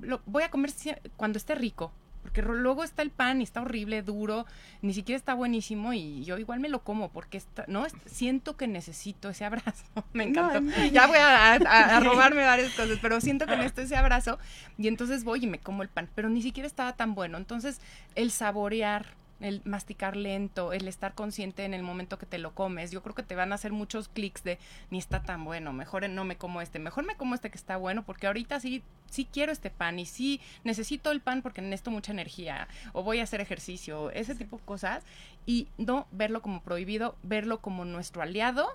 lo, 0.00 0.22
voy 0.26 0.42
a 0.42 0.50
comer 0.50 0.72
cuando 1.16 1.38
esté 1.38 1.54
rico. 1.54 1.92
Porque 2.24 2.42
luego 2.42 2.82
está 2.82 3.02
el 3.02 3.10
pan 3.10 3.40
y 3.40 3.44
está 3.44 3.60
horrible, 3.60 4.02
duro, 4.02 4.44
ni 4.82 4.92
siquiera 4.92 5.16
está 5.16 5.34
buenísimo 5.34 5.92
y 5.92 6.24
yo 6.24 6.36
igual 6.38 6.58
me 6.58 6.68
lo 6.68 6.80
como 6.82 7.10
porque 7.10 7.36
está, 7.38 7.64
no, 7.68 7.86
siento 8.06 8.56
que 8.56 8.66
necesito 8.66 9.28
ese 9.28 9.44
abrazo. 9.44 9.84
Me 10.12 10.24
encantó. 10.24 10.60
No, 10.62 10.72
ya 10.86 11.06
voy 11.06 11.18
a, 11.18 11.52
a- 11.52 11.96
a 11.96 12.00
robarme 12.00 12.42
varias 12.42 12.72
cosas, 12.72 12.98
pero 13.00 13.20
siento 13.20 13.46
que 13.46 13.54
necesito 13.56 13.82
ese 13.82 13.94
abrazo 13.96 14.38
y 14.78 14.88
entonces 14.88 15.22
voy 15.22 15.44
y 15.44 15.46
me 15.46 15.58
como 15.60 15.82
el 15.84 15.88
pan, 15.88 16.08
pero 16.16 16.28
ni 16.28 16.42
siquiera 16.42 16.66
estaba 16.66 16.94
tan 16.94 17.14
bueno. 17.14 17.36
Entonces, 17.38 17.80
el 18.16 18.30
saborear, 18.32 19.06
el 19.40 19.62
masticar 19.64 20.16
lento, 20.16 20.72
el 20.72 20.88
estar 20.88 21.14
consciente 21.14 21.64
en 21.64 21.74
el 21.74 21.82
momento 21.82 22.18
que 22.18 22.26
te 22.26 22.38
lo 22.38 22.54
comes, 22.54 22.90
yo 22.90 23.02
creo 23.02 23.14
que 23.14 23.22
te 23.22 23.34
van 23.34 23.52
a 23.52 23.56
hacer 23.56 23.72
muchos 23.72 24.08
clics 24.08 24.44
de 24.44 24.58
ni 24.90 24.98
está 24.98 25.22
tan 25.22 25.44
bueno, 25.44 25.72
mejor 25.72 26.08
no 26.08 26.24
me 26.24 26.36
como 26.36 26.60
este, 26.60 26.78
mejor 26.78 27.04
me 27.04 27.16
como 27.16 27.34
este 27.34 27.50
que 27.50 27.58
está 27.58 27.76
bueno, 27.76 28.04
porque 28.04 28.26
ahorita 28.26 28.60
sí, 28.60 28.82
sí 29.08 29.28
quiero 29.30 29.52
este 29.52 29.70
pan 29.70 29.98
y 29.98 30.06
sí 30.06 30.40
necesito 30.62 31.10
el 31.10 31.20
pan 31.20 31.42
porque 31.42 31.62
necesito 31.62 31.90
mucha 31.90 32.12
energía, 32.12 32.68
o 32.92 33.02
voy 33.02 33.20
a 33.20 33.24
hacer 33.24 33.40
ejercicio, 33.40 34.10
ese 34.10 34.34
tipo 34.34 34.58
de 34.58 34.64
cosas, 34.64 35.04
y 35.46 35.68
no 35.76 36.06
verlo 36.10 36.40
como 36.40 36.62
prohibido, 36.62 37.16
verlo 37.22 37.60
como 37.60 37.84
nuestro 37.84 38.22
aliado, 38.22 38.68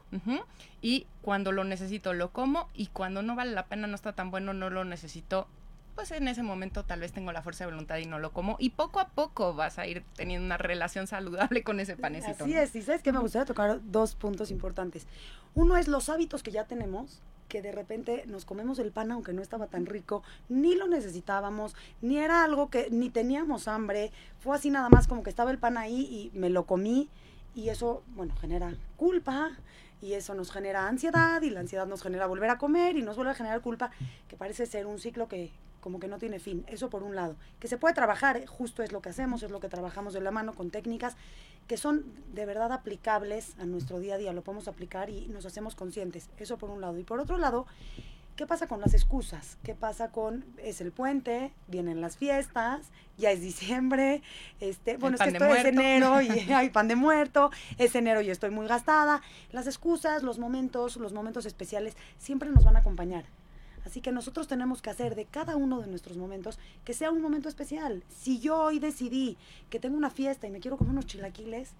y 0.82 1.08
cuando 1.22 1.52
lo 1.52 1.64
necesito 1.64 2.14
lo 2.14 2.32
como, 2.32 2.70
y 2.74 2.88
cuando 2.88 3.22
no 3.22 3.36
vale 3.36 3.52
la 3.52 3.66
pena, 3.66 3.88
no 3.88 3.96
está 3.96 4.14
tan 4.14 4.32
bueno, 4.32 4.54
no 4.54 4.70
lo 4.70 4.86
necesito, 4.86 5.48
pues 6.00 6.12
en 6.12 6.30
ese 6.30 6.44
momento 6.44 6.86
tal 6.86 7.02
vez 7.02 7.12
tengo 7.12 7.34
la 7.34 7.42
fuerza 7.42 7.66
de 7.66 7.72
voluntad 7.72 7.98
y 7.98 8.06
no 8.06 8.20
lo 8.20 8.32
como. 8.32 8.56
Y 8.58 8.70
poco 8.70 9.02
a 9.02 9.10
poco 9.10 9.54
vas 9.54 9.80
a 9.80 9.86
ir 9.86 10.06
teniendo 10.16 10.46
una 10.46 10.56
relación 10.58 11.08
saludable 11.08 11.62
con 11.62 11.82
ese 11.82 11.98
panecito. 11.98 12.46
Así 12.46 12.54
¿no? 12.54 12.60
es, 12.62 12.74
y 12.74 12.82
sabes 12.82 13.04
que 13.04 13.12
me 13.12 13.20
gustaría 13.20 13.44
tocar 13.44 13.82
dos 13.84 14.16
puntos 14.16 14.50
importantes. 14.50 15.08
Uno 15.56 15.76
es 15.76 15.90
los 15.90 16.08
hábitos 16.08 16.42
que 16.42 16.52
ya 16.52 16.64
tenemos, 16.64 17.22
que 17.50 17.62
de 17.62 17.74
repente 17.74 18.24
nos 18.28 18.46
comemos 18.46 18.80
el 18.80 18.94
pan 18.94 19.12
aunque 19.12 19.34
no 19.34 19.42
estaba 19.42 19.68
tan 19.68 19.86
rico, 19.88 20.24
ni 20.48 20.74
lo 20.74 20.88
necesitábamos, 20.88 21.76
ni 22.02 22.18
era 22.18 22.46
algo 22.46 22.70
que 22.70 22.88
ni 22.92 23.10
teníamos 23.10 23.68
hambre, 23.68 24.14
fue 24.40 24.56
así 24.56 24.70
nada 24.70 24.88
más 24.88 25.06
como 25.06 25.22
que 25.22 25.30
estaba 25.30 25.52
el 25.52 25.58
pan 25.58 25.78
ahí 25.78 26.32
y 26.34 26.38
me 26.38 26.50
lo 26.50 26.66
comí 26.66 27.10
y 27.56 27.68
eso, 27.68 28.04
bueno, 28.16 28.34
genera 28.40 28.74
culpa 28.96 29.52
y 30.02 30.14
eso 30.14 30.34
nos 30.34 30.50
genera 30.50 30.88
ansiedad 30.88 31.42
y 31.42 31.50
la 31.50 31.60
ansiedad 31.60 31.88
nos 31.88 32.02
genera 32.02 32.26
volver 32.26 32.52
a 32.52 32.58
comer 32.58 32.96
y 32.96 33.02
nos 33.02 33.18
vuelve 33.18 33.34
a 33.34 33.36
generar 33.36 33.60
culpa, 33.60 33.92
que 34.30 34.38
parece 34.38 34.66
ser 34.66 34.86
un 34.86 34.98
ciclo 34.98 35.28
que 35.28 35.52
como 35.80 36.00
que 36.00 36.08
no 36.08 36.18
tiene 36.18 36.40
fin. 36.40 36.66
Eso 36.68 36.90
por 36.90 37.04
un 37.04 37.16
lado, 37.16 37.36
que 37.60 37.68
se 37.68 37.78
puede 37.78 37.94
trabajar, 37.94 38.38
¿eh? 38.38 38.48
justo 38.48 38.84
es 38.84 38.92
lo 38.92 39.02
que 39.02 39.10
hacemos, 39.10 39.44
es 39.44 39.52
lo 39.52 39.60
que 39.60 39.70
trabajamos 39.70 40.14
de 40.14 40.22
la 40.22 40.32
mano 40.32 40.54
con 40.54 40.72
técnicas 40.72 41.16
que 41.70 41.78
son 41.78 42.04
de 42.34 42.48
verdad 42.48 42.74
aplicables 42.74 43.54
a 43.60 43.66
nuestro 43.66 44.00
día 44.00 44.16
a 44.16 44.18
día, 44.18 44.34
lo 44.34 44.42
podemos 44.42 44.68
aplicar 44.68 45.12
y 45.12 45.28
nos 45.28 45.46
hacemos 45.46 45.76
conscientes. 45.76 46.30
Eso 46.40 46.58
por 46.58 46.72
un 46.72 46.82
lado. 46.82 46.98
Y 46.98 47.04
por 47.04 47.20
otro 47.20 47.38
lado, 47.38 47.68
¿qué 48.36 48.48
pasa 48.48 48.68
con 48.68 48.82
las 48.82 48.96
excusas? 48.96 49.60
¿Qué 49.62 49.76
pasa 49.76 50.10
con 50.10 50.44
es 50.58 50.82
el 50.82 50.92
puente, 50.92 51.54
vienen 51.68 52.02
las 52.02 52.18
fiestas, 52.18 52.88
ya 53.20 53.30
es 53.30 53.42
diciembre, 53.42 54.24
este, 54.60 54.98
bueno, 54.98 55.18
es 55.18 55.22
que 55.22 55.30
esto 55.30 55.46
es 55.46 55.66
enero 55.66 56.20
y 56.22 56.30
hay 56.52 56.72
pan 56.72 56.88
de 56.88 56.96
muerto, 56.96 57.52
es 57.78 57.94
enero 57.94 58.22
y 58.22 58.32
estoy 58.32 58.50
muy 58.50 58.66
gastada. 58.66 59.22
Las 59.52 59.68
excusas, 59.68 60.24
los 60.24 60.40
momentos, 60.40 60.98
los 60.98 61.14
momentos 61.14 61.46
especiales 61.46 61.96
siempre 62.18 62.50
nos 62.50 62.64
van 62.64 62.78
a 62.78 62.80
acompañar. 62.80 63.26
Así 63.86 64.02
que 64.02 64.12
nosotros 64.12 64.48
tenemos 64.48 64.82
que 64.82 64.90
hacer 64.90 65.16
de 65.16 65.26
cada 65.26 65.56
uno 65.56 65.82
de 65.82 65.88
nuestros 65.88 66.18
momentos 66.18 66.60
que 66.84 66.94
sea 66.94 67.12
un 67.12 67.22
momento 67.22 67.50
especial. 67.50 68.04
Si 68.10 68.40
yo 68.40 68.60
hoy 68.60 68.80
decidí 68.80 69.38
que 69.70 69.80
tengo 69.80 69.98
una 69.98 70.10
fiesta 70.10 70.48
y 70.48 70.52
me 70.52 70.60
quiero 70.60 70.78
comer 70.78 70.92
unos 70.92 71.06
chilaquiles, 71.06 71.72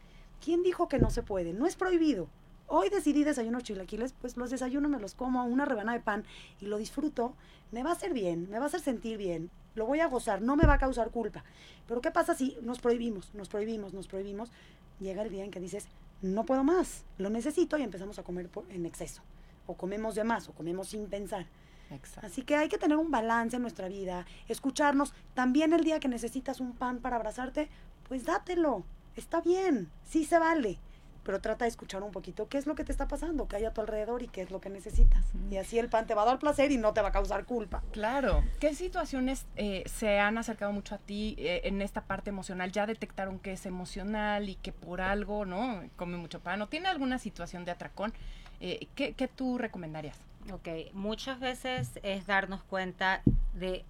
¿quién 0.44 0.64
dijo 0.64 0.88
que 0.88 1.00
no 1.00 1.10
se 1.10 1.24
puede? 1.24 1.54
No 1.54 1.66
es 1.66 1.76
prohibido. 1.76 2.28
Hoy 2.68 2.90
decidí 2.90 3.24
desayunar 3.24 3.64
chilaquiles, 3.64 4.14
pues 4.14 4.38
los 4.38 4.52
desayuno, 4.52 4.90
me 4.90 5.00
los 5.00 5.16
como, 5.16 5.44
una 5.44 5.66
rebanada 5.66 5.98
de 5.98 6.04
pan 6.04 6.24
y 6.62 6.68
lo 6.68 6.78
disfruto. 6.78 7.34
Me 7.72 7.82
va 7.82 7.90
a 7.90 7.94
hacer 7.94 8.14
bien, 8.14 8.48
me 8.50 8.60
va 8.60 8.66
a 8.66 8.68
hacer 8.68 8.82
sentir 8.82 9.18
bien, 9.18 9.50
lo 9.74 9.86
voy 9.86 10.02
a 10.02 10.08
gozar, 10.08 10.42
no 10.42 10.56
me 10.56 10.68
va 10.68 10.74
a 10.76 10.78
causar 10.78 11.10
culpa. 11.10 11.44
Pero 11.88 12.02
¿qué 12.02 12.12
pasa 12.12 12.36
si 12.36 12.58
nos 12.62 12.80
prohibimos, 12.80 13.34
nos 13.34 13.50
prohibimos, 13.50 13.94
nos 13.94 14.08
prohibimos? 14.08 14.52
Llega 15.00 15.24
el 15.24 15.30
día 15.30 15.44
en 15.44 15.52
que 15.52 15.60
dices, 15.60 15.88
no 16.22 16.46
puedo 16.46 16.64
más, 16.64 17.06
lo 17.18 17.30
necesito 17.30 17.78
y 17.78 17.84
empezamos 17.84 18.20
a 18.20 18.24
comer 18.24 18.50
en 18.70 18.86
exceso. 18.86 19.22
O 19.66 19.76
comemos 19.76 20.16
de 20.16 20.24
más, 20.24 20.50
o 20.50 20.54
comemos 20.54 20.90
sin 20.90 21.08
pensar. 21.08 21.48
Exacto. 21.92 22.28
Así 22.28 22.44
que 22.44 22.56
hay 22.56 22.70
que 22.70 22.78
tener 22.78 22.98
un 22.98 23.12
balance 23.12 23.56
en 23.56 23.62
nuestra 23.62 23.88
vida, 23.88 24.26
escucharnos. 24.48 25.14
También 25.34 25.74
el 25.74 25.84
día 25.84 26.00
que 26.00 26.08
necesitas 26.08 26.60
un 26.60 26.74
pan 26.74 27.00
para 27.00 27.16
abrazarte, 27.16 27.70
pues 28.08 28.26
dátelo. 28.26 28.84
Está 29.16 29.42
bien, 29.42 29.90
sí 30.04 30.26
se 30.26 30.40
vale. 30.40 30.80
Pero 31.24 31.42
trata 31.42 31.66
de 31.66 31.70
escuchar 31.70 32.02
un 32.02 32.12
poquito 32.12 32.48
qué 32.48 32.58
es 32.58 32.66
lo 32.66 32.76
que 32.76 32.84
te 32.84 32.92
está 32.92 33.08
pasando, 33.08 33.48
qué 33.48 33.58
hay 33.58 33.66
a 33.66 33.74
tu 33.74 33.82
alrededor 33.82 34.24
y 34.24 34.30
qué 34.30 34.42
es 34.42 34.52
lo 34.52 34.62
que 34.62 34.70
necesitas. 34.70 35.26
Y 35.52 35.58
así 35.58 35.78
el 35.78 35.90
pan 35.90 36.08
te 36.08 36.16
va 36.16 36.24
a 36.24 36.26
dar 36.26 36.40
placer 36.40 36.72
y 36.72 36.78
no 36.78 36.94
te 36.94 37.02
va 37.02 37.10
a 37.10 37.12
causar 37.12 37.46
culpa. 37.46 37.84
Claro. 37.92 38.44
¿Qué 38.60 38.74
situaciones 38.74 39.46
eh, 39.56 39.84
se 39.86 40.20
han 40.20 40.38
acercado 40.38 40.72
mucho 40.72 40.96
a 40.96 40.98
ti 40.98 41.36
eh, 41.38 41.62
en 41.66 41.82
esta 41.82 42.02
parte 42.02 42.30
emocional? 42.30 42.72
¿Ya 42.72 42.88
detectaron 42.88 43.38
que 43.38 43.52
es 43.52 43.66
emocional 43.66 44.50
y 44.50 44.56
que 44.56 44.72
por 44.72 45.02
algo, 45.02 45.46
¿no? 45.46 45.84
Come 45.98 46.18
mucho 46.18 46.40
pan 46.40 46.62
o 46.62 46.68
tiene 46.68 46.88
alguna 46.88 47.20
situación 47.20 47.66
de 47.66 47.72
atracón? 47.72 48.14
Eh, 48.62 48.88
¿qué, 48.96 49.14
¿Qué 49.14 49.28
tú 49.28 49.58
recomendarías? 49.58 50.18
Ok, 50.52 50.68
muchas 50.94 51.40
veces 51.40 52.00
es 52.02 52.26
darnos 52.26 52.64
cuenta 52.64 53.22
de 53.54 53.86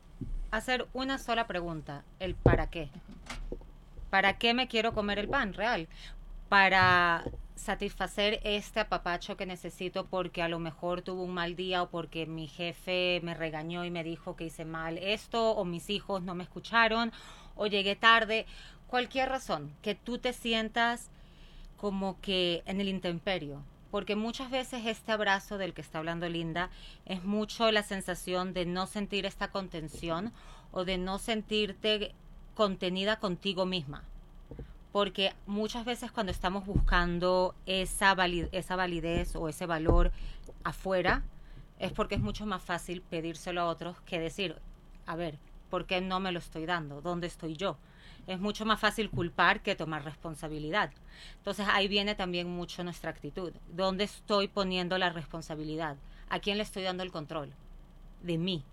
hacer 0.52 0.88
una 0.94 1.18
sola 1.18 1.48
pregunta, 1.48 2.04
el 2.20 2.36
para 2.36 2.70
qué. 2.70 2.90
¿Para 4.10 4.38
qué 4.38 4.54
me 4.54 4.68
quiero 4.68 4.94
comer 4.94 5.20
el 5.20 5.30
pan 5.30 5.54
real? 5.54 5.88
Para 6.50 7.24
satisfacer 7.56 8.40
este 8.44 8.80
apapacho 8.80 9.38
que 9.38 9.46
necesito 9.46 10.06
porque 10.06 10.42
a 10.42 10.50
lo 10.50 10.60
mejor 10.60 11.02
tuve 11.02 11.22
un 11.22 11.34
mal 11.34 11.56
día 11.56 11.84
o 11.84 11.90
porque 11.90 12.26
mi 12.26 12.48
jefe 12.48 13.20
me 13.24 13.34
regañó 13.34 13.86
y 13.86 13.92
me 13.92 14.04
dijo 14.04 14.36
que 14.36 14.46
hice 14.46 14.66
mal 14.66 14.98
esto 14.98 15.52
o 15.52 15.66
mis 15.66 15.90
hijos 15.90 16.24
no 16.24 16.36
me 16.36 16.44
escucharon 16.44 17.12
o 17.56 17.68
llegué 17.68 17.96
tarde. 17.96 18.46
Cualquier 18.88 19.30
razón, 19.30 19.72
que 19.82 19.94
tú 19.94 20.18
te 20.18 20.34
sientas 20.34 21.10
como 21.78 22.20
que 22.22 22.64
en 22.66 22.82
el 22.82 22.88
intemperio. 22.88 23.62
Porque 23.92 24.16
muchas 24.16 24.52
veces 24.52 24.86
este 24.86 25.12
abrazo 25.12 25.58
del 25.58 25.74
que 25.74 25.82
está 25.82 25.98
hablando 25.98 26.30
Linda 26.30 26.70
es 27.06 27.24
mucho 27.24 27.72
la 27.72 27.82
sensación 27.84 28.54
de 28.54 28.66
no 28.66 28.86
sentir 28.86 29.26
esta 29.26 29.50
contención 29.52 30.32
o 30.72 30.86
de 30.86 30.98
no 30.98 31.18
sentirte 31.18 32.14
contenida 32.56 33.20
contigo 33.20 33.66
misma. 33.66 34.04
Porque 34.92 35.34
muchas 35.48 35.86
veces 35.86 36.12
cuando 36.12 36.32
estamos 36.32 36.66
buscando 36.66 37.56
esa, 37.66 38.14
vali- 38.16 38.50
esa 38.52 38.76
validez 38.76 39.36
o 39.36 39.50
ese 39.50 39.66
valor 39.66 40.12
afuera, 40.64 41.24
es 41.80 41.92
porque 41.92 42.16
es 42.16 42.22
mucho 42.22 42.46
más 42.46 42.62
fácil 42.62 43.02
pedírselo 43.02 43.62
a 43.62 43.66
otros 43.68 44.00
que 44.02 44.20
decir, 44.20 44.56
a 45.06 45.16
ver, 45.16 45.38
¿por 45.70 45.86
qué 45.86 46.02
no 46.02 46.20
me 46.20 46.32
lo 46.32 46.40
estoy 46.40 46.66
dando? 46.66 47.02
¿Dónde 47.02 47.28
estoy 47.28 47.56
yo? 47.56 47.78
Es 48.30 48.40
mucho 48.40 48.64
más 48.64 48.80
fácil 48.80 49.10
culpar 49.10 49.64
que 49.64 49.74
tomar 49.74 50.04
responsabilidad. 50.06 50.92
Entonces 51.38 51.66
ahí 51.68 51.88
viene 51.88 52.14
también 52.14 52.48
mucho 52.48 52.84
nuestra 52.84 53.10
actitud. 53.10 53.54
¿Dónde 53.70 54.04
estoy 54.04 54.48
poniendo 54.48 55.00
la 55.00 55.10
responsabilidad? 55.10 55.98
¿A 56.30 56.38
quién 56.40 56.58
le 56.58 56.64
estoy 56.64 56.84
dando 56.84 57.02
el 57.02 57.12
control? 57.12 57.52
De 58.22 58.38
mí. 58.38 58.64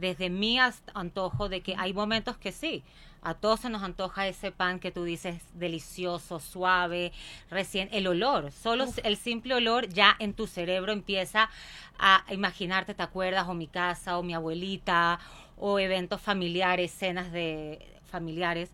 desde 0.00 0.30
mi 0.30 0.58
antojo 0.58 1.48
de 1.48 1.60
que 1.60 1.74
hay 1.76 1.92
momentos 1.92 2.36
que 2.38 2.52
sí, 2.52 2.82
a 3.22 3.34
todos 3.34 3.60
se 3.60 3.70
nos 3.70 3.82
antoja 3.82 4.26
ese 4.26 4.50
pan 4.50 4.80
que 4.80 4.90
tú 4.90 5.04
dices 5.04 5.42
delicioso, 5.52 6.40
suave, 6.40 7.12
recién, 7.50 7.88
el 7.92 8.06
olor, 8.06 8.50
solo 8.50 8.86
el 9.04 9.16
simple 9.18 9.54
olor 9.54 9.88
ya 9.88 10.16
en 10.18 10.32
tu 10.32 10.46
cerebro 10.46 10.92
empieza 10.92 11.50
a 11.98 12.24
imaginarte, 12.30 12.94
te 12.94 13.02
acuerdas, 13.02 13.46
o 13.46 13.54
mi 13.54 13.66
casa, 13.66 14.18
o 14.18 14.22
mi 14.22 14.32
abuelita, 14.32 15.20
o 15.58 15.78
eventos 15.78 16.22
familiares, 16.22 16.90
cenas 16.92 17.30
de 17.30 17.99
familiares, 18.10 18.70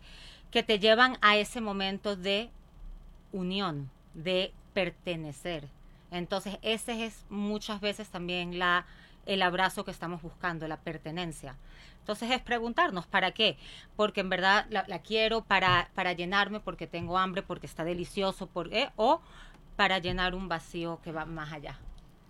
que 0.50 0.62
te 0.62 0.78
llevan 0.78 1.18
a 1.20 1.36
ese 1.36 1.60
momento 1.60 2.16
de 2.16 2.50
unión, 3.32 3.90
de 4.14 4.52
pertenecer. 4.72 5.68
Entonces, 6.10 6.58
ese 6.62 7.04
es 7.04 7.24
muchas 7.28 7.80
veces 7.80 8.08
también 8.08 8.58
la, 8.58 8.86
el 9.26 9.42
abrazo 9.42 9.84
que 9.84 9.90
estamos 9.90 10.22
buscando, 10.22 10.66
la 10.66 10.78
pertenencia. 10.78 11.56
Entonces 12.06 12.30
es 12.30 12.40
preguntarnos, 12.40 13.04
¿para 13.06 13.32
qué? 13.32 13.58
Porque 13.96 14.20
en 14.20 14.28
verdad 14.28 14.66
la, 14.70 14.84
quiero 15.00 15.42
para, 15.42 15.90
para 15.94 16.12
llenarme, 16.12 16.60
porque 16.60 16.86
tengo 16.86 17.18
hambre, 17.18 17.42
porque 17.42 17.66
está 17.66 17.82
delicioso, 17.82 18.46
porque, 18.46 18.90
o 18.94 19.20
para 19.74 19.98
llenar 19.98 20.36
un 20.36 20.48
vacío 20.48 21.00
que 21.02 21.10
va 21.10 21.24
más 21.24 21.52
allá. 21.52 21.80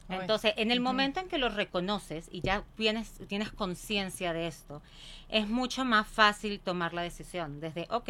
Entonces, 0.08 0.54
en 0.56 0.70
el 0.70 0.80
momento 0.80 1.20
en 1.20 1.28
que 1.28 1.38
lo 1.38 1.48
reconoces 1.48 2.28
y 2.30 2.40
ya 2.40 2.64
tienes, 2.76 3.20
tienes 3.28 3.50
conciencia 3.50 4.32
de 4.32 4.46
esto, 4.46 4.82
es 5.28 5.48
mucho 5.48 5.84
más 5.84 6.06
fácil 6.06 6.60
tomar 6.60 6.94
la 6.94 7.02
decisión. 7.02 7.60
Desde, 7.60 7.86
ok, 7.90 8.08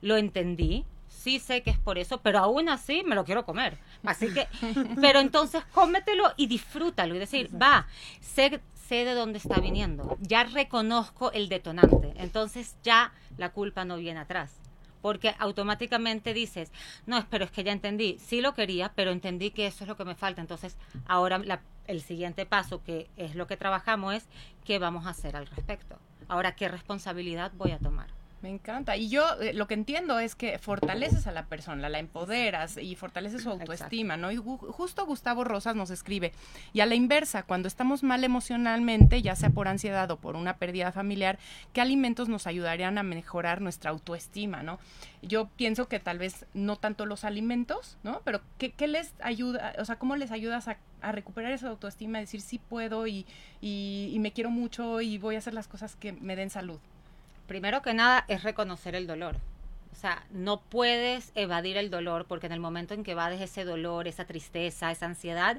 lo 0.00 0.16
entendí, 0.16 0.84
sí 1.08 1.38
sé 1.38 1.62
que 1.62 1.70
es 1.70 1.78
por 1.78 1.98
eso, 1.98 2.20
pero 2.22 2.38
aún 2.38 2.68
así 2.68 3.02
me 3.04 3.14
lo 3.14 3.24
quiero 3.24 3.44
comer. 3.44 3.78
Así 4.04 4.32
que, 4.32 4.46
pero 5.00 5.20
entonces 5.20 5.64
cómetelo 5.72 6.32
y 6.36 6.46
disfrútalo 6.46 7.14
y 7.14 7.18
decir, 7.18 7.50
va, 7.60 7.86
sé, 8.20 8.60
sé 8.88 9.04
de 9.04 9.14
dónde 9.14 9.38
está 9.38 9.60
viniendo, 9.60 10.16
ya 10.20 10.44
reconozco 10.44 11.32
el 11.32 11.48
detonante, 11.48 12.12
entonces 12.16 12.76
ya 12.82 13.12
la 13.36 13.50
culpa 13.50 13.84
no 13.84 13.96
viene 13.96 14.20
atrás. 14.20 14.61
Porque 15.02 15.34
automáticamente 15.38 16.32
dices, 16.32 16.72
no, 17.06 17.26
pero 17.28 17.44
es 17.44 17.50
que 17.50 17.64
ya 17.64 17.72
entendí, 17.72 18.16
sí 18.18 18.40
lo 18.40 18.54
quería, 18.54 18.92
pero 18.94 19.10
entendí 19.10 19.50
que 19.50 19.66
eso 19.66 19.84
es 19.84 19.88
lo 19.88 19.96
que 19.96 20.04
me 20.04 20.14
falta. 20.14 20.40
Entonces, 20.40 20.76
ahora 21.06 21.38
la- 21.38 21.60
el 21.88 22.00
siguiente 22.00 22.46
paso, 22.46 22.82
que 22.84 23.10
es 23.16 23.34
lo 23.34 23.46
que 23.48 23.56
trabajamos, 23.56 24.14
es 24.14 24.28
qué 24.64 24.78
vamos 24.78 25.04
a 25.06 25.10
hacer 25.10 25.36
al 25.36 25.46
respecto. 25.48 25.98
Ahora, 26.28 26.54
¿qué 26.54 26.68
responsabilidad 26.68 27.52
voy 27.56 27.72
a 27.72 27.78
tomar? 27.78 28.06
Me 28.42 28.48
encanta. 28.50 28.96
Y 28.96 29.08
yo 29.08 29.24
eh, 29.40 29.52
lo 29.52 29.68
que 29.68 29.74
entiendo 29.74 30.18
es 30.18 30.34
que 30.34 30.58
fortaleces 30.58 31.28
a 31.28 31.32
la 31.32 31.46
persona, 31.46 31.88
la 31.88 32.00
empoderas 32.00 32.76
y 32.76 32.96
fortaleces 32.96 33.42
su 33.44 33.50
autoestima, 33.50 34.16
¿no? 34.16 34.32
Y 34.32 34.36
gu- 34.36 34.58
justo 34.72 35.06
Gustavo 35.06 35.44
Rosas 35.44 35.76
nos 35.76 35.90
escribe, 35.90 36.32
y 36.72 36.80
a 36.80 36.86
la 36.86 36.96
inversa, 36.96 37.44
cuando 37.44 37.68
estamos 37.68 38.02
mal 38.02 38.24
emocionalmente, 38.24 39.22
ya 39.22 39.36
sea 39.36 39.50
por 39.50 39.68
ansiedad 39.68 40.10
o 40.10 40.16
por 40.16 40.34
una 40.34 40.56
pérdida 40.56 40.90
familiar, 40.90 41.38
¿qué 41.72 41.80
alimentos 41.80 42.28
nos 42.28 42.48
ayudarían 42.48 42.98
a 42.98 43.04
mejorar 43.04 43.60
nuestra 43.60 43.90
autoestima, 43.92 44.64
¿no? 44.64 44.80
Yo 45.22 45.48
pienso 45.56 45.86
que 45.86 46.00
tal 46.00 46.18
vez 46.18 46.44
no 46.52 46.74
tanto 46.74 47.06
los 47.06 47.22
alimentos, 47.24 47.96
¿no? 48.02 48.22
Pero 48.24 48.40
¿qué, 48.58 48.72
qué 48.72 48.88
les 48.88 49.14
ayuda, 49.22 49.74
o 49.78 49.84
sea, 49.84 49.96
cómo 50.00 50.16
les 50.16 50.32
ayudas 50.32 50.66
a, 50.66 50.78
a 51.00 51.12
recuperar 51.12 51.52
esa 51.52 51.68
autoestima, 51.68 52.18
decir 52.18 52.40
sí 52.40 52.58
puedo 52.58 53.06
y, 53.06 53.24
y, 53.60 54.10
y 54.12 54.18
me 54.18 54.32
quiero 54.32 54.50
mucho 54.50 55.00
y 55.00 55.18
voy 55.18 55.36
a 55.36 55.38
hacer 55.38 55.54
las 55.54 55.68
cosas 55.68 55.94
que 55.94 56.12
me 56.12 56.34
den 56.34 56.50
salud? 56.50 56.80
Primero 57.52 57.82
que 57.82 57.92
nada 57.92 58.24
es 58.28 58.44
reconocer 58.44 58.94
el 58.94 59.06
dolor. 59.06 59.36
O 59.92 59.94
sea, 59.94 60.24
no 60.30 60.62
puedes 60.62 61.32
evadir 61.34 61.76
el 61.76 61.90
dolor 61.90 62.24
porque 62.24 62.46
en 62.46 62.52
el 62.52 62.60
momento 62.60 62.94
en 62.94 63.04
que 63.04 63.10
evades 63.10 63.42
ese 63.42 63.66
dolor, 63.66 64.08
esa 64.08 64.24
tristeza, 64.24 64.90
esa 64.90 65.04
ansiedad, 65.04 65.58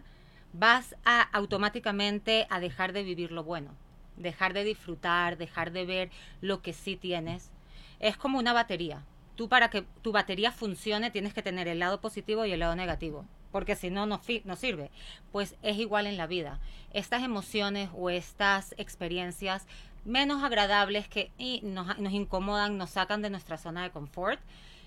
vas 0.53 0.95
a 1.06 1.21
automáticamente 1.21 2.47
a 2.49 2.60
dejar 2.60 2.93
de 2.93 3.03
vivir 3.03 3.32
lo 3.32 3.43
bueno, 3.43 3.75
dejar 4.17 4.53
de 4.53 4.63
disfrutar, 4.63 5.38
dejar 5.38 5.71
de 5.71 5.86
ver 5.86 6.10
lo 6.41 6.63
que 6.63 6.73
sí 6.73 6.95
tienes. 6.95 7.51
Es 7.99 8.17
como 8.17 8.39
una 8.39 8.53
batería. 8.53 9.03
Tú 9.36 9.47
para 9.47 9.69
que 9.69 9.84
tu 10.01 10.12
batería 10.12 10.51
funcione 10.51 11.12
tienes 11.12 11.36
que 11.36 11.43
tener 11.43 11.67
el 11.67 11.77
lado 11.77 12.01
positivo 12.01 12.43
y 12.43 12.53
el 12.53 12.62
lado 12.62 12.75
negativo, 12.75 13.23
porque 13.51 13.75
si 13.75 13.91
no, 13.91 14.08
no, 14.08 14.19
no 14.45 14.56
sirve. 14.56 14.89
Pues 15.32 15.56
es 15.62 15.77
igual 15.77 16.08
en 16.08 16.17
la 16.17 16.25
vida. 16.25 16.60
Estas 16.91 17.21
emociones 17.21 17.91
o 17.93 18.10
estas 18.10 18.73
experiencias 18.79 19.67
menos 20.06 20.44
agradables 20.44 21.08
que 21.08 21.32
y 21.38 21.62
nos, 21.63 21.98
nos 22.00 22.13
incomodan, 22.13 22.78
nos 22.78 22.92
sacan 22.92 23.22
de 23.22 23.30
nuestra 23.30 23.58
zona 23.58 23.84
de 23.84 23.92
confort. 23.92 24.39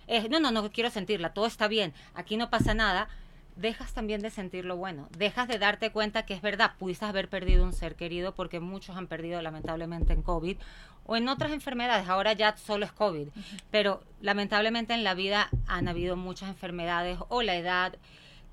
Es, 0.07 0.31
no, 0.31 0.41
no, 0.41 0.51
no 0.51 0.71
quiero 0.71 0.91
sentirla, 0.91 1.35
todo 1.35 1.47
está 1.47 1.69
bien, 1.69 1.93
aquí 2.15 2.37
no 2.37 2.51
pasa 2.51 2.75
nada. 2.75 3.09
Dejas 3.57 3.95
también 3.95 4.21
de 4.21 4.29
sentir 4.29 4.67
lo 4.67 4.77
bueno, 4.77 5.09
dejas 5.17 5.49
de 5.49 5.59
darte 5.59 5.91
cuenta 5.91 6.27
que 6.27 6.35
es 6.35 6.43
verdad, 6.43 6.73
pudiste 6.79 7.07
haber 7.07 7.31
perdido 7.31 7.65
un 7.65 7.73
ser 7.73 7.95
querido 7.95 8.35
porque 8.35 8.61
muchos 8.61 8.99
han 8.99 9.07
perdido 9.07 9.41
lamentablemente 9.41 10.13
en 10.13 10.21
COVID 10.21 10.59
o 11.07 11.17
en 11.17 11.27
otras 11.29 11.53
enfermedades, 11.53 12.07
ahora 12.07 12.35
ya 12.35 12.55
solo 12.59 12.85
es 12.85 12.93
COVID, 12.93 13.29
pero 13.71 14.03
lamentablemente 14.21 14.93
en 14.93 15.05
la 15.05 15.15
vida 15.15 15.49
han 15.67 15.89
habido 15.89 16.17
muchas 16.17 16.51
enfermedades 16.51 17.19
o 17.29 17.41
la 17.41 17.57
edad 17.57 17.97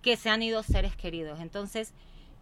que 0.02 0.16
se 0.16 0.30
han 0.30 0.42
ido 0.42 0.64
seres 0.64 0.96
queridos. 0.96 1.40
Entonces, 1.40 1.94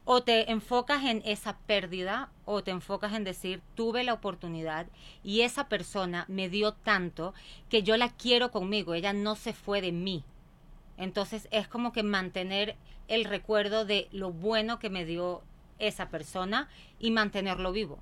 o 0.06 0.24
te 0.24 0.52
enfocas 0.52 1.04
en 1.06 1.22
esa 1.26 1.58
pérdida 1.60 2.30
o 2.46 2.64
te 2.64 2.72
enfocas 2.72 3.14
en 3.14 3.24
decir, 3.24 3.62
tuve 3.76 4.04
la 4.04 4.14
oportunidad 4.14 4.88
y 5.24 5.42
esa 5.42 5.68
persona 5.70 6.26
me 6.28 6.50
dio 6.50 6.74
tanto 6.74 7.34
que 7.70 7.84
yo 7.84 7.98
la 7.98 8.10
quiero 8.10 8.52
conmigo, 8.52 8.94
ella 8.94 9.14
no 9.14 9.36
se 9.36 9.54
fue 9.54 9.82
de 9.82 9.92
mí. 9.92 10.24
Entonces 10.98 11.48
es 11.52 11.68
como 11.68 11.92
que 11.92 12.04
mantener 12.04 12.76
el 13.08 13.26
recuerdo 13.26 13.86
de 13.86 14.08
lo 14.12 14.32
bueno 14.32 14.80
que 14.80 14.90
me 14.90 15.06
dio 15.06 15.42
esa 15.80 16.10
persona 16.10 16.70
y 17.00 17.12
mantenerlo 17.12 17.72
vivo. 17.72 18.00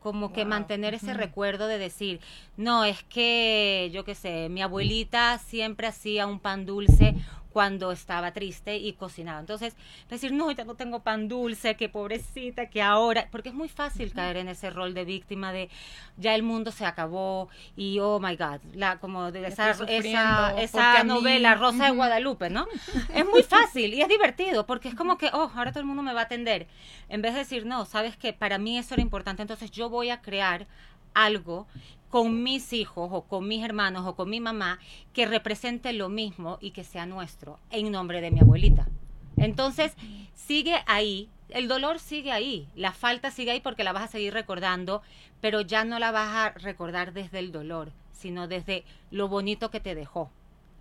Como 0.00 0.32
que 0.32 0.44
mantener 0.44 0.94
ese 0.94 1.14
recuerdo 1.14 1.66
de 1.66 1.78
decir, 1.78 2.20
no, 2.56 2.84
es 2.84 3.02
que, 3.02 3.90
yo 3.92 4.04
qué 4.04 4.14
sé, 4.14 4.48
mi 4.48 4.62
abuelita 4.62 5.38
siempre 5.38 5.88
hacía 5.88 6.28
un 6.28 6.38
pan 6.38 6.64
dulce 6.64 7.16
cuando 7.56 7.90
estaba 7.90 8.32
triste 8.32 8.76
y 8.76 8.92
cocinaba. 8.92 9.40
Entonces, 9.40 9.74
decir, 10.10 10.30
no, 10.30 10.50
ya 10.50 10.64
no 10.66 10.74
tengo 10.74 11.00
pan 11.00 11.26
dulce, 11.26 11.74
que 11.74 11.88
pobrecita, 11.88 12.68
que 12.68 12.82
ahora, 12.82 13.28
porque 13.30 13.48
es 13.48 13.54
muy 13.54 13.70
fácil 13.70 14.12
caer 14.12 14.36
en 14.36 14.48
ese 14.48 14.68
rol 14.68 14.92
de 14.92 15.06
víctima 15.06 15.52
de 15.52 15.70
ya 16.18 16.34
el 16.34 16.42
mundo 16.42 16.70
se 16.70 16.84
acabó 16.84 17.48
y 17.74 17.98
oh 17.98 18.20
my 18.20 18.36
god, 18.36 18.60
la 18.74 18.98
como 18.98 19.32
de 19.32 19.46
esa, 19.46 19.70
esa, 19.70 20.60
esa 20.60 21.02
novela 21.04 21.54
Rosa 21.54 21.86
de. 21.86 21.92
Guadalupe, 21.92 22.50
¿no? 22.50 22.66
es 23.14 23.24
muy 23.24 23.42
fácil 23.42 23.94
y 23.94 24.02
es 24.02 24.08
divertido 24.08 24.66
porque 24.66 24.88
es 24.88 24.94
como 24.94 25.16
que, 25.16 25.30
oh, 25.32 25.50
ahora 25.54 25.70
todo 25.70 25.80
el 25.80 25.86
mundo 25.86 26.02
me 26.02 26.12
va 26.12 26.20
a 26.20 26.24
atender. 26.24 26.66
En 27.08 27.22
vez 27.22 27.32
de 27.32 27.38
decir, 27.38 27.64
no, 27.64 27.86
sabes 27.86 28.18
que 28.18 28.34
para 28.34 28.58
mí 28.58 28.76
eso 28.76 28.92
era 28.92 29.02
importante, 29.02 29.40
entonces 29.40 29.70
yo 29.70 29.88
voy 29.88 30.10
a 30.10 30.20
crear 30.20 30.66
algo 31.16 31.66
con 32.10 32.42
mis 32.42 32.72
hijos 32.72 33.08
o 33.10 33.22
con 33.22 33.48
mis 33.48 33.64
hermanos 33.64 34.06
o 34.06 34.14
con 34.14 34.30
mi 34.30 34.38
mamá 34.38 34.78
que 35.12 35.26
represente 35.26 35.92
lo 35.92 36.08
mismo 36.08 36.58
y 36.60 36.70
que 36.70 36.84
sea 36.84 37.06
nuestro 37.06 37.58
en 37.70 37.90
nombre 37.90 38.20
de 38.20 38.30
mi 38.30 38.40
abuelita. 38.40 38.86
Entonces, 39.36 39.94
sigue 40.34 40.76
ahí, 40.86 41.28
el 41.48 41.68
dolor 41.68 41.98
sigue 41.98 42.32
ahí, 42.32 42.68
la 42.74 42.92
falta 42.92 43.30
sigue 43.30 43.50
ahí 43.50 43.60
porque 43.60 43.84
la 43.84 43.92
vas 43.92 44.04
a 44.04 44.08
seguir 44.08 44.32
recordando, 44.32 45.02
pero 45.40 45.62
ya 45.62 45.84
no 45.84 45.98
la 45.98 46.10
vas 46.10 46.34
a 46.34 46.50
recordar 46.58 47.12
desde 47.12 47.38
el 47.38 47.52
dolor, 47.52 47.92
sino 48.12 48.46
desde 48.46 48.84
lo 49.10 49.28
bonito 49.28 49.70
que 49.70 49.80
te 49.80 49.94
dejó. 49.94 50.30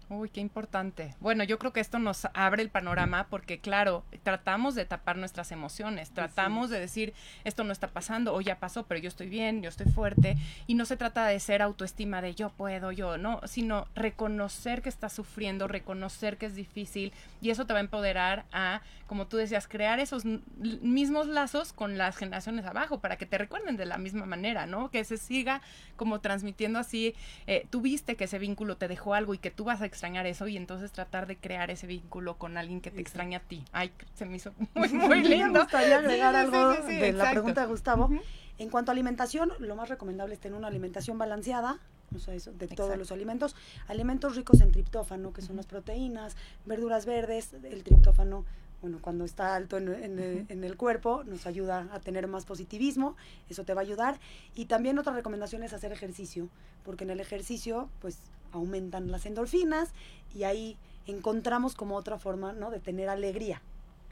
Uy, 0.08 0.30
qué 0.30 0.40
importante. 0.40 1.16
Bueno, 1.20 1.44
yo 1.44 1.58
creo 1.58 1.74
que 1.74 1.80
esto 1.80 1.98
nos 1.98 2.28
abre 2.36 2.62
el 2.62 2.70
panorama 2.70 3.26
porque, 3.28 3.60
claro, 3.60 4.04
tratamos 4.22 4.76
de 4.76 4.86
tapar 4.86 5.18
nuestras 5.18 5.52
emociones, 5.52 6.12
tratamos 6.12 6.70
de 6.70 6.80
decir, 6.80 7.14
esto 7.44 7.64
no 7.64 7.72
está 7.72 7.88
pasando 7.88 8.36
o 8.36 8.42
ya 8.42 8.60
pasó, 8.60 8.86
pero 8.86 9.00
yo 9.00 9.08
estoy 9.08 9.30
bien, 9.30 9.64
yo 9.64 9.70
estoy 9.70 9.88
fuerte. 9.88 10.38
Y 10.68 10.76
no 10.76 10.86
se 10.86 10.96
trata 10.96 11.26
de 11.26 11.40
ser 11.40 11.64
autoestima 11.64 12.22
de 12.22 12.36
yo 12.36 12.50
puedo, 12.50 12.92
yo, 12.92 13.18
no, 13.18 13.42
sino 13.46 13.88
reconocer 13.96 14.84
que 14.84 14.90
estás 14.90 15.12
sufriendo, 15.12 15.68
reconocer 15.68 16.38
que 16.38 16.46
es 16.46 16.56
difícil 16.56 17.12
y 17.42 17.50
eso 17.50 17.66
te 17.66 17.74
va 17.74 17.80
a 17.80 17.84
empoderar 17.84 18.46
a, 18.52 18.82
como 19.08 19.26
tú 19.26 19.38
decías, 19.38 19.68
crear 19.68 20.00
esos 20.00 20.24
mismos 20.26 21.28
lazos 21.28 21.74
con 21.74 21.98
las 21.98 22.16
generaciones 22.16 22.66
abajo 22.66 23.00
para 23.00 23.18
que 23.18 23.26
te 23.26 23.40
recuerden 23.40 23.76
de 23.76 23.86
la 23.86 23.98
misma 23.98 24.28
manera, 24.28 24.68
¿no? 24.68 24.92
Que 24.92 25.04
se 25.04 25.18
siga 25.18 25.62
como 25.96 26.22
transmitiendo 26.22 26.78
así, 26.78 27.16
eh, 27.48 27.66
tú 27.72 27.82
viste 27.82 28.16
que 28.16 28.26
ese 28.26 28.38
vínculo 28.38 28.78
te 28.78 28.88
dejó 28.88 29.16
algo 29.16 29.34
y 29.34 29.40
que 29.40 29.50
tú 29.50 29.64
vas 29.64 29.82
a 29.82 29.86
extrañar 29.96 30.26
eso 30.28 30.48
y 30.48 30.58
entonces 30.58 30.92
tratar 30.92 31.26
de 31.26 31.38
crear 31.38 31.72
ese 31.72 31.88
vínculo 31.88 32.38
con 32.38 32.58
alguien 32.58 32.82
que 32.82 32.92
te 32.92 33.02
extraña 33.02 33.40
a 33.40 33.42
ti. 33.42 33.64
Ay, 33.72 33.92
se 34.14 34.26
me 34.26 34.36
hizo 34.36 34.52
muy, 34.76 34.90
muy 34.90 35.24
Sí, 35.24 35.30
lindo. 35.30 35.54
Me 35.54 35.60
gustaría 35.62 35.88
Sí, 36.00 36.06
agregar 36.06 36.34
sí, 36.34 36.40
algo 36.42 36.74
sí, 36.76 36.80
sí, 36.88 36.94
de 36.96 37.00
la 37.00 37.08
exacto. 37.08 37.32
pregunta 37.32 37.62
de 37.62 37.68
Gustavo. 37.68 38.10
En 38.58 38.70
cuanto 38.70 38.92
a 38.92 38.94
alimentación, 38.94 39.52
lo 39.60 39.76
más 39.76 39.90
recomendable 39.90 40.34
es 40.34 40.40
tener 40.40 40.58
una 40.58 40.68
alimentación 40.68 41.18
balanceada, 41.18 41.80
o 42.16 42.20
sea, 42.20 42.34
eso, 42.34 42.52
de 42.54 42.68
todos 42.68 42.98
los 42.98 43.12
alimentos. 43.12 43.56
Alimentos 43.88 44.36
ricos 44.36 44.62
en 44.62 44.72
triptófano, 44.72 45.34
que 45.34 45.42
son 45.42 45.56
las 45.58 45.66
proteínas, 45.66 46.36
verduras 46.66 47.06
verdes, 47.06 47.52
el 47.64 47.84
triptófano, 47.84 48.46
bueno, 48.82 49.00
cuando 49.02 49.26
está 49.26 49.56
alto 49.56 49.78
en, 49.78 50.46
en 50.48 50.64
el 50.64 50.78
cuerpo, 50.78 51.24
nos 51.26 51.48
ayuda 51.48 51.88
a 51.92 52.00
tener 52.00 52.28
más 52.28 52.46
positivismo, 52.46 53.16
eso 53.50 53.64
te 53.66 53.74
va 53.74 53.82
a 53.82 53.84
ayudar. 53.84 54.20
Y 54.54 54.66
también 54.66 55.00
otra 55.00 55.14
recomendación 55.14 55.64
es 55.64 55.74
hacer 55.74 55.92
ejercicio, 55.92 56.50
porque 56.84 57.04
en 57.04 57.10
el 57.10 57.20
ejercicio, 57.20 57.90
pues, 58.00 58.20
aumentan 58.56 59.12
las 59.12 59.26
endorfinas 59.26 59.94
y 60.34 60.44
ahí 60.44 60.78
encontramos 61.08 61.76
como 61.76 61.96
otra 61.96 62.18
forma, 62.18 62.54
¿no?, 62.54 62.72
de 62.72 62.80
tener 62.80 63.10
alegría. 63.10 63.62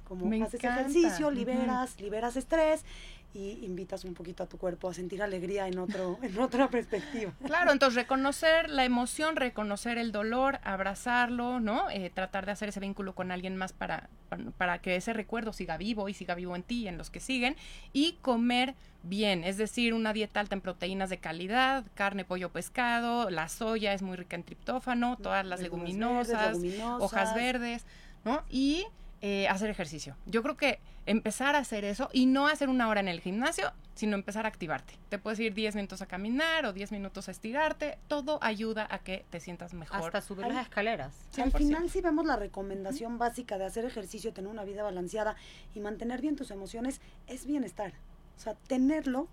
Como 0.08 0.26
Me 0.26 0.44
haces 0.44 0.60
encanta. 0.60 0.82
ejercicio, 0.82 1.32
liberas, 1.32 2.00
liberas 2.00 2.36
estrés 2.36 2.84
y 3.34 3.66
invitas 3.66 4.06
un 4.06 4.14
poquito 4.14 4.44
a 4.44 4.48
tu 4.48 4.58
cuerpo 4.58 4.90
a 4.90 4.94
sentir 4.94 5.24
alegría 5.24 5.68
en, 5.68 5.80
otro, 5.80 6.20
en 6.24 6.38
otra 6.40 6.70
perspectiva. 6.70 7.34
Claro, 7.46 7.72
entonces 7.72 7.96
reconocer 7.96 8.70
la 8.70 8.86
emoción, 8.86 9.36
reconocer 9.36 9.98
el 9.98 10.12
dolor, 10.12 10.60
abrazarlo, 10.64 11.60
¿no? 11.60 11.90
Eh, 11.90 12.12
tratar 12.14 12.46
de 12.46 12.52
hacer 12.52 12.70
ese 12.70 12.80
vínculo 12.80 13.16
con 13.16 13.32
alguien 13.32 13.58
más 13.58 13.74
para, 13.74 14.10
para, 14.30 14.52
para 14.52 14.78
que 14.80 14.96
ese 14.96 15.14
recuerdo 15.14 15.54
siga 15.54 15.78
vivo 15.78 16.10
y 16.10 16.14
siga 16.14 16.36
vivo 16.36 16.56
en 16.56 16.64
ti 16.64 16.84
y 16.84 16.88
en 16.88 16.98
los 16.98 17.10
que 17.10 17.20
siguen. 17.20 17.56
Y 17.92 18.14
comer 18.22 18.76
bien, 19.04 19.44
es 19.44 19.58
decir, 19.58 19.94
una 19.94 20.14
dieta 20.14 20.40
alta 20.40 20.56
en 20.56 20.62
proteínas 20.62 21.10
de 21.10 21.18
calidad, 21.18 21.86
carne, 21.94 22.26
pollo, 22.26 22.52
pescado, 22.52 23.30
la 23.30 23.50
soya 23.50 23.94
es 23.94 24.02
muy 24.02 24.16
rica 24.16 24.36
en 24.36 24.44
triptófano, 24.44 25.18
todas 25.18 25.46
las 25.46 25.62
Legumbres 25.62 25.94
leguminosas, 25.94 26.38
verdes, 26.38 26.62
leguminosas. 26.62 27.02
hojas 27.02 27.36
verdes, 27.36 27.86
¿no? 28.24 28.44
Y 28.50 28.86
eh, 29.22 29.48
hacer 29.48 29.70
ejercicio. 29.70 30.16
Yo 30.26 30.42
creo 30.42 30.58
que 30.58 30.80
empezar 31.06 31.56
a 31.56 31.60
hacer 31.60 31.86
eso 31.86 32.10
y 32.14 32.26
no 32.26 32.48
hacer 32.48 32.70
una 32.70 32.88
hora 32.88 33.00
en 33.00 33.08
el 33.08 33.20
gimnasio, 33.20 33.72
sino 33.94 34.16
empezar 34.16 34.46
a 34.46 34.50
activarte. 34.50 34.98
Te 35.10 35.20
puedes 35.20 35.40
ir 35.40 35.54
10 35.54 35.76
minutos 35.76 36.02
a 36.02 36.06
caminar 36.06 36.66
o 36.66 36.74
10 36.74 36.92
minutos 36.92 37.28
a 37.28 37.32
estirarte, 37.32 37.98
todo 38.08 38.40
ayuda 38.42 38.88
a 38.90 39.00
que 39.00 39.26
te 39.30 39.40
sientas 39.40 39.74
mejor. 39.74 40.00
Hasta 40.00 40.22
subir 40.22 40.48
las 40.48 40.66
escaleras. 40.66 41.14
Al 41.38 41.52
100%. 41.52 41.58
final, 41.58 41.90
si 41.90 42.02
vemos 42.02 42.26
la 42.26 42.36
recomendación 42.36 43.18
básica 43.18 43.58
de 43.58 43.66
hacer 43.66 43.86
ejercicio, 43.86 44.34
tener 44.34 44.50
una 44.50 44.64
vida 44.64 44.84
balanceada 44.84 45.36
y 45.74 45.80
mantener 45.80 46.22
bien 46.22 46.36
tus 46.36 46.52
emociones, 46.52 47.02
es 47.28 47.46
bienestar. 47.46 47.94
O 48.38 48.40
sea, 48.40 48.56
tenerlo 48.68 49.28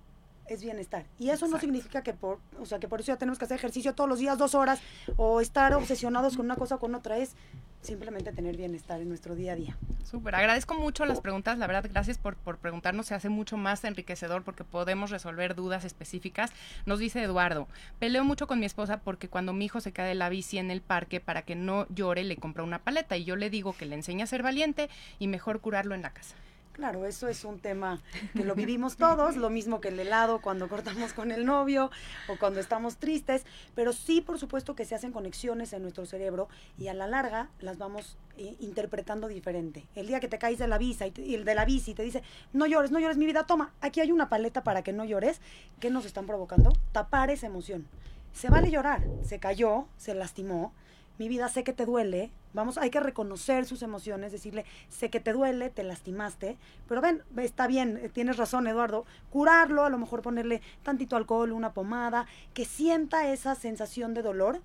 es 0.47 0.63
bienestar. 0.63 1.07
Y 1.19 1.31
eso 1.31 1.47
no 1.47 1.59
significa 1.61 2.03
que 2.03 2.13
por, 2.13 2.41
o 2.59 2.67
sea, 2.67 2.81
que 2.81 2.89
por 2.89 3.01
eso 3.01 3.13
ya 3.13 3.17
tenemos 3.17 3.39
que 3.39 3.45
hacer 3.45 3.57
ejercicio 3.57 3.95
todos 3.95 4.11
los 4.11 4.19
días, 4.19 4.37
dos 4.37 4.55
horas, 4.55 4.81
o 5.17 5.41
estar 5.41 5.73
obsesionados 5.75 6.37
con 6.37 6.47
una 6.47 6.57
cosa 6.57 6.75
o 6.75 6.79
con 6.81 6.95
otra. 6.95 7.19
Es 7.19 7.37
simplemente 7.83 8.33
tener 8.33 8.57
bienestar 8.57 9.01
en 9.01 9.09
nuestro 9.09 9.35
día 9.35 9.53
a 9.53 9.57
día. 9.57 9.77
Súper, 10.05 10.35
agradezco 10.35 10.75
mucho 10.75 11.07
las 11.07 11.21
preguntas, 11.21 11.59
la 11.59 11.67
verdad, 11.67 11.89
gracias 11.91 12.19
por, 12.19 12.37
por 12.37 12.59
preguntarnos, 12.59 13.07
se 13.07 13.15
hace 13.15 13.29
mucho 13.29 13.57
más 13.57 13.85
enriquecedor 13.85 14.43
porque 14.43 14.65
podemos 14.65 15.11
resolver 15.11 15.55
dudas 15.55 15.85
específicas. 15.85 16.51
Nos 16.85 16.99
dice 16.99 17.23
Eduardo, 17.23 17.69
peleo 17.99 18.25
mucho 18.25 18.47
con 18.47 18.59
mi 18.59 18.67
esposa 18.67 18.99
porque 18.99 19.29
cuando 19.29 19.53
mi 19.53 19.67
hijo 19.67 19.81
se 19.81 19.93
cae 19.93 20.09
de 20.09 20.15
la 20.15 20.29
bici 20.29 20.59
en 20.59 20.71
el 20.71 20.81
parque, 20.81 21.21
para 21.21 21.43
que 21.43 21.55
no 21.55 21.87
llore, 21.89 22.25
le 22.25 22.37
compra 22.37 22.65
una 22.65 22.81
paleta 22.81 23.17
y 23.17 23.25
yo 23.25 23.37
le 23.37 23.51
digo 23.51 23.73
que 23.73 23.87
le 23.87 23.95
enseña 23.95 24.25
a 24.25 24.29
ser 24.29 24.43
valiente 24.43 24.91
y 25.19 25.29
mejor 25.29 25.61
curarlo 25.61 25.95
en 25.95 26.03
la 26.03 26.11
casa. 26.11 26.35
Claro, 26.73 27.05
eso 27.05 27.29
es 27.29 27.45
un 27.45 27.59
tema 27.59 28.01
que 28.35 28.45
lo 28.45 28.55
vivimos 28.55 28.97
todos, 28.97 29.37
lo 29.37 29.51
mismo 29.51 29.81
que 29.81 29.89
el 29.89 29.99
helado 30.01 30.41
cuando 30.41 30.69
cortamos 30.69 31.13
con 31.13 31.31
el 31.31 31.45
novio 31.45 31.91
o 32.29 32.39
cuando 32.39 32.59
estamos 32.61 32.97
tristes, 32.97 33.45
pero 33.75 33.93
sí, 33.93 34.21
por 34.21 34.39
supuesto, 34.39 34.75
que 34.75 34.85
se 34.87 34.95
hacen 34.95 35.13
conexiones 35.13 35.73
en 35.73 35.83
nuestro 35.83 36.07
cerebro 36.07 36.49
y 36.79 36.89
a 36.89 36.95
la 36.95 37.07
larga 37.07 37.51
las 37.59 37.77
vamos 37.77 38.17
eh, 38.39 38.57
interpretando 38.61 39.29
diferente. 39.29 39.87
El 39.95 40.07
día 40.07 40.21
que 40.21 40.29
te 40.29 40.39
caes 40.39 40.59
de 40.59 40.69
la 40.69 40.79
bici 40.79 41.05
y, 41.05 41.11
te- 41.11 41.23
y 41.23 41.35
el 41.35 41.45
de 41.45 41.55
la 41.55 41.65
bici 41.67 41.93
te 41.93 42.03
dice, 42.03 42.23
no 42.55 42.67
llores, 42.67 42.91
no 42.93 42.99
llores 43.01 43.19
mi 43.19 43.27
vida, 43.27 43.45
toma, 43.47 43.75
aquí 43.83 44.01
hay 44.01 44.13
una 44.13 44.29
paleta 44.31 44.63
para 44.65 44.83
que 44.83 44.93
no 44.93 45.05
llores, 45.05 45.41
¿qué 45.81 45.91
nos 45.91 46.07
están 46.07 46.27
provocando? 46.27 46.73
Tapar 46.93 47.31
esa 47.31 47.47
emoción. 47.47 47.87
Se 48.33 48.49
vale 48.49 48.71
llorar, 48.71 49.05
se 49.23 49.41
cayó, 49.41 49.87
se 49.99 50.15
lastimó, 50.15 50.73
mi 51.21 51.29
vida 51.29 51.51
sé 51.51 51.65
que 51.65 51.75
te 51.75 51.85
duele, 51.85 52.31
vamos, 52.55 52.79
hay 52.79 52.89
que 52.89 52.99
reconocer 52.99 53.67
sus 53.67 53.83
emociones, 53.83 54.33
decirle, 54.33 54.65
sé 54.89 55.11
que 55.11 55.21
te 55.21 55.35
duele, 55.35 55.69
te 55.69 55.83
lastimaste, 55.83 56.57
pero 56.89 57.03
ven, 57.03 57.23
está 57.37 57.67
bien, 57.67 57.99
eh, 57.99 58.09
tienes 58.09 58.39
razón, 58.39 58.67
Eduardo, 58.67 59.05
curarlo, 59.29 59.85
a 59.85 59.91
lo 59.91 59.99
mejor 59.99 60.23
ponerle 60.23 60.63
tantito 60.83 61.17
alcohol, 61.17 61.53
una 61.53 61.75
pomada, 61.75 62.27
que 62.55 62.65
sienta 62.65 63.31
esa 63.31 63.55
sensación 63.55 64.15
de 64.15 64.23
dolor, 64.23 64.63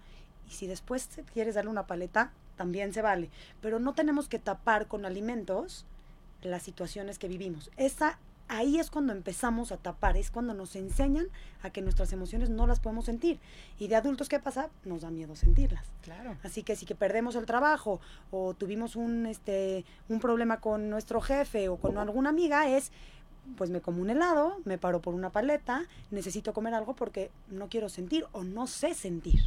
y 0.50 0.54
si 0.54 0.66
después 0.66 1.10
quieres 1.34 1.56
darle 1.56 1.72
una 1.72 1.88
paleta, 1.88 2.32
también 2.56 2.94
se 2.94 3.02
vale, 3.02 3.30
pero 3.60 3.80
no 3.80 3.94
tenemos 3.94 4.30
que 4.30 4.40
tapar 4.40 4.88
con 4.88 5.06
alimentos 5.06 5.86
las 6.42 6.64
situaciones 6.64 7.20
que 7.20 7.28
vivimos. 7.28 7.70
Esa 7.76 8.18
ahí 8.48 8.80
es 8.80 8.90
cuando 8.90 9.14
empezamos 9.14 9.72
a 9.72 9.78
tapar, 9.78 10.18
es 10.18 10.32
cuando 10.32 10.54
nos 10.54 10.76
enseñan 10.76 11.28
a 11.64 11.70
que 11.70 11.82
nuestras 11.82 12.14
emociones 12.14 12.50
no 12.50 12.68
las 12.68 12.80
podemos 12.80 13.06
sentir. 13.06 13.40
Y 13.80 13.88
de 13.88 13.96
adultos, 13.96 14.30
¿qué 14.30 14.40
pasa? 14.40 14.70
Nos 14.84 15.02
da 15.02 15.12
miedo 15.12 15.36
sentirlas. 15.36 15.86
Claro. 16.02 16.38
Así 16.44 16.64
que 16.64 16.76
si 16.76 16.86
que 16.86 16.96
perdemos 16.96 17.36
el 17.36 17.46
trabajo 17.46 18.00
o 18.32 18.54
tuvimos 18.54 18.96
un, 18.96 19.26
este, 19.26 19.86
un 20.10 20.20
problema 20.20 20.60
con 20.60 20.90
nuestro 20.90 21.22
jefe 21.22 21.70
o 21.70 21.78
con 21.78 21.98
alguna 21.98 22.30
amiga, 22.30 22.70
es 22.70 22.92
pues 23.58 23.70
me 23.70 23.80
como 23.80 24.02
un 24.02 24.10
helado, 24.10 24.58
me 24.66 24.78
paro 24.78 25.02
por 25.02 25.14
una 25.14 25.30
paleta, 25.30 25.86
necesito 26.10 26.54
comer 26.54 26.74
algo 26.74 26.96
porque 26.96 27.30
no 27.50 27.70
quiero 27.70 27.90
sentir 27.90 28.26
o 28.32 28.44
no 28.44 28.66
sé 28.68 28.94
sentir. 28.96 29.42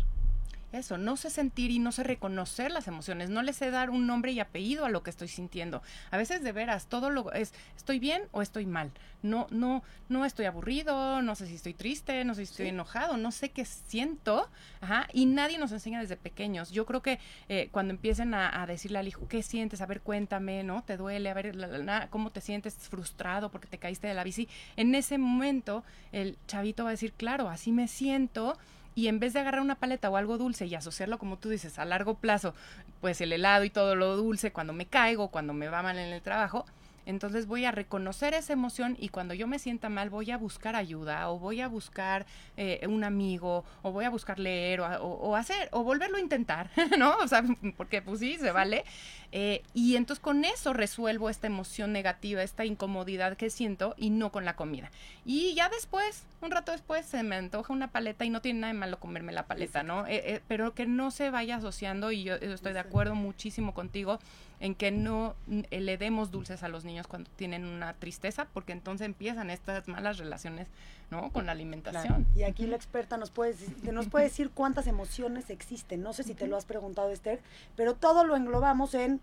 Eso, 0.71 0.99
no 0.99 1.17
sé 1.17 1.31
sentir 1.31 1.71
y 1.71 1.79
no 1.79 1.93
sé 1.93 2.03
reconocer 2.03 2.71
las 2.71 2.89
emociones, 2.89 3.31
no 3.31 3.41
le 3.43 3.55
sé 3.55 3.71
dar 3.71 3.89
un 3.89 4.07
nombre 4.07 4.33
y 4.33 4.41
apellido 4.41 4.85
a 4.85 4.91
lo 4.91 5.03
que 5.03 5.09
estoy 5.09 5.29
sintiendo. 5.29 5.83
A 6.11 6.19
veces 6.19 6.43
de 6.43 6.53
veras 6.53 6.89
todo 6.89 7.09
lo 7.09 7.33
es 7.33 7.55
estoy 7.77 7.99
bien 7.99 8.23
o 8.33 8.43
estoy 8.43 8.67
mal. 8.67 8.91
No 9.23 9.47
no 9.51 9.83
no 10.11 10.25
estoy 10.27 10.45
aburrido, 10.47 11.23
no 11.23 11.35
sé 11.35 11.47
si 11.47 11.55
estoy 11.55 11.73
triste, 11.75 12.23
no 12.25 12.35
sé 12.35 12.45
si 12.45 12.51
estoy 12.53 12.67
Sí. 12.67 12.71
enojado, 12.71 13.17
no 13.17 13.31
sé 13.33 13.51
qué 13.51 13.65
siento, 13.65 14.49
ajá, 14.83 15.09
y 15.13 15.25
nadie 15.27 15.57
nos 15.59 15.73
enseña 15.73 16.01
desde 16.01 16.17
pequeños. 16.17 16.71
Yo 16.71 16.85
creo 16.85 17.01
que 17.03 17.19
eh, 17.49 17.69
cuando 17.73 17.93
empiecen 17.95 18.35
a, 18.35 18.63
a 18.63 18.67
decirle 18.67 18.99
al 18.99 19.09
hijo 19.09 19.27
qué 19.27 19.43
sientes, 19.43 19.81
a 19.81 19.87
ver 19.87 20.03
cuéntame, 20.03 20.65
¿no? 20.65 20.83
Te 20.85 20.97
duele, 20.99 21.31
a 21.31 21.35
ver 21.35 21.57
la, 21.57 21.67
la, 21.67 21.79
la, 21.79 22.09
cómo 22.11 22.31
te 22.31 22.41
sientes 22.43 22.75
frustrado 22.75 23.51
porque 23.51 23.69
te 23.69 23.79
caíste 23.79 24.07
de 24.07 24.15
la 24.15 24.23
bici. 24.25 24.49
En 24.77 24.95
ese 24.95 25.17
momento 25.19 25.83
el 26.13 26.37
chavito 26.47 26.85
va 26.85 26.91
a 26.91 26.93
decir, 26.93 27.13
claro, 27.15 27.49
así 27.49 27.73
me 27.73 27.89
siento 27.89 28.57
y 28.99 29.07
en 29.07 29.21
vez 29.21 29.33
de 29.33 29.39
agarrar 29.39 29.61
una 29.61 29.77
paleta 29.77 30.11
o 30.11 30.17
algo 30.17 30.39
dulce 30.39 30.67
y 30.67 30.75
asociarlo, 30.75 31.19
como 31.19 31.39
tú 31.39 31.51
dices, 31.51 31.79
a 31.79 31.85
largo 31.85 32.15
plazo, 32.15 32.53
pues 33.01 33.21
el 33.21 33.33
helado 33.33 33.63
y 33.63 33.71
todo 33.71 33.95
lo 33.95 34.17
dulce 34.17 34.51
cuando 34.51 34.73
me 34.73 34.87
caigo, 34.87 35.29
cuando 35.29 35.53
me 35.53 35.69
va 35.69 35.83
mal 35.83 35.97
en 35.99 36.13
el 36.13 36.21
trabajo, 36.21 36.67
entonces 37.09 37.47
voy 37.47 37.65
a 37.65 37.73
reconocer 37.73 38.35
esa 38.35 38.53
emoción 38.53 38.97
y 39.01 39.09
cuando 39.09 39.35
yo 39.35 39.47
me 39.49 39.59
sienta 39.59 39.89
mal 39.89 40.11
voy 40.11 40.31
a 40.31 40.37
buscar 40.39 40.77
ayuda 40.77 41.29
o 41.31 41.39
voy 41.39 41.61
a 41.61 41.67
buscar 41.69 42.27
eh, 42.57 42.87
un 42.89 43.03
amigo 43.03 43.65
o 43.83 43.91
voy 43.93 44.05
a 44.05 44.11
buscar 44.11 44.39
leer 44.39 44.81
o, 44.81 44.87
o- 45.03 45.31
o 45.31 45.37
hacer 45.37 45.69
o 45.73 45.83
volverlo 45.83 46.19
a 46.19 46.21
intentar, 46.21 46.71
¿no? 46.99 47.17
O 47.19 47.27
sea, 47.29 47.43
porque 47.77 48.03
pues 48.03 48.21
sí, 48.21 48.37
se 48.39 48.53
vale. 48.53 48.85
Eh, 49.33 49.63
y 49.75 49.97
entonces 49.97 50.23
con 50.23 50.45
eso 50.45 50.73
resuelvo 50.73 51.29
esta 51.29 51.47
emoción 51.49 51.93
negativa, 51.93 52.43
esta 52.43 52.65
incomodidad 52.65 53.37
que 53.37 53.51
siento 53.51 53.95
y 53.99 54.09
no 54.11 54.33
con 54.33 54.45
la 54.47 54.57
comida. 54.57 54.91
Y 55.27 55.55
ya 55.55 55.69
después, 55.69 56.25
un 56.41 56.51
rato 56.51 56.73
después, 56.73 57.05
se 57.05 57.23
me 57.23 57.37
antoja 57.37 57.73
una 57.73 57.89
paleta 57.91 58.25
y 58.25 58.31
no 58.31 58.41
tiene 58.41 58.61
nada 58.61 58.73
de 58.73 58.79
malo 58.79 58.99
comerme 59.01 59.33
la 59.33 59.47
paleta, 59.47 59.83
¿no? 59.83 60.07
Eh, 60.07 60.23
eh, 60.25 60.41
pero 60.49 60.75
que 60.75 60.87
no 60.87 61.11
se 61.11 61.29
vaya 61.31 61.57
asociando 61.57 62.11
y 62.11 62.23
yo, 62.25 62.39
yo 62.41 62.53
estoy 62.55 62.73
de 62.73 62.79
acuerdo 62.81 63.15
muchísimo 63.15 63.75
contigo 63.75 64.19
en 64.61 64.75
que 64.75 64.91
no 64.91 65.37
eh, 65.71 65.81
le 65.81 65.97
demos 65.99 66.31
dulces 66.31 66.63
a 66.63 66.69
los 66.69 66.85
niños 66.85 67.07
cuando 67.07 67.31
tienen 67.37 67.65
una 67.65 67.95
tristeza, 67.95 68.49
porque 68.53 68.73
entonces 68.73 69.05
empiezan 69.07 69.51
estas 69.51 69.87
malas 69.87 70.19
relaciones, 70.19 70.67
¿no? 71.11 71.31
Con 71.31 71.47
la 71.47 71.53
alimentación. 71.53 72.27
Y 72.35 72.43
aquí 72.43 72.67
la 72.67 72.75
experta 72.77 73.17
nos 73.17 73.31
puede, 73.31 73.55
nos 73.93 74.09
puede 74.09 74.25
decir 74.25 74.51
cuántas 74.51 74.87
emociones 74.89 75.49
existen. 75.51 76.03
No 76.03 76.13
sé 76.13 76.25
si 76.25 76.35
te 76.35 76.47
lo 76.49 76.57
has 76.57 76.65
preguntado, 76.65 77.11
Esther, 77.11 77.41
pero 77.77 77.95
todo 77.95 78.25
lo 78.25 78.37
englobamos 78.37 78.95
en 78.95 79.21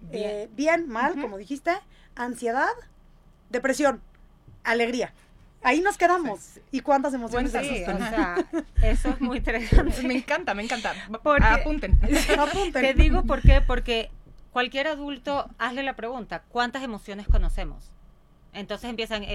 Bien. 0.00 0.24
eh, 0.30 0.48
bien, 0.54 0.88
mal, 0.88 1.20
como 1.20 1.36
dijiste, 1.38 1.72
ansiedad, 2.14 2.68
depresión, 3.50 4.00
alegría. 4.64 5.12
Ahí 5.62 5.80
nos 5.80 5.96
quedamos. 5.96 6.60
¿Y 6.70 6.80
cuántas 6.80 7.12
emociones 7.14 7.50
Buen 7.52 7.64
Sí, 7.64 7.70
existen? 7.70 7.96
o 8.02 8.08
sea, 8.08 8.36
eso 8.82 9.08
es 9.10 9.20
muy 9.20 9.38
interesante. 9.38 10.02
Me 10.06 10.14
encanta, 10.14 10.54
me 10.54 10.62
encanta. 10.62 10.94
Porque- 11.22 11.44
Apunten. 11.44 11.98
Apunten. 12.38 12.82
Te 12.82 12.94
digo 12.94 13.24
por 13.24 13.42
qué, 13.42 13.60
porque 13.62 14.10
cualquier 14.56 14.86
adulto, 14.86 15.50
hazle 15.58 15.82
la 15.82 15.96
pregunta, 15.96 16.42
¿cuántas 16.48 16.82
emociones 16.82 17.28
conocemos? 17.28 17.90
Entonces 18.54 18.88
empiezan, 18.88 19.22
eh, 19.22 19.28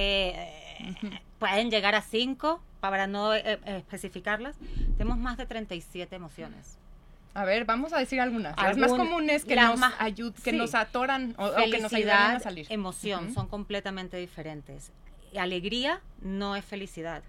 eh, 0.80 0.96
pueden 1.38 1.70
llegar 1.70 1.94
a 1.94 2.02
cinco, 2.02 2.60
para 2.80 3.06
no 3.06 3.32
eh, 3.36 3.60
especificarlas. 3.66 4.56
Tenemos 4.98 5.20
más 5.20 5.38
de 5.38 5.46
37 5.46 6.16
emociones. 6.16 6.80
A 7.36 7.46
ver, 7.46 7.66
vamos 7.66 7.94
a 7.94 8.00
decir 8.00 8.20
algunas. 8.20 8.58
Las 8.58 8.76
más 8.78 8.92
Algún- 8.92 9.10
comunes 9.10 9.46
que 9.46 9.56
nos 9.56 9.78
más- 9.80 9.94
ayud- 10.00 10.34
que 10.34 10.50
sí. 10.50 10.58
nos 10.58 10.74
atoran 10.74 11.36
o, 11.38 11.46
o 11.46 11.70
que 11.70 11.80
nos 11.80 11.94
ayudan 11.94 12.38
a 12.38 12.40
salir. 12.40 12.66
emoción, 12.72 13.26
Ujú. 13.26 13.34
son 13.36 13.48
completamente 13.48 14.18
diferentes. 14.18 14.92
Alegría 15.38 16.02
no 16.22 16.56
es 16.56 16.66
felicidad. 16.66 17.22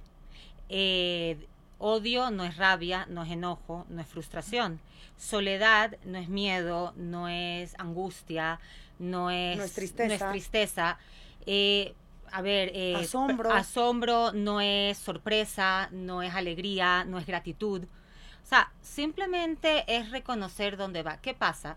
Eh, 0.70 1.46
odio 1.83 2.31
no 2.31 2.45
es 2.45 2.57
rabia, 2.57 3.07
no 3.11 3.25
es 3.25 3.31
enojo, 3.31 3.85
no 3.88 4.01
es 4.01 4.07
frustración. 4.07 4.81
Soledad 5.18 5.99
no 6.05 6.16
es 6.16 6.29
miedo, 6.29 6.95
no 6.97 7.29
es 7.29 7.75
angustia, 7.79 8.61
no 9.01 9.31
es, 9.31 9.59
No 9.59 9.64
es 9.64 9.73
tristeza. 9.73 10.07
no 10.09 10.14
es 10.14 10.31
tristeza. 10.31 10.99
Eh, 11.45 11.95
a 12.31 12.40
ver, 12.40 12.71
eh, 12.73 12.95
Asombro. 12.97 13.53
asombro 13.53 14.33
no 14.33 14.61
es 14.61 14.97
sorpresa, 14.97 15.88
no 15.90 16.23
es 16.23 16.33
alegría, 16.35 17.05
no 17.05 17.18
es 17.18 17.27
gratitud. 17.27 17.83
O 17.85 18.47
sea, 18.47 18.73
simplemente 18.81 19.85
es 19.88 20.11
reconocer 20.11 20.77
dónde 20.77 21.03
va. 21.03 21.16
¿Qué 21.18 21.35
pasa? 21.35 21.77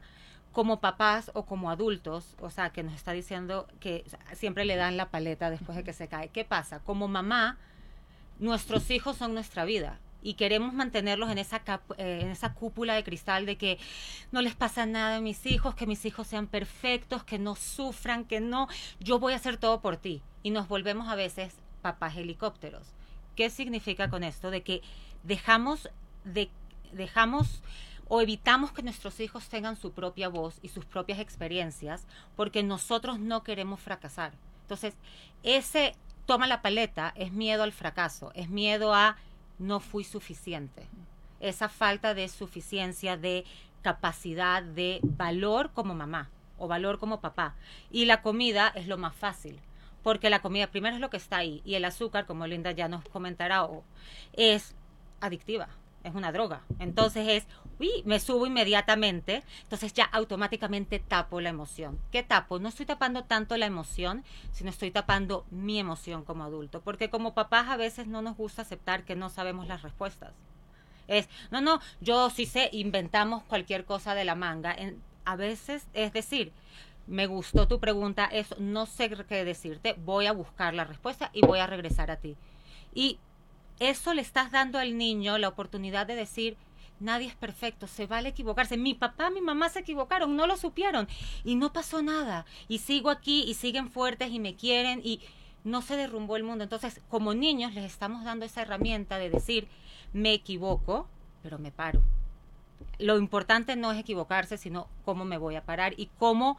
Como 0.52 0.80
papás 0.80 1.32
o 1.34 1.46
como 1.46 1.72
adultos, 1.72 2.36
o 2.40 2.50
sea, 2.52 2.70
que 2.70 2.84
nos 2.84 2.94
está 2.94 3.12
diciendo 3.12 3.68
que 3.80 4.04
o 4.06 4.10
sea, 4.10 4.20
siempre 4.36 4.66
le 4.66 4.76
dan 4.76 4.98
la 4.98 5.10
paleta 5.10 5.50
después 5.50 5.76
de 5.76 5.84
que 5.84 5.94
se 5.94 6.08
cae. 6.08 6.30
¿Qué 6.30 6.46
pasa? 6.46 6.80
Como 6.80 7.08
mamá, 7.08 7.58
nuestros 8.40 8.90
hijos 8.92 9.18
son 9.18 9.34
nuestra 9.34 9.66
vida 9.66 10.00
y 10.26 10.34
queremos 10.34 10.74
mantenerlos 10.74 11.30
en 11.30 11.38
esa, 11.38 11.62
eh, 11.98 12.20
en 12.24 12.32
esa 12.32 12.56
cúpula 12.56 12.96
de 12.96 13.04
cristal 13.04 13.46
de 13.46 13.58
que 13.58 13.78
no 14.32 14.42
les 14.42 14.56
pasa 14.56 14.88
nada 14.88 15.18
a 15.18 15.22
mis 15.22 15.46
hijos, 15.46 15.76
que 15.76 15.86
mis 15.86 16.04
hijos 16.04 16.26
sean 16.26 16.48
perfectos, 16.48 17.24
que 17.24 17.38
no 17.38 17.56
sufran, 17.56 18.26
que 18.26 18.40
no, 18.40 18.68
yo 19.00 19.20
voy 19.20 19.34
a 19.34 19.36
hacer 19.36 19.58
todo 19.58 19.82
por 19.82 19.98
ti. 19.98 20.24
y 20.42 20.52
nos 20.52 20.68
volvemos 20.68 21.08
a 21.08 21.16
veces 21.16 21.56
papás 21.82 22.18
helicópteros. 22.18 22.88
¿Qué 23.36 23.50
significa 23.50 24.10
con 24.10 24.24
esto? 24.24 24.52
De 24.52 24.62
que 24.62 24.82
dejamos 25.24 25.90
de 26.24 26.50
dejamos 26.92 27.62
o 28.08 28.22
evitamos 28.22 28.72
que 28.72 28.84
nuestros 28.84 29.20
hijos 29.20 29.50
tengan 29.50 29.76
su 29.76 29.92
propia 29.92 30.30
voz 30.30 30.60
y 30.62 30.70
sus 30.70 30.86
propias 30.86 31.20
experiencias 31.20 32.08
porque 32.36 32.64
nosotros 32.64 33.20
no 33.20 33.44
queremos 33.44 33.80
fracasar. 33.80 34.34
Entonces, 34.62 34.96
ese 35.44 35.94
toma 36.26 36.48
la 36.48 36.62
paleta 36.62 37.14
es 37.16 37.32
miedo 37.32 37.64
al 37.64 37.72
fracaso, 37.72 38.32
es 38.34 38.50
miedo 38.50 38.94
a 38.94 39.18
no 39.60 39.80
fui 39.80 40.04
suficiente. 40.04 40.88
Esa 41.40 41.70
falta 41.70 42.14
de 42.14 42.28
suficiencia, 42.28 43.18
de 43.18 43.46
capacidad, 43.82 44.64
de 44.64 45.00
valor 45.04 45.72
como 45.74 45.94
mamá 45.94 46.30
o 46.58 46.68
valor 46.68 47.00
como 47.00 47.22
papá. 47.22 47.56
Y 47.92 48.06
la 48.06 48.22
comida 48.22 48.72
es 48.76 48.88
lo 48.88 48.98
más 48.98 49.16
fácil, 49.16 49.60
porque 50.04 50.30
la 50.30 50.42
comida 50.42 50.68
primero 50.68 50.96
es 50.96 51.02
lo 51.02 51.10
que 51.10 51.18
está 51.18 51.38
ahí 51.38 51.62
y 51.66 51.76
el 51.76 51.86
azúcar, 51.86 52.26
como 52.26 52.48
Linda 52.48 52.72
ya 52.72 52.88
nos 52.88 53.04
comentará, 53.06 53.68
es 54.34 54.76
adictiva 55.22 55.68
es 56.06 56.14
una 56.16 56.32
droga. 56.32 56.62
Entonces 56.80 57.28
es, 57.28 57.48
uy, 57.80 58.04
me 58.06 58.20
subo 58.20 58.46
inmediatamente, 58.46 59.44
entonces 59.64 59.92
ya 59.94 60.06
automáticamente 60.06 61.00
tapo 61.00 61.42
la 61.42 61.50
emoción. 61.50 62.00
¿Qué 62.12 62.24
tapo? 62.24 62.60
No 62.60 62.70
estoy 62.70 62.86
tapando 62.86 63.24
tanto 63.24 63.58
la 63.58 63.66
emoción, 63.66 64.24
sino 64.52 64.70
estoy 64.70 64.92
tapando 64.92 65.46
mi 65.50 65.80
emoción 65.80 66.24
como 66.24 66.44
adulto, 66.44 66.82
porque 66.82 67.10
como 67.10 67.34
papás 67.34 67.68
a 67.70 67.78
veces 67.78 68.08
no 68.08 68.22
nos 68.22 68.38
gusta 68.38 68.62
aceptar 68.62 69.04
que 69.04 69.16
no 69.16 69.30
sabemos 69.30 69.68
las 69.68 69.82
respuestas. 69.82 70.34
Es, 71.08 71.28
no, 71.52 71.62
no, 71.62 71.82
yo 72.02 72.30
sí 72.30 72.46
sé, 72.46 72.70
inventamos 72.72 73.44
cualquier 73.44 73.86
cosa 73.86 74.16
de 74.16 74.26
la 74.26 74.36
manga. 74.36 74.76
a 75.26 75.36
veces, 75.36 75.88
es 75.94 76.14
decir, 76.14 76.54
me 77.08 77.28
gustó 77.28 77.68
tu 77.68 77.80
pregunta, 77.80 78.26
eso, 78.26 78.56
no 78.60 78.86
sé 78.86 79.10
qué 79.28 79.44
decirte, 79.44 79.96
voy 80.06 80.28
a 80.28 80.32
buscar 80.32 80.74
la 80.74 80.86
respuesta 80.86 81.30
y 81.34 81.42
voy 81.42 81.60
a 81.60 81.68
regresar 81.68 82.12
a 82.12 82.18
ti. 82.18 82.36
Y 82.94 83.20
eso 83.80 84.14
le 84.14 84.22
estás 84.22 84.52
dando 84.52 84.80
al 84.80 84.98
niño 84.98 85.38
la 85.38 85.48
oportunidad 85.48 86.08
de 86.08 86.16
decir, 86.16 86.58
nadie 87.00 87.28
es 87.28 87.36
perfecto, 87.36 87.88
se 87.88 88.08
vale 88.08 88.30
equivocarse. 88.30 88.78
Mi 88.78 88.94
papá, 88.94 89.30
mi 89.30 89.42
mamá 89.42 89.70
se 89.70 89.80
equivocaron, 89.80 90.36
no 90.36 90.48
lo 90.48 90.58
supieron 90.58 91.08
y 91.44 91.56
no 91.56 91.74
pasó 91.74 92.02
nada. 92.02 92.46
Y 92.68 92.80
sigo 92.80 93.10
aquí 93.10 93.44
y 93.48 93.54
siguen 93.54 93.90
fuertes 93.90 94.32
y 94.32 94.40
me 94.40 94.56
quieren 94.56 95.02
y 95.04 95.22
no 95.64 95.82
se 95.82 95.98
derrumbó 95.98 96.38
el 96.38 96.44
mundo. 96.44 96.64
Entonces, 96.64 97.02
como 97.10 97.34
niños 97.34 97.74
les 97.74 97.86
estamos 97.86 98.24
dando 98.24 98.46
esa 98.46 98.62
herramienta 98.62 99.18
de 99.18 99.30
decir, 99.30 99.68
me 100.14 100.34
equivoco, 100.34 101.08
pero 101.44 101.60
me 101.60 101.72
paro. 101.72 102.02
Lo 103.00 103.18
importante 103.18 103.76
no 103.76 103.92
es 103.92 104.00
equivocarse, 104.00 104.58
sino 104.58 104.88
cómo 105.04 105.26
me 105.26 105.38
voy 105.38 105.56
a 105.56 105.66
parar 105.66 105.94
y 105.98 106.10
cómo 106.18 106.58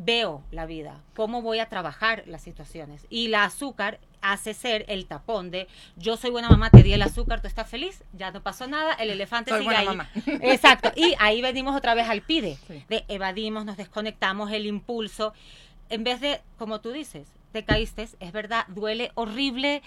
veo 0.00 0.44
la 0.52 0.64
vida, 0.64 1.02
cómo 1.16 1.42
voy 1.42 1.58
a 1.58 1.68
trabajar 1.68 2.22
las 2.26 2.42
situaciones. 2.42 3.04
Y 3.10 3.28
la 3.28 3.42
azúcar 3.42 3.98
hace 4.20 4.54
ser 4.54 4.84
el 4.88 5.06
tapón 5.06 5.50
de 5.50 5.66
yo 5.96 6.16
soy 6.16 6.30
buena 6.30 6.48
mamá, 6.48 6.70
te 6.70 6.84
di 6.84 6.92
el 6.92 7.02
azúcar, 7.02 7.40
tú 7.40 7.48
estás 7.48 7.68
feliz, 7.68 8.04
ya 8.12 8.30
no 8.30 8.40
pasó 8.40 8.68
nada, 8.68 8.92
el 8.94 9.10
elefante 9.10 9.56
sigue 9.58 9.74
ahí. 9.74 9.88
Exacto. 10.42 10.92
Y 10.94 11.14
ahí 11.18 11.42
venimos 11.42 11.76
otra 11.76 11.94
vez 11.94 12.08
al 12.08 12.22
pide, 12.22 12.58
de 12.88 13.04
evadimos, 13.08 13.64
nos 13.64 13.76
desconectamos, 13.76 14.52
el 14.52 14.66
impulso. 14.66 15.34
En 15.90 16.04
vez 16.04 16.20
de, 16.20 16.40
como 16.58 16.80
tú 16.80 16.92
dices, 16.92 17.26
te 17.50 17.64
caíste, 17.64 18.08
es 18.20 18.32
verdad, 18.32 18.66
duele 18.68 19.10
horrible, 19.16 19.82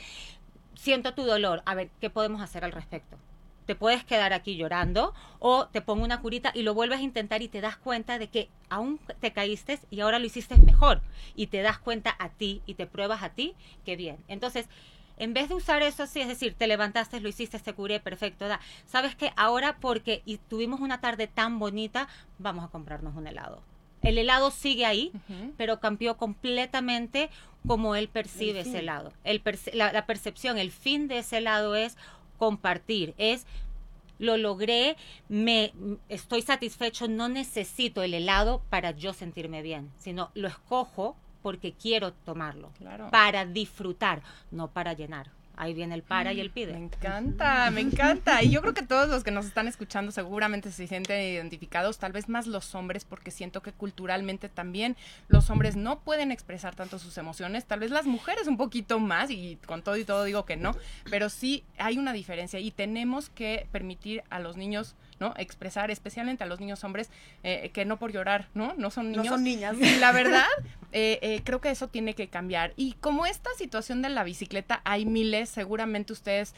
siento 0.76 1.14
tu 1.14 1.24
dolor. 1.24 1.64
A 1.66 1.74
ver, 1.74 1.89
¿qué 2.01 2.09
podemos 2.09 2.41
hacer 2.41 2.66
al 2.66 2.74
respecto? 2.74 3.18
Te 3.66 3.76
puedes 3.76 4.03
quedar 4.03 4.34
aquí 4.34 4.55
llorando 4.55 5.14
o 5.39 5.68
te 5.68 5.82
pongo 5.82 6.03
una 6.03 6.22
curita 6.22 6.51
y 6.53 6.64
lo 6.64 6.74
vuelves 6.74 6.99
a 6.99 7.03
intentar 7.03 7.41
y 7.41 7.47
te 7.47 7.62
das 7.62 7.78
cuenta 7.78 8.20
de 8.20 8.28
que 8.28 8.49
aún 8.70 8.99
te 9.20 9.32
caíste 9.32 9.80
y 9.89 10.01
ahora 10.01 10.20
lo 10.20 10.26
hiciste 10.26 10.57
mejor 10.57 11.01
y 11.36 11.47
te 11.47 11.62
das 11.62 11.78
cuenta 11.78 12.16
a 12.20 12.30
ti 12.30 12.62
y 12.66 12.74
te 12.76 12.88
pruebas 12.88 13.24
a 13.24 13.30
ti 13.30 13.53
que 13.86 13.95
bien. 13.95 14.18
Entonces, 14.28 14.68
en 15.18 15.34
vez 15.34 15.49
de 15.49 15.55
usar 15.55 15.84
eso 15.84 16.03
así, 16.03 16.20
es 16.20 16.28
decir, 16.28 16.55
te 16.57 16.66
levantaste, 16.66 17.20
lo 17.20 17.30
hiciste, 17.30 17.59
te 17.59 17.74
curé, 17.74 17.99
perfecto, 17.99 18.47
da. 18.47 18.59
¿Sabes 18.88 19.16
que 19.16 19.32
Ahora 19.36 19.78
porque 19.80 20.24
y 20.26 20.38
tuvimos 20.38 20.80
una 20.80 20.99
tarde 20.99 21.28
tan 21.28 21.59
bonita, 21.59 22.07
vamos 22.39 22.66
a 22.66 22.70
comprarnos 22.70 23.16
un 23.16 23.28
helado. 23.28 23.62
El 24.01 24.18
helado 24.18 24.49
sigue 24.49 24.86
ahí, 24.88 25.12
pero 25.57 25.80
cambió 25.80 26.18
completamente 26.18 27.30
como 27.68 27.95
él 27.95 28.07
percibe 28.07 28.62
ese 28.62 28.80
helado. 28.80 29.14
El 29.24 29.43
la 29.74 30.05
percepción, 30.07 30.57
el 30.57 30.72
fin 30.72 31.07
de 31.07 31.20
ese 31.20 31.38
helado 31.38 31.76
es 31.76 31.97
compartir, 32.41 33.13
es 33.19 33.45
lo 34.17 34.35
logré, 34.35 34.97
me 35.29 35.73
estoy 36.09 36.41
satisfecho, 36.41 37.07
no 37.07 37.29
necesito 37.29 38.01
el 38.01 38.15
helado 38.15 38.63
para 38.71 38.89
yo 38.89 39.13
sentirme 39.13 39.61
bien, 39.61 39.91
sino 39.99 40.31
lo 40.33 40.47
escojo 40.47 41.15
porque 41.43 41.73
quiero 41.73 42.13
tomarlo, 42.13 42.71
para 43.11 43.45
disfrutar, 43.45 44.23
no 44.49 44.71
para 44.71 44.93
llenar. 44.93 45.29
Ahí 45.62 45.76
viene 45.76 45.93
el 45.93 46.01
para 46.01 46.34
y 46.34 46.39
el 46.39 46.49
pide. 46.49 46.74
Me 46.74 46.80
encanta, 46.80 47.70
me 47.70 47.82
encanta. 47.82 48.41
Y 48.41 48.49
yo 48.49 48.62
creo 48.62 48.74
que 48.74 48.82
todos 48.82 49.09
los 49.09 49.24
que 49.24 49.30
nos 49.30 49.45
están 49.45 49.68
escuchando 49.68 50.12
seguramente 50.12 50.72
se 50.72 50.88
sienten 50.88 51.22
identificados, 51.22 51.99
tal 51.99 52.12
vez 52.12 52.28
más 52.30 52.47
los 52.47 52.74
hombres, 52.74 53.05
porque 53.05 53.30
siento 53.30 53.62
que 53.62 53.72
culturalmente 53.72 54.49
también 54.49 54.97
los 55.28 55.51
hombres 55.51 55.76
no 55.76 55.99
pueden 55.99 56.32
expresar 56.32 56.74
tanto 56.74 56.97
sus 56.97 57.16
emociones, 57.20 57.66
tal 57.66 57.80
vez 57.80 57.91
las 57.91 58.07
mujeres 58.07 58.47
un 58.47 58.57
poquito 58.57 58.97
más, 58.97 59.30
y 59.30 59.59
con 59.68 59.84
todo 59.84 59.97
y 59.97 60.03
todo 60.03 60.24
digo 60.24 60.45
que 60.45 60.57
no, 60.57 60.76
pero 61.12 61.30
sí 61.30 61.64
hay 61.78 61.99
una 61.99 62.12
diferencia 62.12 62.59
y 62.59 62.72
tenemos 62.72 63.30
que 63.30 63.68
permitir 63.72 64.24
a 64.32 64.39
los 64.39 64.57
niños 64.57 64.95
¿no? 65.22 65.36
Expresar, 65.38 65.91
especialmente 65.91 66.43
a 66.43 66.47
los 66.47 66.59
niños 66.59 66.84
hombres, 66.84 67.11
eh, 67.43 67.69
que 67.74 67.86
no 67.86 67.99
por 67.99 68.11
llorar, 68.11 68.49
¿no? 68.55 68.74
No 68.76 68.89
son 68.89 69.11
niños. 69.11 69.26
No 69.26 69.32
son 69.34 69.43
niñas. 69.43 69.78
Y 69.80 69.97
la 69.97 70.11
verdad, 70.11 70.47
eh, 70.91 71.19
eh, 71.22 71.41
creo 71.43 71.61
que 71.61 71.69
eso 71.69 71.88
tiene 71.89 72.15
que 72.15 72.28
cambiar. 72.28 72.74
Y 72.76 72.93
como 72.93 73.28
esta 73.28 73.51
situación 73.55 74.01
de 74.01 74.09
la 74.09 74.24
bicicleta, 74.24 74.82
hay 74.84 75.05
miles, 75.05 75.49
seguramente 75.49 76.11
ustedes 76.11 76.55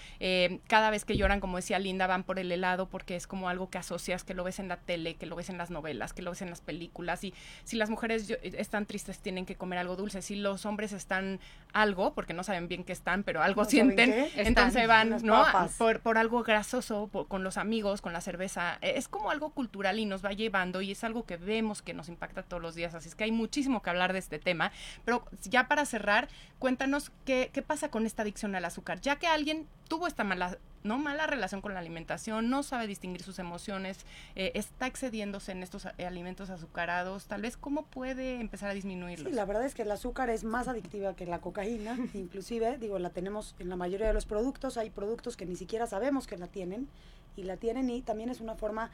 cada 0.68 0.89
vez 0.89 1.03
que 1.03 1.18
lloran, 1.18 1.41
como 1.41 1.57
decía 1.57 1.78
Linda, 1.78 2.07
van 2.07 2.24
por 2.24 2.39
el 2.39 2.49
helado 2.51 2.88
porque 2.88 3.18
es 3.18 3.28
como 3.28 3.49
algo 3.49 3.70
que 3.70 3.78
asocias, 3.78 4.24
que 4.24 4.34
lo 4.34 4.45
ves 4.45 4.59
en 4.59 4.70
la 4.70 4.78
tele, 4.78 5.16
que 5.16 5.26
lo 5.26 5.36
ves 5.36 5.49
en 5.49 5.57
las 5.57 5.70
novelas, 5.70 6.14
que 6.14 6.22
lo 6.22 6.32
ves 6.32 6.41
en 6.41 6.49
las 6.49 6.61
películas. 6.61 7.26
Y 7.26 7.34
si 7.66 7.76
las 7.76 7.89
mujeres 7.89 8.30
están 8.41 8.86
tristes, 8.86 9.20
tienen 9.20 9.45
que 9.45 9.55
comer 9.55 9.80
algo 9.80 9.97
dulce. 9.97 10.22
Si 10.22 10.38
los 10.38 10.66
hombres 10.66 10.93
están 10.93 11.41
algo, 11.74 12.14
porque 12.14 12.34
no 12.34 12.43
saben 12.43 12.70
bien 12.70 12.86
qué 12.86 12.93
están, 12.93 13.24
pero 13.24 13.41
algo 13.41 13.66
sienten, 13.66 14.30
entonces 14.36 14.88
van, 14.88 15.18
¿no? 15.24 15.45
Por, 15.78 15.99
por, 15.99 16.18
algo 16.18 16.43
grasoso, 16.43 17.09
con 17.28 17.43
los 17.43 17.57
amigos, 17.57 17.99
con 17.99 18.14
la 18.14 18.22
cerveza 18.22 18.53
es 18.82 19.08
como 19.08 19.32
algo 19.32 19.51
cultural 19.51 19.99
y 19.99 20.06
nos 20.06 20.24
va 20.24 20.32
llevando 20.32 20.82
y 20.82 20.91
es 20.91 21.04
algo 21.04 21.26
que 21.26 21.38
vemos 21.38 21.82
que 21.82 21.93
nos 21.93 22.10
impacta 22.10 22.43
todos 22.43 22.62
los 22.62 22.76
días. 22.76 22.95
Así 22.95 23.10
es 23.10 23.16
que 23.16 23.24
hay 23.24 23.32
muchísimo 23.32 23.82
que 23.82 23.89
hablar 23.89 24.14
de 24.14 24.20
este 24.20 24.39
tema. 24.39 24.72
Pero 25.06 25.26
ya 25.43 25.68
para 25.68 25.86
cerrar, 25.86 26.28
cuéntanos 26.60 27.12
qué, 27.26 27.49
qué 27.54 27.62
pasa 27.62 27.89
con 27.89 28.06
esta 28.06 28.24
adicción 28.24 28.56
al 28.56 28.66
azúcar. 28.66 29.01
Ya 29.01 29.18
que 29.18 29.28
alguien 29.28 29.68
tuvo 29.88 30.08
esta 30.08 30.24
mala 30.24 30.58
no 30.84 30.97
mala 30.97 31.28
relación 31.28 31.62
con 31.62 31.74
la 31.74 31.80
alimentación, 31.80 32.49
no 32.49 32.64
sabe 32.64 32.88
distinguir 32.88 33.24
sus 33.24 33.39
emociones, 33.39 34.06
eh, 34.36 34.51
está 34.56 34.88
excediéndose 34.88 35.51
en 35.51 35.64
estos 35.64 35.86
alimentos 35.86 36.49
azucarados, 36.49 37.26
tal 37.26 37.41
vez 37.41 37.58
cómo 37.58 37.84
puede 37.84 38.39
empezar 38.39 38.70
a 38.70 38.74
disminuirlos. 38.74 39.30
Sí, 39.30 39.36
la 39.36 39.45
verdad 39.45 39.66
es 39.66 39.74
que 39.74 39.84
el 39.84 39.91
azúcar 39.91 40.30
es 40.30 40.43
más 40.43 40.68
adictiva 40.68 41.16
que 41.16 41.26
la 41.26 41.39
cocaína, 41.39 41.97
inclusive, 42.14 42.78
digo, 42.78 42.99
la 42.99 43.10
tenemos 43.10 43.56
en 43.60 43.70
la 43.70 43.76
mayoría 43.76 44.08
de 44.08 44.14
los 44.14 44.26
productos, 44.26 44.78
hay 44.78 44.89
productos 44.89 45.38
que 45.38 45.45
ni 45.45 45.56
siquiera 45.56 45.88
sabemos 45.88 46.28
que 46.28 46.38
la 46.38 46.47
tienen 46.47 46.88
y 47.36 47.43
la 47.43 47.57
tienen 47.57 47.89
y 47.89 48.01
también 48.01 48.29
es 48.29 48.41
una 48.41 48.55
forma 48.55 48.91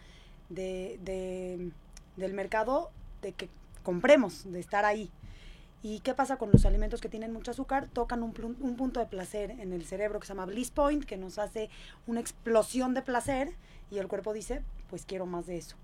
de, 0.50 1.00
de, 1.04 1.72
del 2.18 2.34
mercado 2.34 2.92
de 3.22 3.34
que 3.34 3.50
compremos, 3.84 4.52
de 4.52 4.60
estar 4.60 4.86
ahí. 4.86 5.12
¿Y 5.82 6.02
qué 6.02 6.14
pasa 6.14 6.38
con 6.38 6.52
los 6.52 6.66
alimentos 6.66 7.00
que 7.00 7.08
tienen 7.08 7.32
mucho 7.32 7.52
azúcar? 7.52 7.88
Tocan 7.88 8.22
un, 8.22 8.34
punto 8.34 9.00
de 9.00 9.06
placer 9.06 9.52
en 9.52 9.72
el 9.72 9.86
cerebro 9.86 10.20
que 10.20 10.28
se 10.28 10.34
llama 10.34 10.46
bliss 10.46 10.72
point, 10.72 11.06
que 11.06 11.16
nos 11.16 11.40
hace 11.40 11.70
una 12.06 12.20
explosión 12.20 12.94
de 12.94 13.02
placer 13.02 13.56
y 13.90 13.98
el 14.00 14.10
cuerpo 14.10 14.34
dice, 14.34 14.62
pues 14.90 15.06
quiero 15.06 15.26
más 15.26 15.48
de 15.48 15.58
eso. 15.58 15.78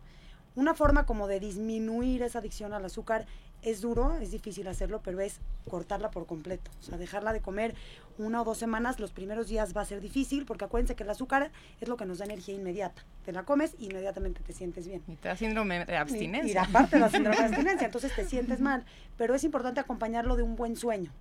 Una 0.56 0.74
forma 0.74 1.06
como 1.06 1.28
de 1.28 1.39
disminuir 1.39 2.24
esa 2.24 2.39
adicción 2.39 2.74
al 2.74 2.84
azúcar 2.84 3.26
es 3.66 3.82
duro, 3.82 4.16
es 4.18 4.32
difícil 4.32 4.68
hacerlo, 4.68 5.01
pero 5.03 5.20
es 5.20 5.39
cortarla 5.68 6.11
por 6.11 6.28
completo. 6.28 6.70
O 6.80 6.84
sea, 6.84 6.97
dejarla 6.97 7.34
de 7.34 7.41
comer 7.41 7.74
una 8.20 8.41
o 8.41 8.45
dos 8.45 8.59
semanas, 8.59 8.99
los 8.99 9.11
primeros 9.11 9.47
días 9.47 9.76
va 9.76 9.82
a 9.82 9.86
ser 9.86 10.01
difícil, 10.01 10.45
porque 10.45 10.66
acuérdense 10.66 10.95
que 10.95 11.03
el 11.03 11.09
azúcar 11.09 11.51
es 11.82 11.89
lo 11.89 11.97
que 11.97 12.05
nos 12.05 12.20
da 12.20 12.26
energía 12.26 12.53
inmediata. 12.53 13.03
Te 13.26 13.32
la 13.32 13.43
comes 13.43 13.76
y 13.80 13.86
inmediatamente 13.86 14.41
te 14.43 14.53
sientes 14.53 14.88
bien. 14.88 15.01
Y 15.07 15.16
te 15.16 15.30
da 15.30 15.36
síndrome 15.36 15.84
de 15.84 15.97
abstinencia. 15.97 16.53
Y, 16.53 16.57
aparte 16.57 16.99
da 16.99 17.09
síndrome 17.09 17.38
de 17.38 17.43
abstinencia, 17.45 17.86
entonces 17.86 18.16
te 18.16 18.26
sientes 18.26 18.61
mal. 18.61 18.86
Pero 19.18 19.34
es 19.34 19.43
importante 19.43 19.80
acompañarlo 19.80 20.36
de 20.36 20.43
un 20.43 20.55
buen 20.55 20.76
sueño. 20.76 21.11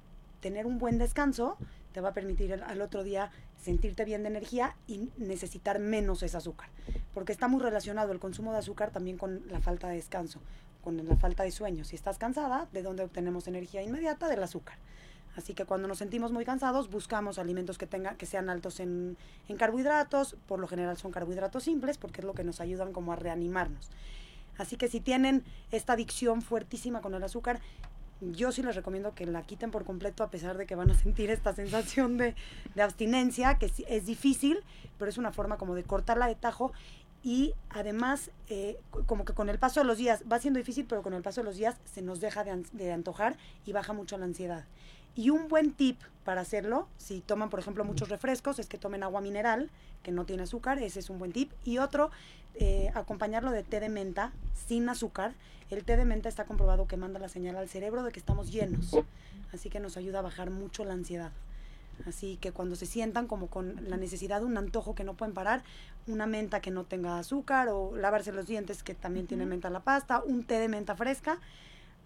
Tener 0.41 0.67
un 0.67 0.79
buen 0.79 0.99
descanso 0.99 1.57
te 1.93 2.03
va 2.03 2.11
a 2.11 2.13
permitir 2.13 2.53
al 2.53 2.83
otro 2.83 3.05
día 3.05 3.31
sentirte 3.63 4.05
bien 4.05 4.23
de 4.23 4.29
energía 4.29 4.77
y 4.87 5.09
necesitar 5.17 5.79
menos 5.79 6.23
ese 6.23 6.37
azúcar. 6.37 6.69
Porque 7.15 7.33
está 7.33 7.49
muy 7.49 7.63
relacionado 7.63 8.13
el 8.13 8.19
consumo 8.19 8.53
de 8.53 8.59
azúcar 8.59 8.91
también 8.91 9.17
con 9.17 9.43
la 9.49 9.61
falta 9.61 9.89
de 9.89 9.95
descanso 9.95 10.41
con 10.85 10.97
la 11.09 11.17
falta 11.17 11.43
de 11.43 11.51
sueño. 11.51 11.85
Si 11.85 11.97
estás 11.97 12.19
cansada, 12.19 12.69
¿de 12.73 12.83
dónde 12.83 13.03
obtenemos 13.03 13.49
energía 13.49 13.83
inmediata? 13.83 14.29
Del 14.29 14.43
azúcar. 14.43 14.77
Así 15.37 15.55
que 15.55 15.65
cuando 15.65 15.89
nos 15.89 15.99
sentimos 15.99 16.31
muy 16.31 16.45
cansados, 16.45 16.91
buscamos 16.91 17.39
alimentos 17.39 17.77
que, 17.79 17.87
tengan, 17.87 18.17
que 18.17 18.27
sean 18.27 18.49
altos 18.49 18.79
en, 18.79 19.17
carbohidratos. 19.59 20.37
Por 20.47 20.61
lo 20.61 20.69
general 20.69 20.97
son 20.97 21.11
carbohidratos 21.11 21.65
simples 21.65 21.99
porque 21.99 22.21
es 22.21 22.25
lo 22.25 22.35
que 22.35 22.45
nos 22.45 22.61
ayudan 22.61 22.93
como 22.93 23.13
a 23.13 23.17
reanimarnos. 23.17 23.91
Así 24.59 24.77
que 24.77 24.87
si 24.87 25.01
tienen 25.01 25.43
esta 25.73 25.95
adicción 25.95 26.43
fuertísima 26.43 27.01
con 27.01 27.15
el 27.15 27.25
azúcar, 27.25 27.61
yo 28.21 28.53
sí 28.53 28.63
les 28.63 28.77
recomiendo 28.77 29.13
que 29.15 29.27
la 29.27 29.43
quiten 29.43 29.73
por 29.73 29.85
completo 29.85 30.23
a 30.23 30.31
pesar 30.31 30.57
de 30.57 30.67
que 30.67 30.77
van 30.77 30.91
a 30.91 30.95
sentir 30.99 31.31
esta 31.31 31.53
sensación 31.53 32.17
de, 32.17 32.37
abstinencia, 32.81 33.59
que 33.59 33.73
es 33.89 34.07
difícil, 34.07 34.61
pero 34.99 35.09
es 35.09 35.19
una 35.19 35.33
forma 35.33 35.57
como 35.57 35.75
de 35.75 35.83
cortarla 35.83 36.29
de 36.29 36.37
tajo 36.37 36.73
y 37.25 37.55
además 37.71 38.31
eh, 38.49 38.79
co- 38.91 39.05
como 39.05 39.25
que 39.25 39.33
con 39.33 39.49
el 39.49 39.59
paso 39.59 39.81
de 39.81 39.87
los 39.87 39.99
días, 39.99 40.23
va 40.31 40.39
siendo 40.39 40.59
difícil, 40.59 40.85
pero 40.87 41.03
con 41.03 41.15
el 41.15 41.23
paso 41.23 41.41
de 41.41 41.47
los 41.47 41.57
días 41.57 41.77
se 41.93 42.03
nos 42.03 42.21
deja 42.21 42.45
de, 42.45 42.63
de 42.73 42.93
antojar 42.93 43.37
y 43.67 43.73
baja 43.73 43.93
mucho 43.93 44.19
la 44.19 44.27
ansiedad. 44.27 44.65
Y 45.17 45.31
un 45.31 45.49
buen 45.49 45.73
tip 45.73 46.01
para 46.25 46.41
hacerlo, 46.41 46.89
si 46.99 47.21
toman 47.21 47.49
por 47.49 47.61
ejemplo 47.61 47.85
muchos 47.85 48.09
refrescos, 48.09 48.59
es 48.59 48.67
que 48.67 48.79
tomen 48.79 49.03
agua 49.03 49.21
mineral, 49.21 49.71
que 50.03 50.11
no 50.13 50.25
tiene 50.27 50.43
azúcar, 50.43 50.79
ese 50.79 51.01
es 51.01 51.09
un 51.09 51.19
buen 51.19 51.33
tip. 51.33 51.53
Y 51.65 51.79
otro, 51.79 52.11
eh, 52.57 52.91
acompañarlo 52.95 53.51
de 53.53 53.63
té 53.63 53.81
de 53.81 53.89
menta 53.89 54.33
sin 54.67 54.89
azúcar. 54.89 55.35
El 55.71 55.85
té 55.85 55.97
de 55.97 56.05
menta 56.05 56.29
está 56.29 56.45
comprobado 56.45 56.87
que 56.87 56.97
manda 56.97 57.19
la 57.21 57.29
señal 57.29 57.57
al 57.57 57.69
cerebro 57.69 58.03
de 58.03 58.13
que 58.13 58.19
estamos 58.19 58.53
llenos, 58.53 58.91
así 59.53 59.71
que 59.71 59.81
nos 59.81 59.97
ayuda 59.97 60.19
a 60.19 60.23
bajar 60.23 60.51
mucho 60.51 60.85
la 60.85 60.93
ansiedad. 60.93 61.33
Así 62.07 62.37
que 62.37 62.53
cuando 62.53 62.77
se 62.77 62.87
sientan 62.87 63.27
como 63.27 63.49
con 63.49 63.89
la 63.89 63.97
necesidad 63.97 64.41
de 64.41 64.47
un 64.47 64.57
antojo 64.57 64.95
que 64.95 65.05
no 65.05 65.15
pueden 65.15 65.35
parar, 65.35 65.63
una 66.07 66.27
menta 66.27 66.61
que 66.61 66.71
no 66.71 66.85
tenga 66.85 67.19
azúcar 67.19 67.69
o 67.69 67.97
lavarse 67.97 68.33
los 68.33 68.47
dientes 68.47 68.83
que 68.83 68.95
también 68.95 69.27
tiene 69.27 69.47
menta 69.47 69.71
la 69.71 69.81
pasta, 69.81 70.23
un 70.25 70.45
té 70.45 70.59
de 70.59 70.69
menta 70.69 70.97
fresca, 70.97 71.39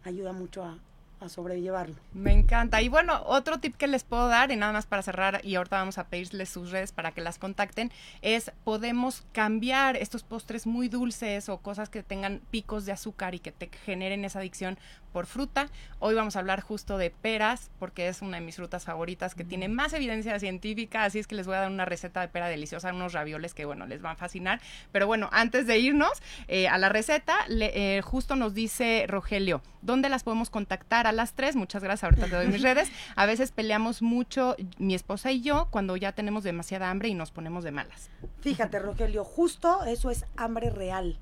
ayuda 0.04 0.32
mucho 0.32 0.64
a, 0.64 0.78
a 1.20 1.28
sobrellevarlo. 1.28 1.96
Me 2.12 2.32
encanta. 2.32 2.80
Y 2.80 2.88
bueno, 2.88 3.22
otro 3.26 3.58
tip 3.58 3.76
que 3.76 3.86
les 3.86 4.04
puedo 4.04 4.28
dar, 4.28 4.50
y 4.50 4.56
nada 4.56 4.72
más 4.72 4.86
para 4.86 5.02
cerrar, 5.02 5.40
y 5.44 5.56
ahorita 5.56 5.78
vamos 5.78 5.98
a 5.98 6.08
pedirles 6.08 6.48
sus 6.48 6.70
redes 6.70 6.92
para 6.92 7.12
que 7.12 7.20
las 7.20 7.38
contacten, 7.38 7.90
es 8.22 8.52
podemos 8.64 9.24
cambiar 9.32 9.96
estos 9.96 10.22
postres 10.22 10.66
muy 10.66 10.88
dulces 10.88 11.48
o 11.48 11.58
cosas 11.58 11.88
que 11.88 12.02
tengan 12.02 12.40
picos 12.50 12.86
de 12.86 12.92
azúcar 12.92 13.34
y 13.34 13.40
que 13.40 13.52
te 13.52 13.70
generen 13.84 14.24
esa 14.24 14.38
adicción 14.38 14.78
por 15.12 15.26
fruta. 15.26 15.68
Hoy 16.00 16.14
vamos 16.14 16.36
a 16.36 16.40
hablar 16.40 16.60
justo 16.60 16.98
de 16.98 17.10
peras, 17.10 17.70
porque 17.78 18.08
es 18.08 18.22
una 18.22 18.38
de 18.38 18.44
mis 18.44 18.56
frutas 18.56 18.84
favoritas 18.84 19.34
que 19.34 19.44
tiene 19.44 19.68
más 19.68 19.92
evidencia 19.92 20.38
científica, 20.38 21.04
así 21.04 21.18
es 21.18 21.26
que 21.26 21.34
les 21.34 21.46
voy 21.46 21.56
a 21.56 21.60
dar 21.60 21.70
una 21.70 21.84
receta 21.84 22.20
de 22.20 22.28
pera 22.28 22.48
deliciosa, 22.48 22.92
unos 22.92 23.12
ravioles 23.12 23.54
que, 23.54 23.64
bueno, 23.64 23.86
les 23.86 24.02
van 24.02 24.12
a 24.12 24.16
fascinar. 24.16 24.60
Pero 24.92 25.06
bueno, 25.06 25.28
antes 25.32 25.66
de 25.66 25.78
irnos 25.78 26.12
eh, 26.46 26.68
a 26.68 26.78
la 26.78 26.88
receta, 26.88 27.34
le- 27.48 27.96
eh, 27.98 28.02
justo 28.02 28.36
nos 28.36 28.54
dice 28.54 29.04
Rogelio, 29.08 29.62
¿dónde 29.82 30.08
las 30.08 30.22
podemos 30.24 30.50
contactar 30.50 31.06
a 31.06 31.12
las 31.12 31.32
tres? 31.32 31.56
Muchas 31.56 31.82
gracias, 31.82 32.04
ahorita 32.04 32.26
te 32.28 32.36
doy 32.36 32.46
mis 32.48 32.62
redes. 32.68 32.90
A 33.16 33.26
veces 33.26 33.50
peleamos 33.52 34.02
mucho 34.02 34.56
mi 34.78 34.94
esposa 34.94 35.32
y 35.32 35.40
yo 35.40 35.68
cuando 35.70 35.96
ya 35.96 36.12
tenemos 36.12 36.44
demasiada 36.44 36.90
hambre 36.90 37.08
y 37.08 37.14
nos 37.14 37.30
ponemos 37.30 37.64
de 37.64 37.72
malas. 37.72 38.10
Fíjate, 38.40 38.78
Rogelio, 38.78 39.24
justo 39.24 39.84
eso 39.84 40.10
es 40.10 40.24
hambre 40.36 40.70
real. 40.70 41.18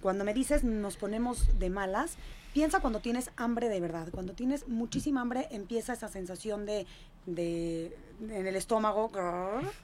Cuando 0.00 0.24
me 0.24 0.34
dices 0.34 0.64
nos 0.64 0.96
ponemos 0.96 1.58
de 1.58 1.70
malas, 1.70 2.16
piensa 2.52 2.80
cuando 2.80 3.00
tienes 3.00 3.30
hambre 3.36 3.68
de 3.68 3.80
verdad. 3.80 4.08
Cuando 4.12 4.34
tienes 4.34 4.68
muchísima 4.68 5.20
hambre, 5.20 5.48
empieza 5.50 5.92
esa 5.92 6.08
sensación 6.08 6.66
de, 6.66 6.86
de 7.26 7.96
en 8.30 8.46
el 8.46 8.56
estómago, 8.56 9.10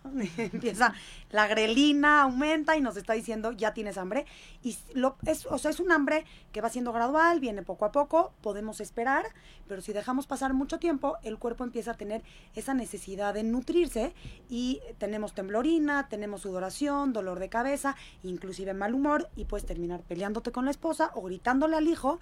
empieza 0.37 0.95
la 1.31 1.47
grelina, 1.49 2.23
aumenta 2.23 2.77
y 2.77 2.81
nos 2.81 2.97
está 2.97 3.15
diciendo 3.15 3.53
ya 3.53 3.75
tienes 3.75 3.99
hambre. 3.99 4.27
Y 4.63 4.77
lo, 4.95 5.17
es, 5.27 5.47
o 5.47 5.59
sea, 5.59 5.71
es 5.71 5.81
un 5.81 5.91
hambre 5.91 6.25
que 6.53 6.61
va 6.61 6.69
siendo 6.69 6.93
gradual, 6.93 7.41
viene 7.41 7.63
poco 7.63 7.85
a 7.85 7.93
poco, 7.93 8.33
podemos 8.43 8.81
esperar, 8.81 9.27
pero 9.67 9.81
si 9.81 9.93
dejamos 9.93 10.27
pasar 10.27 10.55
mucho 10.55 10.79
tiempo, 10.79 11.17
el 11.23 11.39
cuerpo 11.39 11.65
empieza 11.65 11.93
a 11.93 11.95
tener 11.95 12.23
esa 12.55 12.75
necesidad 12.75 13.35
de 13.35 13.43
nutrirse 13.43 14.15
y 14.49 14.81
tenemos 14.99 15.35
temblorina, 15.35 16.09
tenemos 16.09 16.43
sudoración, 16.43 17.13
dolor 17.13 17.39
de 17.39 17.49
cabeza, 17.49 17.97
inclusive 18.23 18.75
mal 18.75 18.95
humor 18.95 19.29
y 19.37 19.45
puedes 19.47 19.67
terminar 19.67 20.03
peleándote 20.03 20.53
con 20.53 20.65
la 20.65 20.71
esposa 20.71 21.11
o 21.15 21.23
gritándole 21.23 21.77
al 21.77 21.89
hijo 21.89 22.21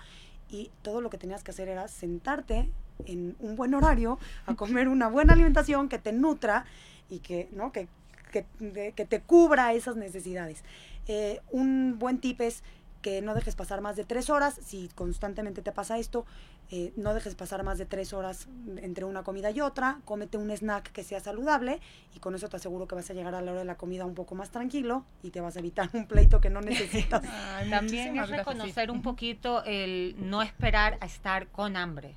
y 0.50 0.70
todo 0.82 1.00
lo 1.00 1.10
que 1.10 1.18
tenías 1.18 1.42
que 1.42 1.50
hacer 1.50 1.68
era 1.68 1.88
sentarte 1.88 2.70
en 3.04 3.36
un 3.40 3.56
buen 3.56 3.74
horario 3.74 4.18
a 4.46 4.54
comer 4.54 4.88
una 4.88 5.08
buena 5.08 5.32
alimentación 5.32 5.88
que 5.88 5.98
te 5.98 6.12
nutra 6.12 6.64
y 7.10 7.18
que, 7.18 7.48
¿no? 7.52 7.72
que, 7.72 7.88
que, 8.32 8.46
que 8.94 9.04
te 9.04 9.20
cubra 9.20 9.72
esas 9.74 9.96
necesidades. 9.96 10.64
Eh, 11.08 11.40
un 11.50 11.98
buen 11.98 12.18
tip 12.18 12.40
es 12.40 12.62
que 13.02 13.22
no 13.22 13.34
dejes 13.34 13.54
pasar 13.54 13.80
más 13.80 13.96
de 13.96 14.04
tres 14.04 14.30
horas. 14.30 14.58
Si 14.64 14.88
constantemente 14.94 15.62
te 15.62 15.72
pasa 15.72 15.98
esto, 15.98 16.26
eh, 16.70 16.92
no 16.96 17.14
dejes 17.14 17.34
pasar 17.34 17.62
más 17.62 17.78
de 17.78 17.86
tres 17.86 18.12
horas 18.12 18.48
entre 18.76 19.04
una 19.04 19.22
comida 19.22 19.50
y 19.50 19.60
otra. 19.60 20.00
Cómete 20.04 20.38
un 20.38 20.50
snack 20.50 20.90
que 20.92 21.04
sea 21.04 21.20
saludable 21.20 21.80
y 22.14 22.18
con 22.18 22.34
eso 22.34 22.48
te 22.48 22.56
aseguro 22.56 22.86
que 22.88 22.94
vas 22.94 23.08
a 23.10 23.14
llegar 23.14 23.34
a 23.34 23.42
la 23.42 23.52
hora 23.52 23.60
de 23.60 23.66
la 23.66 23.76
comida 23.76 24.04
un 24.04 24.14
poco 24.14 24.34
más 24.34 24.50
tranquilo 24.50 25.04
y 25.22 25.30
te 25.30 25.40
vas 25.40 25.56
a 25.56 25.60
evitar 25.60 25.88
un 25.92 26.06
pleito 26.06 26.40
que 26.40 26.50
no 26.50 26.60
necesitas. 26.60 27.22
También 27.70 28.18
es 28.18 28.28
reconocer 28.28 28.90
un 28.90 29.02
poquito 29.02 29.62
el 29.64 30.16
no 30.18 30.42
esperar 30.42 30.98
a 31.00 31.06
estar 31.06 31.48
con 31.48 31.76
hambre, 31.76 32.16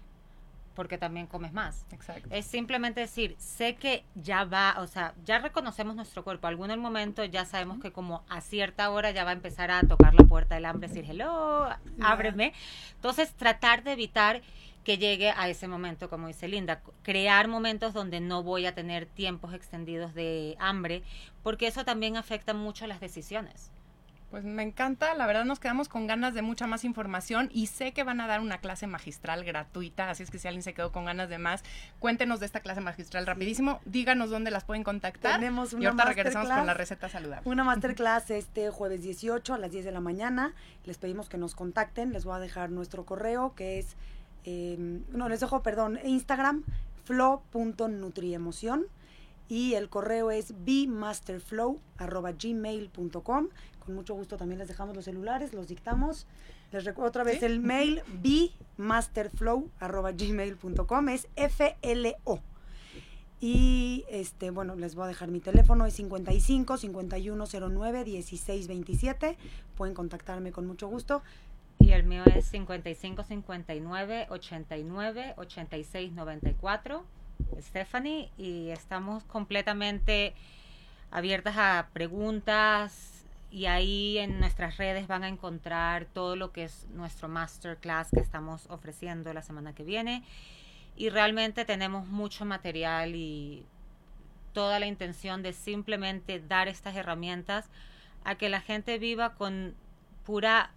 porque 0.80 0.98
también 0.98 1.28
comes 1.28 1.52
más. 1.52 1.86
Exacto. 1.92 2.30
Es 2.32 2.46
simplemente 2.46 3.02
decir, 3.02 3.36
sé 3.38 3.76
que 3.76 4.06
ya 4.16 4.46
va, 4.46 4.76
o 4.80 4.88
sea, 4.88 5.14
ya 5.26 5.38
reconocemos 5.40 5.94
nuestro 5.94 6.24
cuerpo. 6.24 6.48
Algún 6.48 6.72
el 6.72 6.80
momento 6.80 7.26
ya 7.26 7.44
sabemos 7.44 7.82
que 7.82 7.92
como 7.92 8.24
a 8.30 8.40
cierta 8.40 8.90
hora 8.90 9.12
ya 9.12 9.26
va 9.26 9.32
a 9.32 9.34
empezar 9.34 9.72
a 9.72 9.82
tocar 9.82 10.14
la 10.14 10.24
puerta 10.24 10.56
del 10.56 10.64
hambre, 10.64 10.88
decir, 10.88 11.04
hello, 11.06 11.68
ábreme. 12.00 12.54
Entonces, 12.96 13.34
tratar 13.34 13.84
de 13.84 13.92
evitar 13.92 14.42
que 14.86 14.98
llegue 14.98 15.32
a 15.32 15.50
ese 15.50 15.68
momento, 15.68 16.10
como 16.10 16.28
dice 16.28 16.48
Linda, 16.48 16.82
crear 17.04 17.50
momentos 17.50 17.94
donde 17.94 18.22
no 18.22 18.42
voy 18.42 18.66
a 18.66 18.74
tener 18.74 19.06
tiempos 19.06 19.54
extendidos 19.54 20.14
de 20.14 20.56
hambre, 20.60 21.04
porque 21.44 21.68
eso 21.68 21.84
también 21.84 22.16
afecta 22.16 22.54
mucho 22.54 22.88
las 22.88 23.02
decisiones. 23.02 23.70
Pues 24.32 24.44
me 24.44 24.62
encanta, 24.62 25.16
la 25.16 25.26
verdad 25.26 25.46
nos 25.46 25.60
quedamos 25.60 25.90
con 25.90 26.06
ganas 26.06 26.36
de 26.36 26.44
mucha 26.44 26.68
más 26.68 26.84
información 26.84 27.50
y 27.52 27.66
sé 27.66 27.94
que 27.94 28.04
van 28.04 28.22
a 28.22 28.28
dar 28.28 28.42
una 28.42 28.60
clase 28.60 28.86
magistral 28.86 29.44
gratuita, 29.44 30.12
así 30.12 30.22
es 30.22 30.30
que 30.30 30.38
si 30.38 30.48
alguien 30.48 30.62
se 30.62 30.76
quedó 30.76 30.92
con 30.92 31.06
ganas 31.06 31.30
de 31.30 31.40
más, 31.40 31.64
cuéntenos 31.98 32.40
de 32.40 32.46
esta 32.46 32.60
clase 32.60 32.80
magistral 32.80 33.26
rapidísimo, 33.26 33.80
díganos 33.86 34.30
dónde 34.30 34.52
las 34.52 34.66
pueden 34.66 34.84
contactar 34.84 35.40
Tenemos 35.40 35.74
y 35.74 35.78
una 35.78 35.90
ahorita 35.90 36.06
regresamos 36.06 36.50
con 36.50 36.68
la 36.68 36.76
receta 36.76 37.10
saludable. 37.10 37.50
Una 37.50 37.64
masterclass 37.64 38.30
este 38.30 38.70
jueves 38.70 39.02
18 39.02 39.54
a 39.54 39.58
las 39.58 39.72
10 39.72 39.86
de 39.86 39.92
la 39.92 40.00
mañana. 40.00 40.54
Les 40.86 40.98
pedimos 40.98 41.30
que 41.30 41.38
nos 41.38 41.56
contacten. 41.56 42.14
Les 42.14 42.26
voy 42.26 42.36
a 42.36 42.40
dejar 42.40 42.70
nuestro 42.70 43.06
correo 43.06 43.56
que 43.56 43.80
es, 43.80 43.96
eh, 44.46 44.78
no, 45.10 45.30
les 45.30 45.40
dejo, 45.40 45.64
perdón, 45.64 46.00
Instagram, 46.04 46.64
flow.nutriemoción. 47.06 48.86
Y 49.48 49.74
el 49.74 49.90
correo 49.90 50.30
es 50.30 50.54
bmasterflow.gmail.com. 50.64 53.48
Con 53.90 53.96
mucho 53.96 54.14
gusto 54.14 54.38
también 54.38 54.60
les 54.60 54.68
dejamos 54.68 54.96
los 54.96 55.06
celulares, 55.06 55.52
los 55.52 55.68
dictamos. 55.68 56.28
Les 56.72 56.86
recuerdo 56.86 57.10
otra 57.10 57.24
vez 57.24 57.40
¿Sí? 57.40 57.46
el 57.46 57.60
mail 57.60 58.04
bmasterflow.gmail.com. 58.78 61.10
Es 61.10 61.28
F-L-O. 61.36 62.40
Y 63.42 64.06
este, 64.08 64.52
bueno, 64.52 64.76
les 64.76 64.94
voy 64.94 65.06
a 65.06 65.08
dejar 65.08 65.30
mi 65.30 65.40
teléfono, 65.40 65.88
es 65.88 65.96
55 65.96 66.78
5109 66.78 68.06
1627. 68.06 69.38
Pueden 69.76 69.96
contactarme 69.96 70.52
con 70.52 70.68
mucho 70.68 70.88
gusto. 70.88 71.24
Y 71.80 71.94
el 71.94 72.04
mío 72.04 72.22
es 72.26 72.46
55 72.46 73.24
59 73.24 74.28
89 74.30 75.34
86 75.36 76.12
94. 76.12 77.04
Stephanie, 77.60 78.30
y 78.38 78.70
estamos 78.70 79.24
completamente 79.24 80.36
abiertas 81.12 81.56
a 81.58 81.90
preguntas. 81.92 83.19
Y 83.52 83.66
ahí 83.66 84.18
en 84.20 84.40
nuestras 84.40 84.78
redes 84.78 85.08
van 85.08 85.24
a 85.24 85.28
encontrar 85.28 86.06
todo 86.06 86.36
lo 86.36 86.52
que 86.52 86.66
es 86.66 86.88
nuestro 86.90 87.28
masterclass 87.28 88.12
que 88.12 88.20
estamos 88.20 88.68
ofreciendo 88.70 89.34
la 89.34 89.42
semana 89.42 89.74
que 89.74 89.84
viene. 89.84 90.24
Y 90.96 91.10
realmente 91.10 91.66
tenemos 91.66 92.08
mucho 92.08 92.46
material 92.46 93.16
y 93.16 93.66
toda 94.54 94.80
la 94.80 94.88
intención 94.88 95.42
de 95.42 95.54
simplemente 95.54 96.40
dar 96.40 96.68
estas 96.68 96.96
herramientas 96.96 97.70
a 98.24 98.36
que 98.36 98.50
la 98.50 98.62
gente 98.62 99.00
viva 99.00 99.34
con 99.34 99.76
pura 100.26 100.72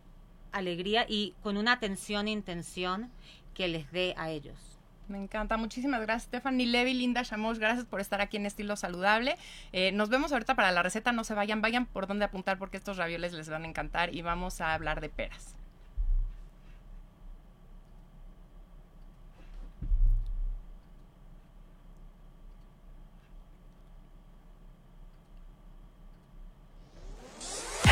alegría 0.52 1.04
y 1.08 1.34
con 1.42 1.56
una 1.56 1.72
atención 1.72 2.28
e 2.28 2.30
intención 2.30 3.10
que 3.54 3.68
les 3.68 3.90
dé 3.90 4.14
a 4.16 4.30
ellos. 4.30 4.71
Me 5.08 5.18
encanta, 5.18 5.56
muchísimas 5.56 6.00
gracias 6.00 6.24
Stephanie 6.24 6.66
Levi, 6.66 6.94
Linda 6.94 7.22
Shamos, 7.22 7.58
gracias 7.58 7.84
por 7.84 8.00
estar 8.00 8.20
aquí 8.20 8.36
en 8.36 8.46
Estilo 8.46 8.76
Saludable. 8.76 9.36
Eh, 9.72 9.92
nos 9.92 10.08
vemos 10.08 10.32
ahorita 10.32 10.54
para 10.54 10.72
la 10.72 10.82
receta, 10.82 11.12
no 11.12 11.24
se 11.24 11.34
vayan, 11.34 11.60
vayan 11.60 11.86
por 11.86 12.06
donde 12.06 12.24
apuntar 12.24 12.58
porque 12.58 12.76
estos 12.76 12.96
ravioles 12.96 13.32
les 13.32 13.48
van 13.48 13.64
a 13.64 13.68
encantar 13.68 14.14
y 14.14 14.22
vamos 14.22 14.60
a 14.60 14.74
hablar 14.74 15.00
de 15.00 15.08
peras. 15.08 15.54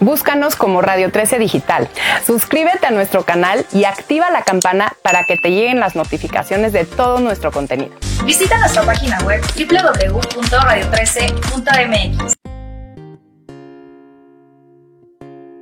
Búscanos 0.00 0.54
como 0.54 0.80
Radio 0.80 1.10
13 1.10 1.38
Digital. 1.38 1.88
Suscríbete 2.24 2.86
a 2.86 2.90
nuestro 2.90 3.24
canal 3.24 3.66
y 3.72 3.84
activa 3.84 4.30
la 4.30 4.42
campana 4.42 4.92
para 5.02 5.24
que 5.24 5.36
te 5.36 5.50
lleguen 5.50 5.80
las 5.80 5.96
notificaciones 5.96 6.72
de 6.72 6.84
todo 6.84 7.18
nuestro 7.18 7.50
contenido. 7.50 7.90
Visita 8.24 8.58
nuestra 8.58 8.84
página 8.84 9.18
web 9.20 9.40
www.radio13.mx. 9.56 12.34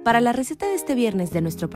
Para 0.05 0.21
la 0.21 0.33
receta 0.33 0.67
de 0.67 0.75
este 0.75 0.95
viernes 0.95 1.33
de 1.33 1.41
nuestro 1.41 1.71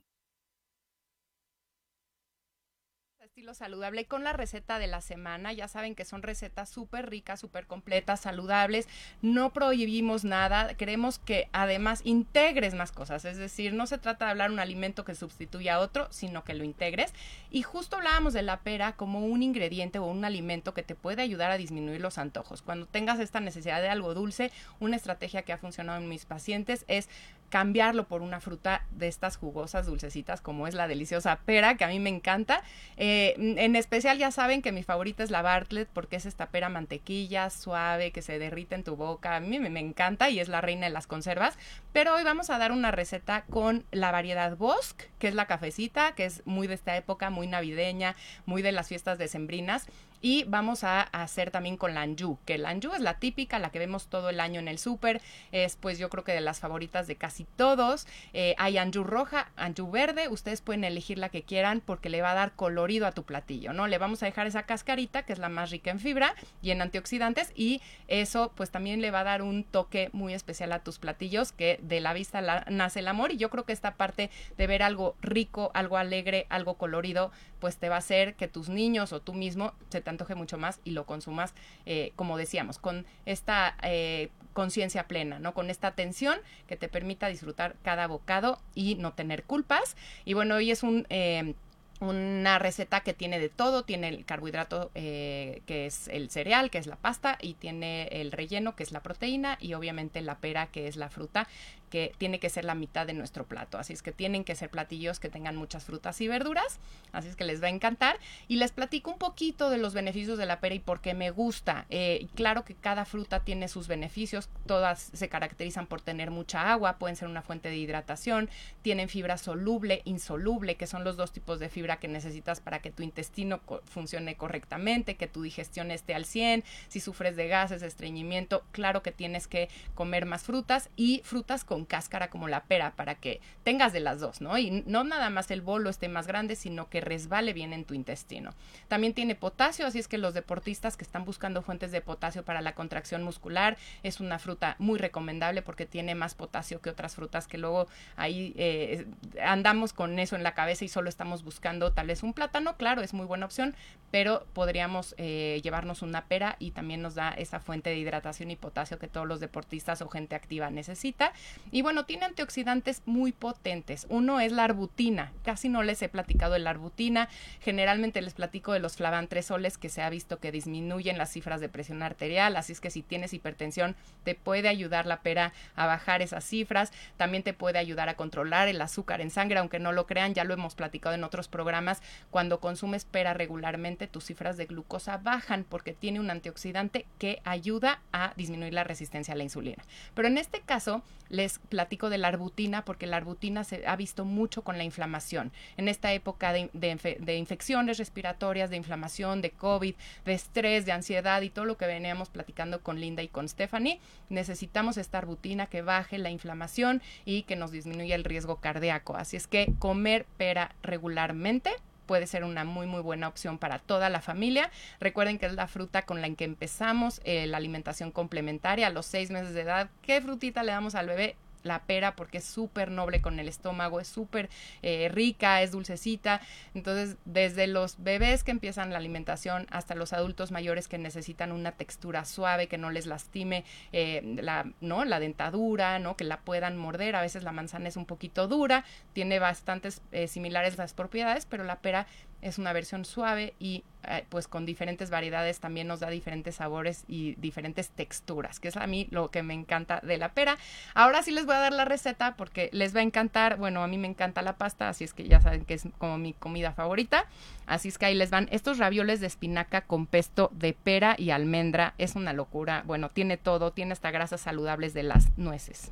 saludable 3.55 4.07
con 4.07 4.25
la 4.25 4.33
receta 4.33 4.79
de 4.79 4.87
la 4.87 5.01
semana. 5.01 5.53
Ya 5.53 5.69
saben 5.69 5.95
que 5.95 6.05
son 6.05 6.23
recetas 6.23 6.69
súper 6.69 7.11
ricas, 7.11 7.41
súper 7.41 7.67
completas, 7.67 8.21
saludables. 8.21 8.89
No 9.23 9.53
prohibimos 9.53 10.25
nada. 10.25 10.75
Queremos 10.75 11.19
que 11.19 11.49
además 11.53 12.03
integres 12.05 12.75
más 12.75 12.93
cosas. 12.93 13.25
Es 13.25 13.37
decir, 13.37 13.73
no 13.73 13.87
se 13.87 13.99
trata 13.99 14.27
de 14.27 14.31
hablar 14.33 14.51
un 14.51 14.61
alimento 14.61 15.05
que 15.05 15.15
sustituya 15.15 15.77
a 15.77 15.81
otro, 15.81 16.09
sino 16.11 16.45
que 16.45 16.55
lo 16.55 16.65
integres. 16.65 17.13
Y 17.51 17.63
justo 17.63 17.97
hablábamos 17.97 18.33
de 18.33 18.43
la 18.43 18.61
pera 18.61 18.97
como 18.97 19.27
un 19.27 19.43
ingrediente 19.43 19.99
o 19.99 20.07
un 20.07 20.25
alimento 20.25 20.75
que 20.75 20.83
te 20.83 20.95
puede 20.95 21.23
ayudar 21.23 21.51
a 21.51 21.57
disminuir 21.57 22.01
los 22.01 22.19
antojos. 22.19 22.63
Cuando 22.63 22.87
tengas 22.87 23.21
esta 23.21 23.41
necesidad 23.41 23.81
de 23.81 23.89
algo 23.89 24.15
dulce, 24.15 24.51
una 24.79 24.97
estrategia 24.97 25.43
que 25.43 25.53
ha 25.53 25.59
funcionado 25.59 26.01
en 26.01 26.09
mis 26.09 26.27
pacientes 26.27 26.85
es 26.89 27.09
cambiarlo 27.51 28.07
por 28.07 28.23
una 28.23 28.41
fruta 28.41 28.87
de 28.93 29.09
estas 29.09 29.37
jugosas, 29.37 29.87
dulcecitas, 29.87 30.41
como 30.41 30.67
es 30.67 30.75
la 30.75 30.89
deliciosa 30.89 31.41
pera, 31.45 31.77
que 31.77 31.85
a 31.85 31.89
mí 31.89 31.99
me 31.99 32.09
encanta. 32.09 32.63
Eh, 32.97 33.35
en 33.37 33.77
especial 33.77 34.19
ya 34.19 34.31
saben 34.31 34.63
que 34.63 34.73
mi 34.73 34.83
favorita 34.83 35.23
es 35.23 35.31
la 35.31 35.43
Bartlett, 35.43 35.89
porque 35.93 36.17
es 36.17 36.27
esta 36.27 36.47
pera 36.47 36.69
mantequilla, 36.69 37.51
suave, 37.51 38.13
que 38.13 38.23
se 38.23 38.39
derrite 38.39 38.77
en 38.77 38.85
tu 38.85 38.97
boca. 38.97 39.37
A 39.37 39.41
mí 39.41 39.59
me, 39.59 39.69
me 39.69 39.81
encanta 39.81 40.31
y 40.31 40.41
es 40.41 40.49
la 40.49 40.61
reina 40.61 40.87
de 40.87 40.93
las 40.93 41.07
conservas. 41.07 41.59
Pero 41.93 42.15
hoy 42.15 42.23
vamos 42.23 42.51
a 42.51 42.59
dar 42.59 42.73
una 42.73 42.93
receta 42.93 43.45
con 43.51 43.85
la 43.91 44.13
variedad 44.13 44.57
Bosque, 44.57 45.07
que 45.19 45.29
es 45.29 45.35
la 45.35 45.47
cafecita, 45.47 46.13
que 46.13 46.25
es 46.25 46.43
muy 46.47 46.69
de 46.69 46.75
esta 46.75 46.97
época, 46.97 47.31
muy 47.31 47.49
navideña, 47.49 48.15
muy 48.47 48.63
de 48.63 48.73
las 48.73 48.89
fiestas 48.89 49.19
decembrinas. 49.19 49.89
Y 50.23 50.45
vamos 50.45 50.85
a 50.85 51.03
hacer 51.03 51.51
también 51.51 51.77
con 51.77 51.95
la 51.95 52.03
Anjou, 52.03 52.39
que 52.45 52.59
la 52.59 52.71
Anjou 52.71 52.93
es 52.93 53.01
la 53.01 53.19
típica, 53.19 53.59
la 53.59 53.71
que 53.71 53.79
vemos 53.79 54.09
todo 54.09 54.29
el 54.31 54.41
año 54.41 54.61
en 54.61 54.69
el 54.69 54.79
súper. 54.79 55.21
Es 55.53 55.77
pues 55.77 55.99
yo 55.99 56.11
creo 56.11 56.25
que 56.25 56.33
de 56.33 56.41
las 56.41 56.61
favoritas 56.61 57.07
de 57.07 57.17
casi 57.17 57.45
todos. 57.57 58.07
Eh, 58.33 58.55
hay 58.59 58.79
Anjou 58.79 59.05
roja, 59.05 59.51
Anjou 59.57 59.91
verde. 59.91 60.29
Ustedes 60.29 60.61
pueden 60.61 60.85
elegir 60.85 61.19
la 61.19 61.29
que 61.31 61.43
quieran 61.43 61.81
porque 61.81 62.11
le 62.11 62.23
va 62.23 62.33
a 62.33 62.35
dar 62.35 62.53
colorido 62.53 63.07
a 63.07 63.13
tu 63.13 63.25
platillo, 63.25 63.73
¿no? 63.73 63.87
Le 63.87 63.99
vamos 63.99 64.23
a 64.23 64.27
dejar 64.27 64.47
esa 64.47 64.65
cascarita, 64.65 65.23
que 65.23 65.33
es 65.33 65.39
la 65.39 65.49
más 65.49 65.71
rica 65.71 65.91
en 65.91 66.01
fibra 66.01 66.35
y 66.63 66.71
en 66.71 66.83
antioxidantes. 66.83 67.53
Y 67.55 67.81
eso 68.09 68.53
pues 68.55 68.71
también 68.71 69.01
le 69.01 69.11
va 69.11 69.21
a 69.21 69.25
dar 69.25 69.43
un 69.43 69.65
toque 69.65 70.11
muy 70.13 70.35
especial 70.35 70.73
a 70.73 70.81
tus 70.81 70.99
platillos, 70.99 71.53
que 71.53 71.79
de 71.83 72.01
la 72.01 72.13
vista 72.13 72.65
nace 72.69 73.01
el 73.01 73.09
amor. 73.09 73.33
Y 73.33 73.37
yo 73.37 73.51
creo 73.51 73.65
que 73.65 73.73
esta 73.73 73.95
parte 73.95 74.31
de 74.57 74.67
ver 74.67 74.83
algo 74.83 75.17
rico, 75.23 75.71
algo 75.75 75.97
alegre, 75.97 76.47
algo 76.51 76.75
colorido, 76.75 77.31
pues 77.61 77.77
te 77.77 77.89
va 77.89 77.97
a 77.97 77.99
hacer 77.99 78.35
que 78.35 78.49
tus 78.49 78.69
niños 78.69 79.13
o 79.13 79.21
tú 79.21 79.35
mismo 79.35 79.73
se 79.91 80.01
te 80.01 80.11
antoje 80.11 80.35
mucho 80.35 80.59
más 80.59 80.81
y 80.85 80.91
lo 80.91 81.07
consumas, 81.07 81.55
eh, 81.87 82.13
como 82.17 82.37
decíamos, 82.37 82.79
con 82.79 83.07
esta 83.27 83.77
eh, 83.83 84.31
conciencia 84.53 85.07
plena, 85.07 85.39
¿no? 85.39 85.55
Con 85.55 85.71
esta 85.71 85.89
atención 85.89 86.39
que 86.67 86.77
te 86.77 86.89
permita 86.89 87.29
disfrutar 87.29 87.77
cada 87.83 88.07
bocado 88.07 88.61
y 88.75 88.97
no 88.97 89.13
tener 89.13 89.45
culpas. 89.45 89.97
Y 90.25 90.35
bueno, 90.35 90.57
hoy 90.57 90.71
es 90.71 90.83
un... 90.83 91.07
Eh, 91.11 91.55
una 92.03 92.59
receta 92.59 93.03
que 93.03 93.13
tiene 93.13 93.39
de 93.39 93.51
todo, 93.51 93.83
tiene 93.83 94.09
el 94.09 94.25
carbohidrato 94.25 94.91
que 94.95 95.61
es 95.69 96.09
el 96.09 96.31
cereal, 96.31 96.71
que 96.71 96.79
es 96.79 96.87
la 96.87 96.97
pasta, 96.97 97.37
y 97.43 97.53
tiene 97.53 98.05
el 98.05 98.33
relleno, 98.33 98.75
que 98.75 98.85
es 98.85 98.91
la 98.91 99.03
proteína, 99.03 99.59
y 99.61 99.75
obviamente 99.75 100.23
la 100.23 100.39
pera, 100.39 100.69
que 100.69 100.89
es 100.89 100.97
la 100.97 101.11
fruta, 101.11 101.47
que 101.91 102.15
tiene 102.19 102.39
que 102.39 102.49
ser 102.49 102.65
la 102.65 102.75
mitad 102.75 103.07
de 103.07 103.13
nuestro 103.13 103.47
plato. 103.47 103.79
Así 103.79 103.93
es 103.93 104.03
que 104.03 104.13
tienen 104.13 104.45
que 104.45 104.55
ser 104.55 104.71
platillos 104.71 105.21
que 105.21 105.29
tengan 105.29 105.57
muchas 105.57 105.85
frutas 105.85 106.21
y 106.21 106.29
verduras, 106.29 106.79
así 107.13 107.29
es 107.29 107.37
que 107.37 107.45
les 107.45 107.63
va 107.63 107.67
a 107.67 107.71
encantar. 107.71 108.19
Y 108.49 108.57
les 108.57 108.73
platico 108.73 109.11
un 109.11 109.19
poquito 109.19 109.71
de 109.71 109.79
los 109.79 109.93
beneficios 109.93 110.39
de 110.39 110.47
la 110.47 110.61
pera 110.61 110.75
y 110.75 110.79
por 110.79 111.01
qué 111.01 111.15
me 111.15 111.31
gusta. 111.31 111.87
Eh, 111.91 112.29
claro 112.35 112.65
que 112.65 112.75
cada 112.75 113.05
fruta 113.05 113.41
tiene 113.41 113.69
sus 113.69 113.89
beneficios, 113.89 114.49
todas 114.67 115.11
se 115.13 115.29
caracterizan 115.29 115.87
por 115.87 116.01
tener 116.01 116.31
mucha 116.31 116.73
agua, 116.73 116.99
pueden 116.99 117.17
ser 117.17 117.29
una 117.29 117.43
fuente 117.43 117.69
de 117.69 117.77
hidratación, 117.77 118.49
tienen 118.83 119.09
fibra 119.09 119.37
soluble, 119.37 120.03
insoluble, 120.05 120.77
que 120.77 120.87
son 120.87 121.05
los 121.05 121.17
dos 121.17 121.33
tipos 121.33 121.59
de 121.59 121.69
fibra 121.69 121.99
que 121.99 122.09
necesitas 122.09 122.61
para 122.61 122.81
que 122.81 122.91
tu 122.91 123.03
intestino 123.03 123.61
funcione 123.85 124.37
correctamente, 124.37 125.17
que 125.17 125.27
tu 125.27 125.43
digestión 125.43 125.91
esté 125.91 126.15
al 126.15 126.25
100, 126.25 126.65
si 126.89 127.01
sufres 127.01 127.37
de 127.37 127.49
gases, 127.49 127.81
de 127.81 127.87
estreñimiento, 127.87 128.65
claro 128.73 129.03
que 129.03 129.13
tienes 129.13 129.47
que 129.47 129.69
comer 129.95 130.27
más 130.27 130.45
frutas 130.45 130.91
y 130.97 131.23
frutas 131.25 131.65
con 131.65 131.80
cáscara 131.85 132.31
como 132.31 132.49
la 132.49 132.65
pera 132.65 132.93
para 132.97 133.15
que 133.15 133.41
tengas 133.65 133.93
de 133.93 134.01
las 134.01 134.21
dos, 134.21 134.41
¿no? 134.41 134.57
Y 134.59 134.83
no 134.87 135.05
nada 135.05 135.31
más 135.31 135.51
el 135.51 135.61
bolo 135.61 135.91
esté 135.91 136.09
más 136.09 136.27
grande, 136.27 136.57
sino 136.57 136.89
que 136.89 137.01
resbale 137.01 137.53
bien 137.53 137.73
en 137.73 137.85
tu 137.85 137.95
intestino. 137.95 138.53
También 138.89 139.15
tiene 139.15 139.35
potasio, 139.35 139.87
así 139.87 139.99
es 139.99 140.09
que 140.09 140.19
los 140.19 140.35
deportistas 140.35 140.97
que 140.97 141.05
están 141.05 141.25
buscando 141.25 141.63
fuentes 141.63 141.93
de 141.93 142.01
potasio 142.01 142.45
para 142.45 142.61
la 142.61 142.75
contracción 142.75 143.23
muscular, 143.23 143.77
es 144.03 144.21
una 144.21 144.39
fruta 144.39 144.77
muy 144.79 144.99
recomendable 144.99 145.63
porque 145.63 145.87
tiene 145.87 146.15
más 146.15 146.35
potasio 146.35 146.81
que 146.81 146.91
otras 146.91 147.15
frutas 147.15 147.47
que 147.47 147.59
luego 147.59 147.89
ahí 148.17 148.55
eh, 148.57 149.07
andamos 149.43 149.93
con 149.93 150.19
eso 150.19 150.37
en 150.37 150.43
la 150.43 150.55
cabeza 150.55 150.85
y 150.85 150.89
solo 150.89 151.09
estamos 151.09 151.45
buscando 151.45 151.93
tal 151.93 152.07
vez 152.07 152.23
un 152.23 152.33
plátano, 152.33 152.77
claro, 152.77 153.03
es 153.03 153.15
muy 153.15 153.27
buena 153.27 153.47
opción, 153.47 153.75
pero 154.11 154.47
podríamos 154.53 155.15
eh, 155.19 155.61
llevarnos 155.63 156.03
una 156.03 156.27
pera 156.27 156.57
y 156.59 156.73
también 156.73 157.03
nos 157.03 157.15
da 157.15 157.31
esa 157.31 157.61
fuente 157.61 157.91
de 157.91 157.99
hidratación 157.99 158.51
y 158.51 158.57
potasio 158.57 158.99
que 158.99 159.09
todos 159.09 159.27
los 159.27 159.41
deportistas 159.41 160.03
o 160.03 160.09
gente 160.09 160.35
activa 160.35 160.71
necesita. 160.71 161.33
Y 161.73 161.83
bueno, 161.83 162.05
tiene 162.05 162.25
antioxidantes 162.25 163.03
muy 163.07 163.33
potentes. 163.33 164.07
Uno 164.09 164.41
es 164.41 164.53
la 164.53 164.65
arbutina. 164.65 165.33
Casi 165.45 165.69
no 165.69 165.83
les 165.83 166.03
he 166.03 166.09
platicado 166.09 166.55
de 166.55 166.59
la 166.59 166.71
arbutina. 166.71 167.29
Generalmente 167.61 168.23
les 168.23 168.35
platico 168.35 168.73
de 168.73 168.81
los 168.81 168.97
flavantresoles 168.97 169.79
que 169.79 169.89
se 169.89 170.03
ha 170.03 170.11
visto 170.11 170.41
que 170.41 170.53
disminuyen 170.53 171.19
las 171.19 171.31
cifras 171.31 171.61
de 171.61 171.69
presión 171.69 172.03
arterial. 172.03 172.57
Así 172.57 172.73
es 172.73 172.81
que 172.81 172.91
si 172.91 173.03
tienes 173.03 173.33
hipertensión, 173.35 173.95
te 174.25 174.35
puede 174.35 174.69
ayudar 174.69 175.07
la 175.07 175.21
pera 175.21 175.53
a 175.77 175.87
bajar 175.87 176.23
esas 176.23 176.45
cifras. 176.45 176.93
También 177.17 177.43
te 177.43 177.53
puede 177.53 177.79
ayudar 177.79 178.09
a 178.09 178.15
controlar 178.15 178.69
el 178.69 178.81
azúcar 178.81 179.21
en 179.21 179.31
sangre, 179.31 179.59
aunque 179.59 179.79
no 179.79 179.93
lo 179.93 180.07
crean, 180.07 180.35
ya 180.35 180.45
lo 180.45 180.55
hemos 180.55 180.75
platicado 180.75 181.15
en 181.15 181.25
otros 181.25 181.49
programas. 181.49 182.03
Cuando 182.31 182.61
consumes 182.61 183.05
pera 183.05 183.33
regularmente, 183.35 184.09
tus 184.09 184.25
cifras 184.25 184.57
de 184.57 184.67
glucosa 184.67 185.19
bajan 185.19 185.65
porque 185.69 185.93
tiene 185.93 186.21
un 186.21 186.31
antioxidante 186.31 187.07
que 187.19 187.41
ayuda 187.45 188.01
a 188.13 188.33
disminuir 188.37 188.75
la 188.75 188.85
resistencia 188.85 189.35
a 189.35 189.37
la 189.37 189.45
insulina. 189.45 189.85
Pero 190.15 190.29
en 190.29 190.39
este 190.39 190.61
caso, 190.61 191.03
les 191.29 191.60
platico 191.69 192.11
de 192.11 192.19
la 192.19 192.29
arbutina 192.29 192.85
porque 192.85 193.07
la 193.07 193.17
arbutina 193.17 193.65
se 193.65 193.87
ha 193.87 193.97
visto 193.97 194.25
mucho 194.25 194.63
con 194.63 194.79
la 194.79 194.85
inflamación. 194.85 195.53
En 195.77 195.89
esta 195.89 196.13
época 196.13 196.53
de, 196.53 197.37
infecciones 197.37 197.99
respiratorias, 197.99 198.71
de 198.71 198.77
inflamación, 198.77 199.43
de 199.43 199.51
COVID, 199.51 199.95
de 200.25 200.33
estrés, 200.33 200.87
de 200.87 200.93
ansiedad 200.93 201.43
y 201.43 201.51
todo 201.51 201.65
lo 201.65 201.77
que 201.77 201.87
veníamos 201.87 202.29
platicando 202.29 202.83
con 202.83 203.01
Linda 203.01 203.23
y 203.23 203.29
con 203.29 203.49
Stephanie, 203.49 204.01
necesitamos 204.29 204.97
esta 204.97 205.19
arbutina 205.19 205.67
que 205.67 205.83
baje 205.83 206.19
la 206.19 206.31
inflamación 206.31 207.03
y 207.25 207.43
que 207.43 207.57
nos 207.57 207.71
disminuya 207.71 208.15
el 208.15 208.25
riesgo 208.25 208.57
cardíaco. 208.57 209.17
Así 209.17 209.37
es 209.37 209.47
que 209.47 209.73
comer 209.79 210.27
pera 210.37 210.75
regularmente 210.83 211.71
puede 212.11 212.27
ser 212.27 212.43
una 212.43 212.65
muy 212.65 212.89
muy 212.89 213.03
buena 213.03 213.29
opción 213.29 213.57
para 213.57 213.79
toda 213.79 214.11
la 214.11 214.21
familia. 214.21 214.73
Recuerden 214.99 215.39
que 215.39 215.47
es 215.47 215.53
la 215.53 215.69
fruta 215.69 216.03
con 216.03 216.21
la 216.21 216.29
que 216.35 216.45
empezamos 216.45 217.21
eh, 217.23 217.47
la 217.47 217.59
alimentación 217.59 218.11
complementaria 218.11 218.89
a 218.89 218.91
los 218.91 219.07
seis 219.07 219.31
meses 219.31 219.55
de 219.55 219.61
edad. 219.61 219.91
¿Qué 220.03 220.21
frutita 220.21 220.65
le 220.65 220.73
damos 220.73 220.97
al 220.97 221.07
bebé? 221.07 221.37
La 221.63 221.83
pera 221.83 222.17
porque 222.17 222.39
es 222.39 222.45
súper 222.45 222.91
noble 222.91 223.21
con 223.21 223.39
el 223.41 223.49
estómago, 223.49 224.01
es 224.01 224.09
súper 224.09 224.49
eh, 224.83 225.11
rica, 225.13 225.63
es 225.63 225.73
dulcecita. 225.73 226.41
Entonces, 226.75 227.17
desde 227.25 227.67
los 227.67 228.03
bebés 228.03 228.45
que 228.45 228.51
empiezan 228.51 228.91
la 228.91 228.99
alimentación 228.99 229.67
hasta 229.71 229.95
los 229.95 230.13
adultos 230.13 230.51
mayores 230.51 230.89
que 230.89 230.99
necesitan 230.99 231.53
una 231.53 231.73
textura 231.73 232.25
suave, 232.25 232.69
que 232.69 232.79
no 232.79 232.91
les 232.91 233.07
lastime 233.07 233.65
eh, 233.93 234.23
la, 234.41 234.67
¿no? 234.81 235.05
la 235.05 235.21
dentadura, 235.21 235.99
¿no? 235.99 236.17
que 236.17 236.25
la 236.25 236.41
puedan 236.41 236.77
morder. 236.77 237.17
A 237.17 237.23
veces 237.23 237.43
la 237.43 237.53
manzana 237.53 237.89
es 237.89 237.97
un 237.97 238.07
poquito 238.07 238.49
dura, 238.49 238.85
tiene 239.13 239.39
bastantes 239.39 240.03
eh, 240.13 240.29
similares 240.29 240.79
las 240.79 240.95
propiedades, 240.95 241.47
pero 241.47 241.65
la 241.65 241.81
pera 241.81 242.07
es 242.43 242.59
una 242.59 242.73
versión 242.73 243.05
suave 243.05 243.55
y 243.59 243.85
eh, 244.09 244.25
pues 244.29 244.49
con 244.49 244.65
diferentes 244.65 245.11
variedades 245.11 245.61
también 245.61 245.87
nos 245.87 246.01
da 246.01 246.09
diferentes 246.09 246.57
sabores 246.57 247.05
y 247.07 247.35
diferentes 247.35 247.91
texturas, 247.91 248.59
que 248.59 248.69
es 248.69 248.77
a 248.77 248.87
mí 248.87 249.07
lo 249.11 249.31
que 249.31 249.43
me 249.43 249.53
encanta 249.53 250.01
de 250.03 250.17
la 250.17 250.33
pera. 250.33 250.57
Ahora 250.95 251.23
sí 251.23 251.31
les 251.31 251.45
voy 251.45 251.55
a 251.55 251.61
dar 251.61 251.73
la 251.73 251.85
receta 251.85 252.35
porque 252.37 252.71
les 252.73 252.95
va 252.97 253.01
a 253.01 253.03
encantar, 253.03 253.57
bueno, 253.59 253.83
a 253.83 253.87
mí 253.87 253.99
me 253.99 254.09
encanta 254.09 254.43
la 254.43 254.57
pasta, 254.57 254.89
así 254.89 255.05
es 255.05 255.13
que 255.13 255.29
ya 255.29 255.41
saben 255.41 255.65
que 255.65 255.75
es 255.75 255.85
como 255.99 256.17
mi 256.19 256.33
comida 256.33 256.73
favorita. 256.73 257.27
Así 257.67 257.89
es 257.89 257.99
que 257.99 258.07
ahí 258.07 258.15
les 258.15 258.31
van 258.31 258.49
estos 258.51 258.79
ravioles 258.79 259.21
de 259.21 259.27
espinaca 259.27 259.83
con 259.83 260.07
pesto 260.07 260.51
de 260.53 260.73
pera 260.73 261.15
y 261.19 261.31
almendra. 261.31 261.95
Es 261.99 262.17
una 262.17 262.33
locura. 262.33 262.83
Bueno, 262.87 263.11
tiene 263.11 263.37
todo, 263.37 263.71
tiene 263.73 263.93
hasta 263.93 264.11
grasas 264.11 264.41
saludables 264.41 264.95
de 264.95 265.03
las 265.03 265.37
nueces. 265.39 265.91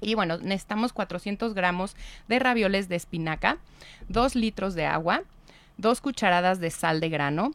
Y 0.00 0.14
bueno, 0.14 0.38
necesitamos 0.38 0.92
400 0.92 1.54
gramos 1.54 1.94
de 2.28 2.38
ravioles 2.38 2.88
de 2.88 2.96
espinaca, 2.96 3.58
2 4.08 4.34
litros 4.34 4.74
de 4.74 4.86
agua, 4.86 5.22
2 5.80 6.00
cucharadas 6.00 6.60
de 6.60 6.70
sal 6.70 7.00
de 7.00 7.08
grano, 7.08 7.52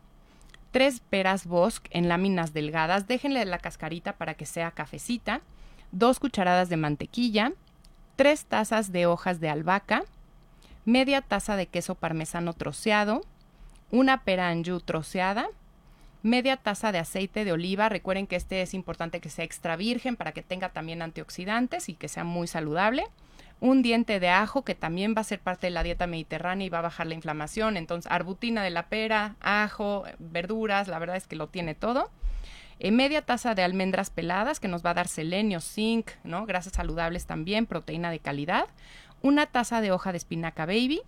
3 0.71 0.99
peras 1.09 1.45
bosque 1.45 1.89
en 1.93 2.09
láminas 2.09 2.53
delgadas, 2.53 3.07
déjenle 3.07 3.45
la 3.45 3.59
cascarita 3.59 4.13
para 4.13 4.33
que 4.33 4.45
sea 4.45 4.71
cafecita, 4.71 5.41
2 5.91 6.19
cucharadas 6.19 6.69
de 6.69 6.77
mantequilla, 6.77 7.53
3 8.15 8.45
tazas 8.45 8.91
de 8.91 9.05
hojas 9.05 9.39
de 9.39 9.49
albahaca, 9.49 10.03
media 10.85 11.21
taza 11.21 11.55
de 11.55 11.67
queso 11.67 11.95
parmesano 11.95 12.53
troceado, 12.53 13.21
una 13.91 14.23
pera 14.23 14.49
anjú 14.49 14.79
troceada, 14.79 15.47
media 16.23 16.57
taza 16.57 16.91
de 16.91 16.97
aceite 16.97 17.45
de 17.45 17.51
oliva. 17.51 17.87
Recuerden 17.89 18.25
que 18.25 18.35
este 18.35 18.61
es 18.61 18.73
importante 18.73 19.19
que 19.19 19.29
sea 19.29 19.45
extra 19.45 19.75
virgen 19.75 20.15
para 20.15 20.31
que 20.31 20.41
tenga 20.41 20.69
también 20.69 21.03
antioxidantes 21.03 21.87
y 21.89 21.93
que 21.93 22.07
sea 22.07 22.23
muy 22.23 22.47
saludable. 22.47 23.05
Un 23.59 23.81
diente 23.81 24.19
de 24.19 24.29
ajo 24.29 24.63
que 24.63 24.75
también 24.75 25.15
va 25.15 25.21
a 25.21 25.23
ser 25.25 25.39
parte 25.39 25.67
de 25.67 25.71
la 25.71 25.83
dieta 25.83 26.07
mediterránea 26.07 26.67
y 26.67 26.69
va 26.69 26.79
a 26.79 26.83
bajar 26.83 27.07
la 27.07 27.13
inflamación. 27.13 27.77
Entonces, 27.77 28.11
arbutina 28.11 28.63
de 28.63 28.69
la 28.69 28.87
pera, 28.89 29.35
ajo, 29.39 30.03
verduras, 30.19 30.87
la 30.87 30.99
verdad 30.99 31.15
es 31.15 31.27
que 31.27 31.35
lo 31.35 31.47
tiene 31.47 31.73
todo. 31.73 32.09
Eh, 32.79 32.91
media 32.91 33.21
taza 33.21 33.55
de 33.55 33.63
almendras 33.63 34.09
peladas 34.09 34.59
que 34.59 34.67
nos 34.67 34.85
va 34.85 34.89
a 34.89 34.95
dar 34.95 35.07
selenio, 35.07 35.61
zinc, 35.61 36.11
¿no? 36.23 36.45
grasas 36.45 36.73
saludables 36.73 37.25
también, 37.25 37.65
proteína 37.65 38.11
de 38.11 38.19
calidad. 38.19 38.67
Una 39.21 39.45
taza 39.45 39.79
de 39.79 39.91
hoja 39.91 40.11
de 40.11 40.17
espinaca 40.17 40.65
baby 40.65 41.01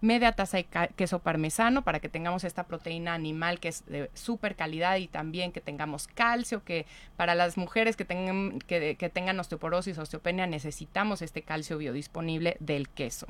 media 0.00 0.32
taza 0.32 0.58
de 0.58 0.66
queso 0.96 1.18
parmesano 1.18 1.82
para 1.82 2.00
que 2.00 2.08
tengamos 2.08 2.44
esta 2.44 2.66
proteína 2.66 3.14
animal 3.14 3.60
que 3.60 3.68
es 3.68 3.84
de 3.86 4.10
súper 4.14 4.54
calidad 4.54 4.96
y 4.96 5.08
también 5.08 5.52
que 5.52 5.60
tengamos 5.60 6.06
calcio, 6.06 6.64
que 6.64 6.86
para 7.16 7.34
las 7.34 7.56
mujeres 7.56 7.96
que 7.96 8.04
tengan, 8.04 8.58
que, 8.60 8.94
tengan 9.12 9.40
osteoporosis, 9.40 9.98
osteopenia, 9.98 10.46
necesitamos 10.46 11.22
este 11.22 11.42
calcio 11.42 11.78
biodisponible 11.78 12.56
del 12.60 12.88
queso. 12.88 13.26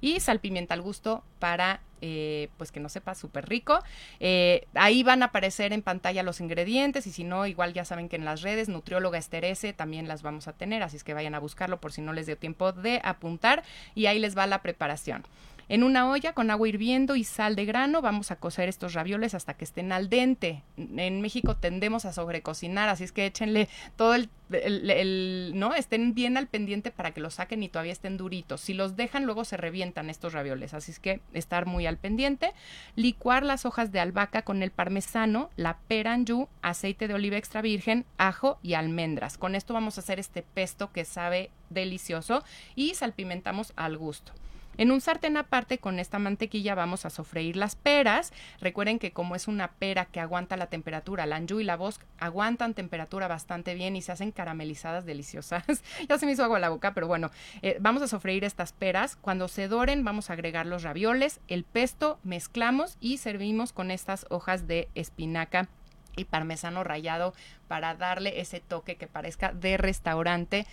Y 0.00 0.20
salpimienta 0.20 0.74
al 0.74 0.82
gusto 0.82 1.24
para 1.38 1.80
eh, 2.02 2.48
pues 2.56 2.72
que 2.72 2.80
no 2.80 2.88
sepa 2.88 3.14
súper 3.14 3.48
rico. 3.48 3.78
Eh, 4.20 4.66
ahí 4.74 5.02
van 5.02 5.22
a 5.22 5.26
aparecer 5.26 5.72
en 5.72 5.82
pantalla 5.82 6.22
los 6.22 6.40
ingredientes 6.40 7.06
y 7.06 7.12
si 7.12 7.24
no, 7.24 7.46
igual 7.46 7.74
ya 7.74 7.84
saben 7.84 8.08
que 8.08 8.16
en 8.16 8.24
las 8.24 8.42
redes 8.42 8.68
Nutrióloga 8.68 9.18
Esterese 9.18 9.72
también 9.72 10.08
las 10.08 10.22
vamos 10.22 10.48
a 10.48 10.52
tener, 10.52 10.82
así 10.82 10.96
es 10.96 11.04
que 11.04 11.14
vayan 11.14 11.34
a 11.34 11.38
buscarlo 11.38 11.80
por 11.80 11.92
si 11.92 12.00
no 12.00 12.12
les 12.12 12.26
dio 12.26 12.36
tiempo 12.36 12.72
de 12.72 13.00
apuntar 13.04 13.64
y 13.94 14.06
ahí 14.06 14.18
les 14.18 14.36
va 14.36 14.46
la 14.46 14.62
preparación. 14.62 15.24
En 15.70 15.84
una 15.84 16.10
olla 16.10 16.32
con 16.32 16.50
agua 16.50 16.68
hirviendo 16.68 17.14
y 17.14 17.22
sal 17.22 17.54
de 17.54 17.64
grano 17.64 18.02
vamos 18.02 18.32
a 18.32 18.36
cocer 18.40 18.68
estos 18.68 18.92
ravioles 18.92 19.34
hasta 19.34 19.54
que 19.54 19.64
estén 19.64 19.92
al 19.92 20.08
dente. 20.08 20.64
En 20.76 21.20
México 21.20 21.54
tendemos 21.56 22.06
a 22.06 22.12
sobrecocinar, 22.12 22.88
así 22.88 23.04
es 23.04 23.12
que 23.12 23.24
échenle 23.24 23.68
todo 23.94 24.16
el, 24.16 25.52
no 25.54 25.72
estén 25.76 26.12
bien 26.12 26.36
al 26.36 26.48
pendiente 26.48 26.90
para 26.90 27.12
que 27.12 27.20
los 27.20 27.34
saquen 27.34 27.62
y 27.62 27.68
todavía 27.68 27.92
estén 27.92 28.16
duritos. 28.16 28.62
Si 28.62 28.74
los 28.74 28.96
dejan 28.96 29.26
luego 29.26 29.44
se 29.44 29.56
revientan 29.56 30.10
estos 30.10 30.32
ravioles, 30.32 30.74
así 30.74 30.90
es 30.90 30.98
que 30.98 31.20
estar 31.34 31.66
muy 31.66 31.86
al 31.86 31.98
pendiente. 31.98 32.52
Licuar 32.96 33.44
las 33.44 33.64
hojas 33.64 33.92
de 33.92 34.00
albahaca 34.00 34.42
con 34.42 34.64
el 34.64 34.72
parmesano, 34.72 35.50
la 35.54 35.78
peranjú, 35.86 36.48
aceite 36.62 37.06
de 37.06 37.14
oliva 37.14 37.36
extra 37.36 37.62
virgen, 37.62 38.06
ajo 38.18 38.58
y 38.60 38.74
almendras. 38.74 39.38
Con 39.38 39.54
esto 39.54 39.72
vamos 39.72 39.98
a 39.98 40.00
hacer 40.00 40.18
este 40.18 40.42
pesto 40.42 40.90
que 40.90 41.04
sabe 41.04 41.52
delicioso 41.68 42.42
y 42.74 42.94
salpimentamos 42.94 43.72
al 43.76 43.96
gusto. 43.96 44.32
En 44.80 44.90
un 44.90 45.02
sartén 45.02 45.36
aparte 45.36 45.76
con 45.76 45.98
esta 45.98 46.18
mantequilla 46.18 46.74
vamos 46.74 47.04
a 47.04 47.10
sofreír 47.10 47.54
las 47.54 47.76
peras. 47.76 48.32
Recuerden 48.62 48.98
que 48.98 49.12
como 49.12 49.36
es 49.36 49.46
una 49.46 49.72
pera 49.72 50.06
que 50.06 50.20
aguanta 50.20 50.56
la 50.56 50.68
temperatura, 50.68 51.26
la 51.26 51.36
anjú 51.36 51.60
y 51.60 51.64
la 51.64 51.76
bosque 51.76 52.06
aguantan 52.18 52.72
temperatura 52.72 53.28
bastante 53.28 53.74
bien 53.74 53.94
y 53.94 54.00
se 54.00 54.12
hacen 54.12 54.32
caramelizadas 54.32 55.04
deliciosas. 55.04 55.64
ya 56.08 56.16
se 56.16 56.24
me 56.24 56.32
hizo 56.32 56.44
agua 56.44 56.58
la 56.60 56.70
boca, 56.70 56.94
pero 56.94 57.06
bueno, 57.06 57.30
eh, 57.60 57.76
vamos 57.78 58.00
a 58.00 58.08
sofreír 58.08 58.42
estas 58.42 58.72
peras. 58.72 59.16
Cuando 59.16 59.48
se 59.48 59.68
doren 59.68 60.02
vamos 60.02 60.30
a 60.30 60.32
agregar 60.32 60.64
los 60.64 60.82
ravioles, 60.82 61.40
el 61.48 61.64
pesto, 61.64 62.18
mezclamos 62.22 62.96
y 63.00 63.18
servimos 63.18 63.74
con 63.74 63.90
estas 63.90 64.24
hojas 64.30 64.66
de 64.66 64.88
espinaca 64.94 65.68
y 66.16 66.24
parmesano 66.24 66.84
rallado 66.84 67.34
para 67.68 67.94
darle 67.94 68.40
ese 68.40 68.60
toque 68.60 68.96
que 68.96 69.06
parezca 69.06 69.52
de 69.52 69.76
restaurante. 69.76 70.66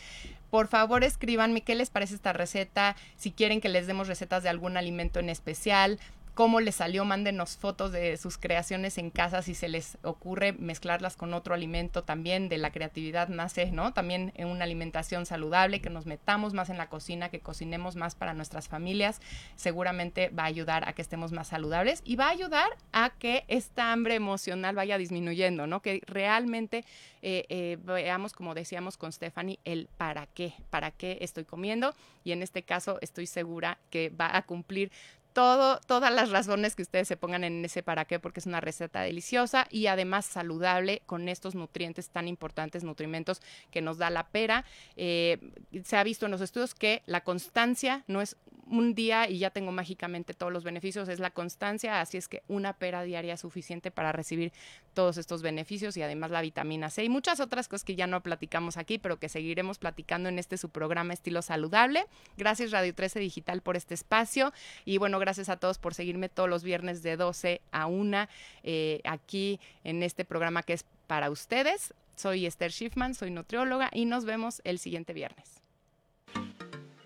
Por 0.49 0.67
favor, 0.67 1.03
escríbanme 1.03 1.61
qué 1.61 1.75
les 1.75 1.89
parece 1.89 2.15
esta 2.15 2.33
receta, 2.33 2.95
si 3.17 3.31
quieren 3.31 3.61
que 3.61 3.69
les 3.69 3.87
demos 3.87 4.07
recetas 4.07 4.43
de 4.43 4.49
algún 4.49 4.77
alimento 4.77 5.19
en 5.19 5.29
especial, 5.29 5.99
cómo 6.37 6.59
les 6.59 6.75
salió, 6.75 7.03
mándenos 7.03 7.57
fotos 7.57 7.91
de 7.91 8.15
sus 8.15 8.37
creaciones 8.37 8.99
en 8.99 9.09
casa 9.09 9.41
si 9.41 9.55
se 9.55 9.67
les 9.67 9.97
ocurre 10.03 10.53
mezclarlas 10.53 11.17
con 11.17 11.33
otro 11.33 11.55
alimento 11.55 12.03
también, 12.03 12.47
de 12.47 12.59
la 12.59 12.71
creatividad 12.71 13.27
nace, 13.27 13.71
¿no? 13.71 13.91
También 13.91 14.31
en 14.35 14.49
una 14.49 14.65
alimentación 14.65 15.25
saludable, 15.25 15.81
que 15.81 15.89
nos 15.89 16.05
metamos 16.05 16.53
más 16.53 16.69
en 16.69 16.77
la 16.77 16.89
cocina, 16.89 17.29
que 17.29 17.39
cocinemos 17.39 17.95
más 17.95 18.13
para 18.13 18.35
nuestras 18.35 18.67
familias, 18.67 19.19
seguramente 19.55 20.29
va 20.29 20.43
a 20.43 20.45
ayudar 20.45 20.87
a 20.87 20.93
que 20.93 21.01
estemos 21.01 21.31
más 21.31 21.47
saludables 21.47 22.03
y 22.05 22.17
va 22.17 22.27
a 22.27 22.33
ayudar 22.33 22.69
a 22.91 23.09
que 23.17 23.43
esta 23.47 23.91
hambre 23.91 24.13
emocional 24.13 24.75
vaya 24.75 24.99
disminuyendo, 24.99 25.65
¿no? 25.65 25.81
Que 25.81 26.03
realmente 26.05 26.85
eh, 27.23 27.45
eh, 27.49 27.79
veamos, 27.81 28.33
como 28.33 28.53
decíamos 28.53 28.95
con 28.95 29.11
Stephanie, 29.11 29.57
el 29.65 29.89
para 29.97 30.27
qué, 30.27 30.53
para 30.69 30.91
qué 30.91 31.17
estoy 31.21 31.45
comiendo 31.45 31.95
y 32.23 32.31
en 32.31 32.43
este 32.43 32.61
caso 32.61 32.99
estoy 33.01 33.25
segura 33.25 33.79
que 33.89 34.09
va 34.09 34.37
a 34.37 34.43
cumplir 34.43 34.91
todas 35.37 36.11
las 36.11 36.31
razones 36.31 36.75
que 36.75 36.81
ustedes 36.81 37.07
se 37.07 37.15
pongan 37.15 37.43
en 37.43 37.63
ese 37.63 37.83
para 37.83 38.05
qué, 38.05 38.19
porque 38.19 38.39
es 38.39 38.47
una 38.47 38.59
receta 38.59 39.01
deliciosa 39.01 39.67
y 39.69 39.85
además 39.85 40.25
saludable 40.25 41.03
con 41.05 41.29
estos 41.29 41.53
nutrientes 41.53 42.09
tan 42.09 42.27
importantes, 42.27 42.83
nutrimentos 42.83 43.43
que 43.69 43.81
nos 43.81 43.99
da 43.99 44.09
la 44.09 44.29
pera. 44.29 44.65
Eh, 44.95 45.37
se 45.83 45.95
ha 45.95 46.03
visto 46.03 46.25
en 46.25 46.31
los 46.31 46.41
estudios 46.41 46.73
que 46.73 47.03
la 47.05 47.21
constancia 47.21 48.03
no 48.07 48.19
es 48.19 48.35
un 48.69 48.95
día 48.95 49.29
y 49.29 49.37
ya 49.37 49.51
tengo 49.51 49.71
mágicamente 49.71 50.33
todos 50.33 50.51
los 50.51 50.63
beneficios, 50.63 51.07
es 51.07 51.19
la 51.19 51.29
constancia, 51.29 52.01
así 52.01 52.17
es 52.17 52.27
que 52.27 52.43
una 52.47 52.73
pera 52.73 53.03
diaria 53.03 53.35
es 53.35 53.39
suficiente 53.39 53.91
para 53.91 54.11
recibir 54.11 54.51
todos 54.93 55.17
estos 55.17 55.41
beneficios 55.41 55.95
y 55.95 56.01
además 56.01 56.31
la 56.31 56.41
vitamina 56.41 56.89
C 56.89 57.05
y 57.05 57.09
muchas 57.09 57.39
otras 57.39 57.69
cosas 57.69 57.85
que 57.85 57.95
ya 57.95 58.07
no 58.07 58.21
platicamos 58.23 58.75
aquí, 58.75 58.97
pero 58.97 59.19
que 59.19 59.29
seguiremos 59.29 59.77
platicando 59.77 60.27
en 60.27 60.39
este 60.39 60.57
su 60.57 60.69
programa 60.69 61.13
Estilo 61.13 61.41
Saludable. 61.41 62.07
Gracias 62.35 62.71
Radio 62.71 62.93
13 62.93 63.19
Digital 63.19 63.61
por 63.61 63.77
este 63.77 63.93
espacio 63.93 64.51
y 64.83 64.97
bueno, 64.97 65.19
gracias 65.19 65.26
a 65.27 65.57
todos 65.57 65.77
por 65.77 65.93
seguirme 65.93 66.29
todos 66.29 66.49
los 66.49 66.63
viernes 66.63 67.03
de 67.03 67.17
12 67.17 67.59
a 67.71 67.85
1 67.85 68.27
eh, 68.63 69.01
aquí 69.03 69.59
en 69.83 70.01
este 70.01 70.23
programa 70.23 70.63
que 70.63 70.73
es 70.73 70.85
para 71.05 71.29
ustedes. 71.29 71.93
Soy 72.15 72.45
Esther 72.45 72.71
Schiffman, 72.71 73.13
soy 73.13 73.31
nutrióloga 73.31 73.89
y 73.91 74.05
nos 74.05 74.23
vemos 74.23 74.61
el 74.63 74.79
siguiente 74.79 75.11
viernes. 75.11 75.56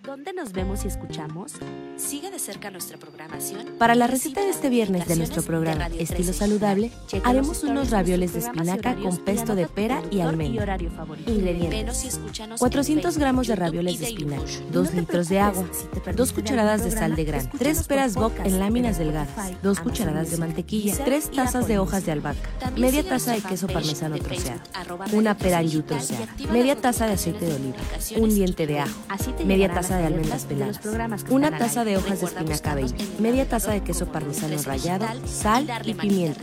¿Dónde 0.03 0.33
nos 0.33 0.51
vemos 0.51 0.83
y 0.83 0.87
escuchamos? 0.87 1.53
Sigue 1.95 2.31
de 2.31 2.39
cerca 2.39 2.71
nuestra 2.71 2.97
programación. 2.97 3.67
Para 3.77 3.93
la 3.93 4.07
receta 4.07 4.41
de 4.41 4.49
este 4.49 4.69
viernes 4.69 5.07
de 5.07 5.15
nuestro 5.15 5.43
programa 5.43 5.87
Estilo 5.87 6.33
Saludable, 6.33 6.91
haremos 7.23 7.63
unos 7.63 7.91
ravioles 7.91 8.33
de 8.33 8.39
espinaca 8.39 8.95
con 8.95 9.17
pesto 9.17 9.53
de 9.53 9.67
pera 9.67 10.01
y 10.09 10.21
almendra. 10.21 10.75
Ingredientes: 11.27 12.19
400 12.57 13.17
gramos 13.19 13.45
de 13.45 13.55
ravioles 13.55 13.99
de 13.99 14.07
espinaca, 14.07 14.43
2 14.71 14.93
litros 14.95 15.29
de 15.29 15.39
agua, 15.39 15.65
2 16.15 16.33
cucharadas 16.33 16.83
de 16.83 16.89
sal 16.89 17.15
de 17.15 17.23
grano, 17.23 17.49
3 17.55 17.87
peras 17.87 18.15
bok 18.15 18.33
en 18.43 18.59
láminas 18.59 18.97
delgadas, 18.97 19.61
2 19.61 19.79
cucharadas 19.81 20.31
de 20.31 20.37
mantequilla, 20.37 20.95
3 21.03 21.29
tazas 21.29 21.67
de 21.67 21.77
hojas 21.77 22.07
de 22.07 22.13
albahaca, 22.13 22.71
media 22.75 23.03
taza 23.03 23.33
de 23.33 23.41
queso 23.41 23.67
parmesano 23.67 24.17
troceado, 24.17 24.61
una 25.13 25.37
pera 25.37 25.61
yu 25.61 25.83
troceada, 25.83 26.27
media 26.51 26.75
taza 26.75 27.05
de 27.05 27.13
aceite 27.13 27.45
de 27.45 27.53
oliva, 27.53 27.77
un 28.17 28.33
diente 28.33 28.65
de 28.65 28.79
ajo, 28.79 28.99
media 29.45 29.71
taza 29.71 29.90
de 29.97 30.05
almendras 30.07 30.45
peladas, 30.45 30.79
una 31.29 31.57
taza 31.57 31.83
de 31.83 31.97
hojas 31.97 32.19
de 32.21 32.27
espinaca 32.27 32.75
baby, 32.75 32.93
media 33.19 33.47
taza 33.47 33.71
de 33.71 33.81
queso 33.81 34.05
parmesano 34.07 34.61
rallado, 34.63 35.07
sal 35.25 35.67
y 35.83 35.93
pimienta. 35.93 36.41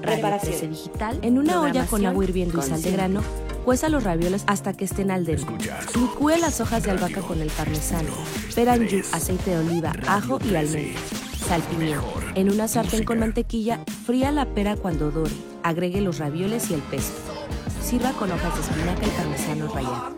Preparación 0.00 0.70
digital. 0.70 1.18
En 1.22 1.38
una 1.38 1.60
olla 1.60 1.86
con 1.86 2.04
agua 2.06 2.24
hirviendo 2.24 2.58
y 2.58 2.62
sal 2.62 2.82
de 2.82 2.92
grano, 2.92 3.22
Cueza 3.66 3.88
los 3.88 4.04
ravioles 4.04 4.44
hasta 4.46 4.74
que 4.74 4.84
estén 4.84 5.10
al 5.10 5.24
dente. 5.24 5.52
Licúe 5.98 6.38
las 6.40 6.60
hojas 6.60 6.84
de 6.84 6.92
albahaca 6.92 7.20
con 7.20 7.40
el 7.40 7.50
parmesano, 7.50 8.10
peranjú, 8.54 9.02
aceite 9.10 9.50
de 9.50 9.58
oliva, 9.58 9.92
ajo 10.06 10.38
y 10.44 10.54
almendras. 10.54 11.02
Salpimiento. 11.48 12.04
En 12.36 12.48
una 12.48 12.68
sartén 12.68 13.02
con 13.02 13.18
mantequilla, 13.18 13.80
fría 14.06 14.30
la 14.30 14.46
pera 14.46 14.76
cuando 14.76 15.10
dore. 15.10 15.34
Agregue 15.64 16.00
los 16.00 16.18
ravioles 16.18 16.70
y 16.70 16.74
el 16.74 16.80
pesto. 16.82 17.20
Sirva 17.82 18.12
con 18.12 18.30
hojas 18.30 18.54
de 18.54 18.60
espinaca 18.60 19.04
y 19.04 19.10
parmesano 19.10 19.74
rallado. 19.74 20.16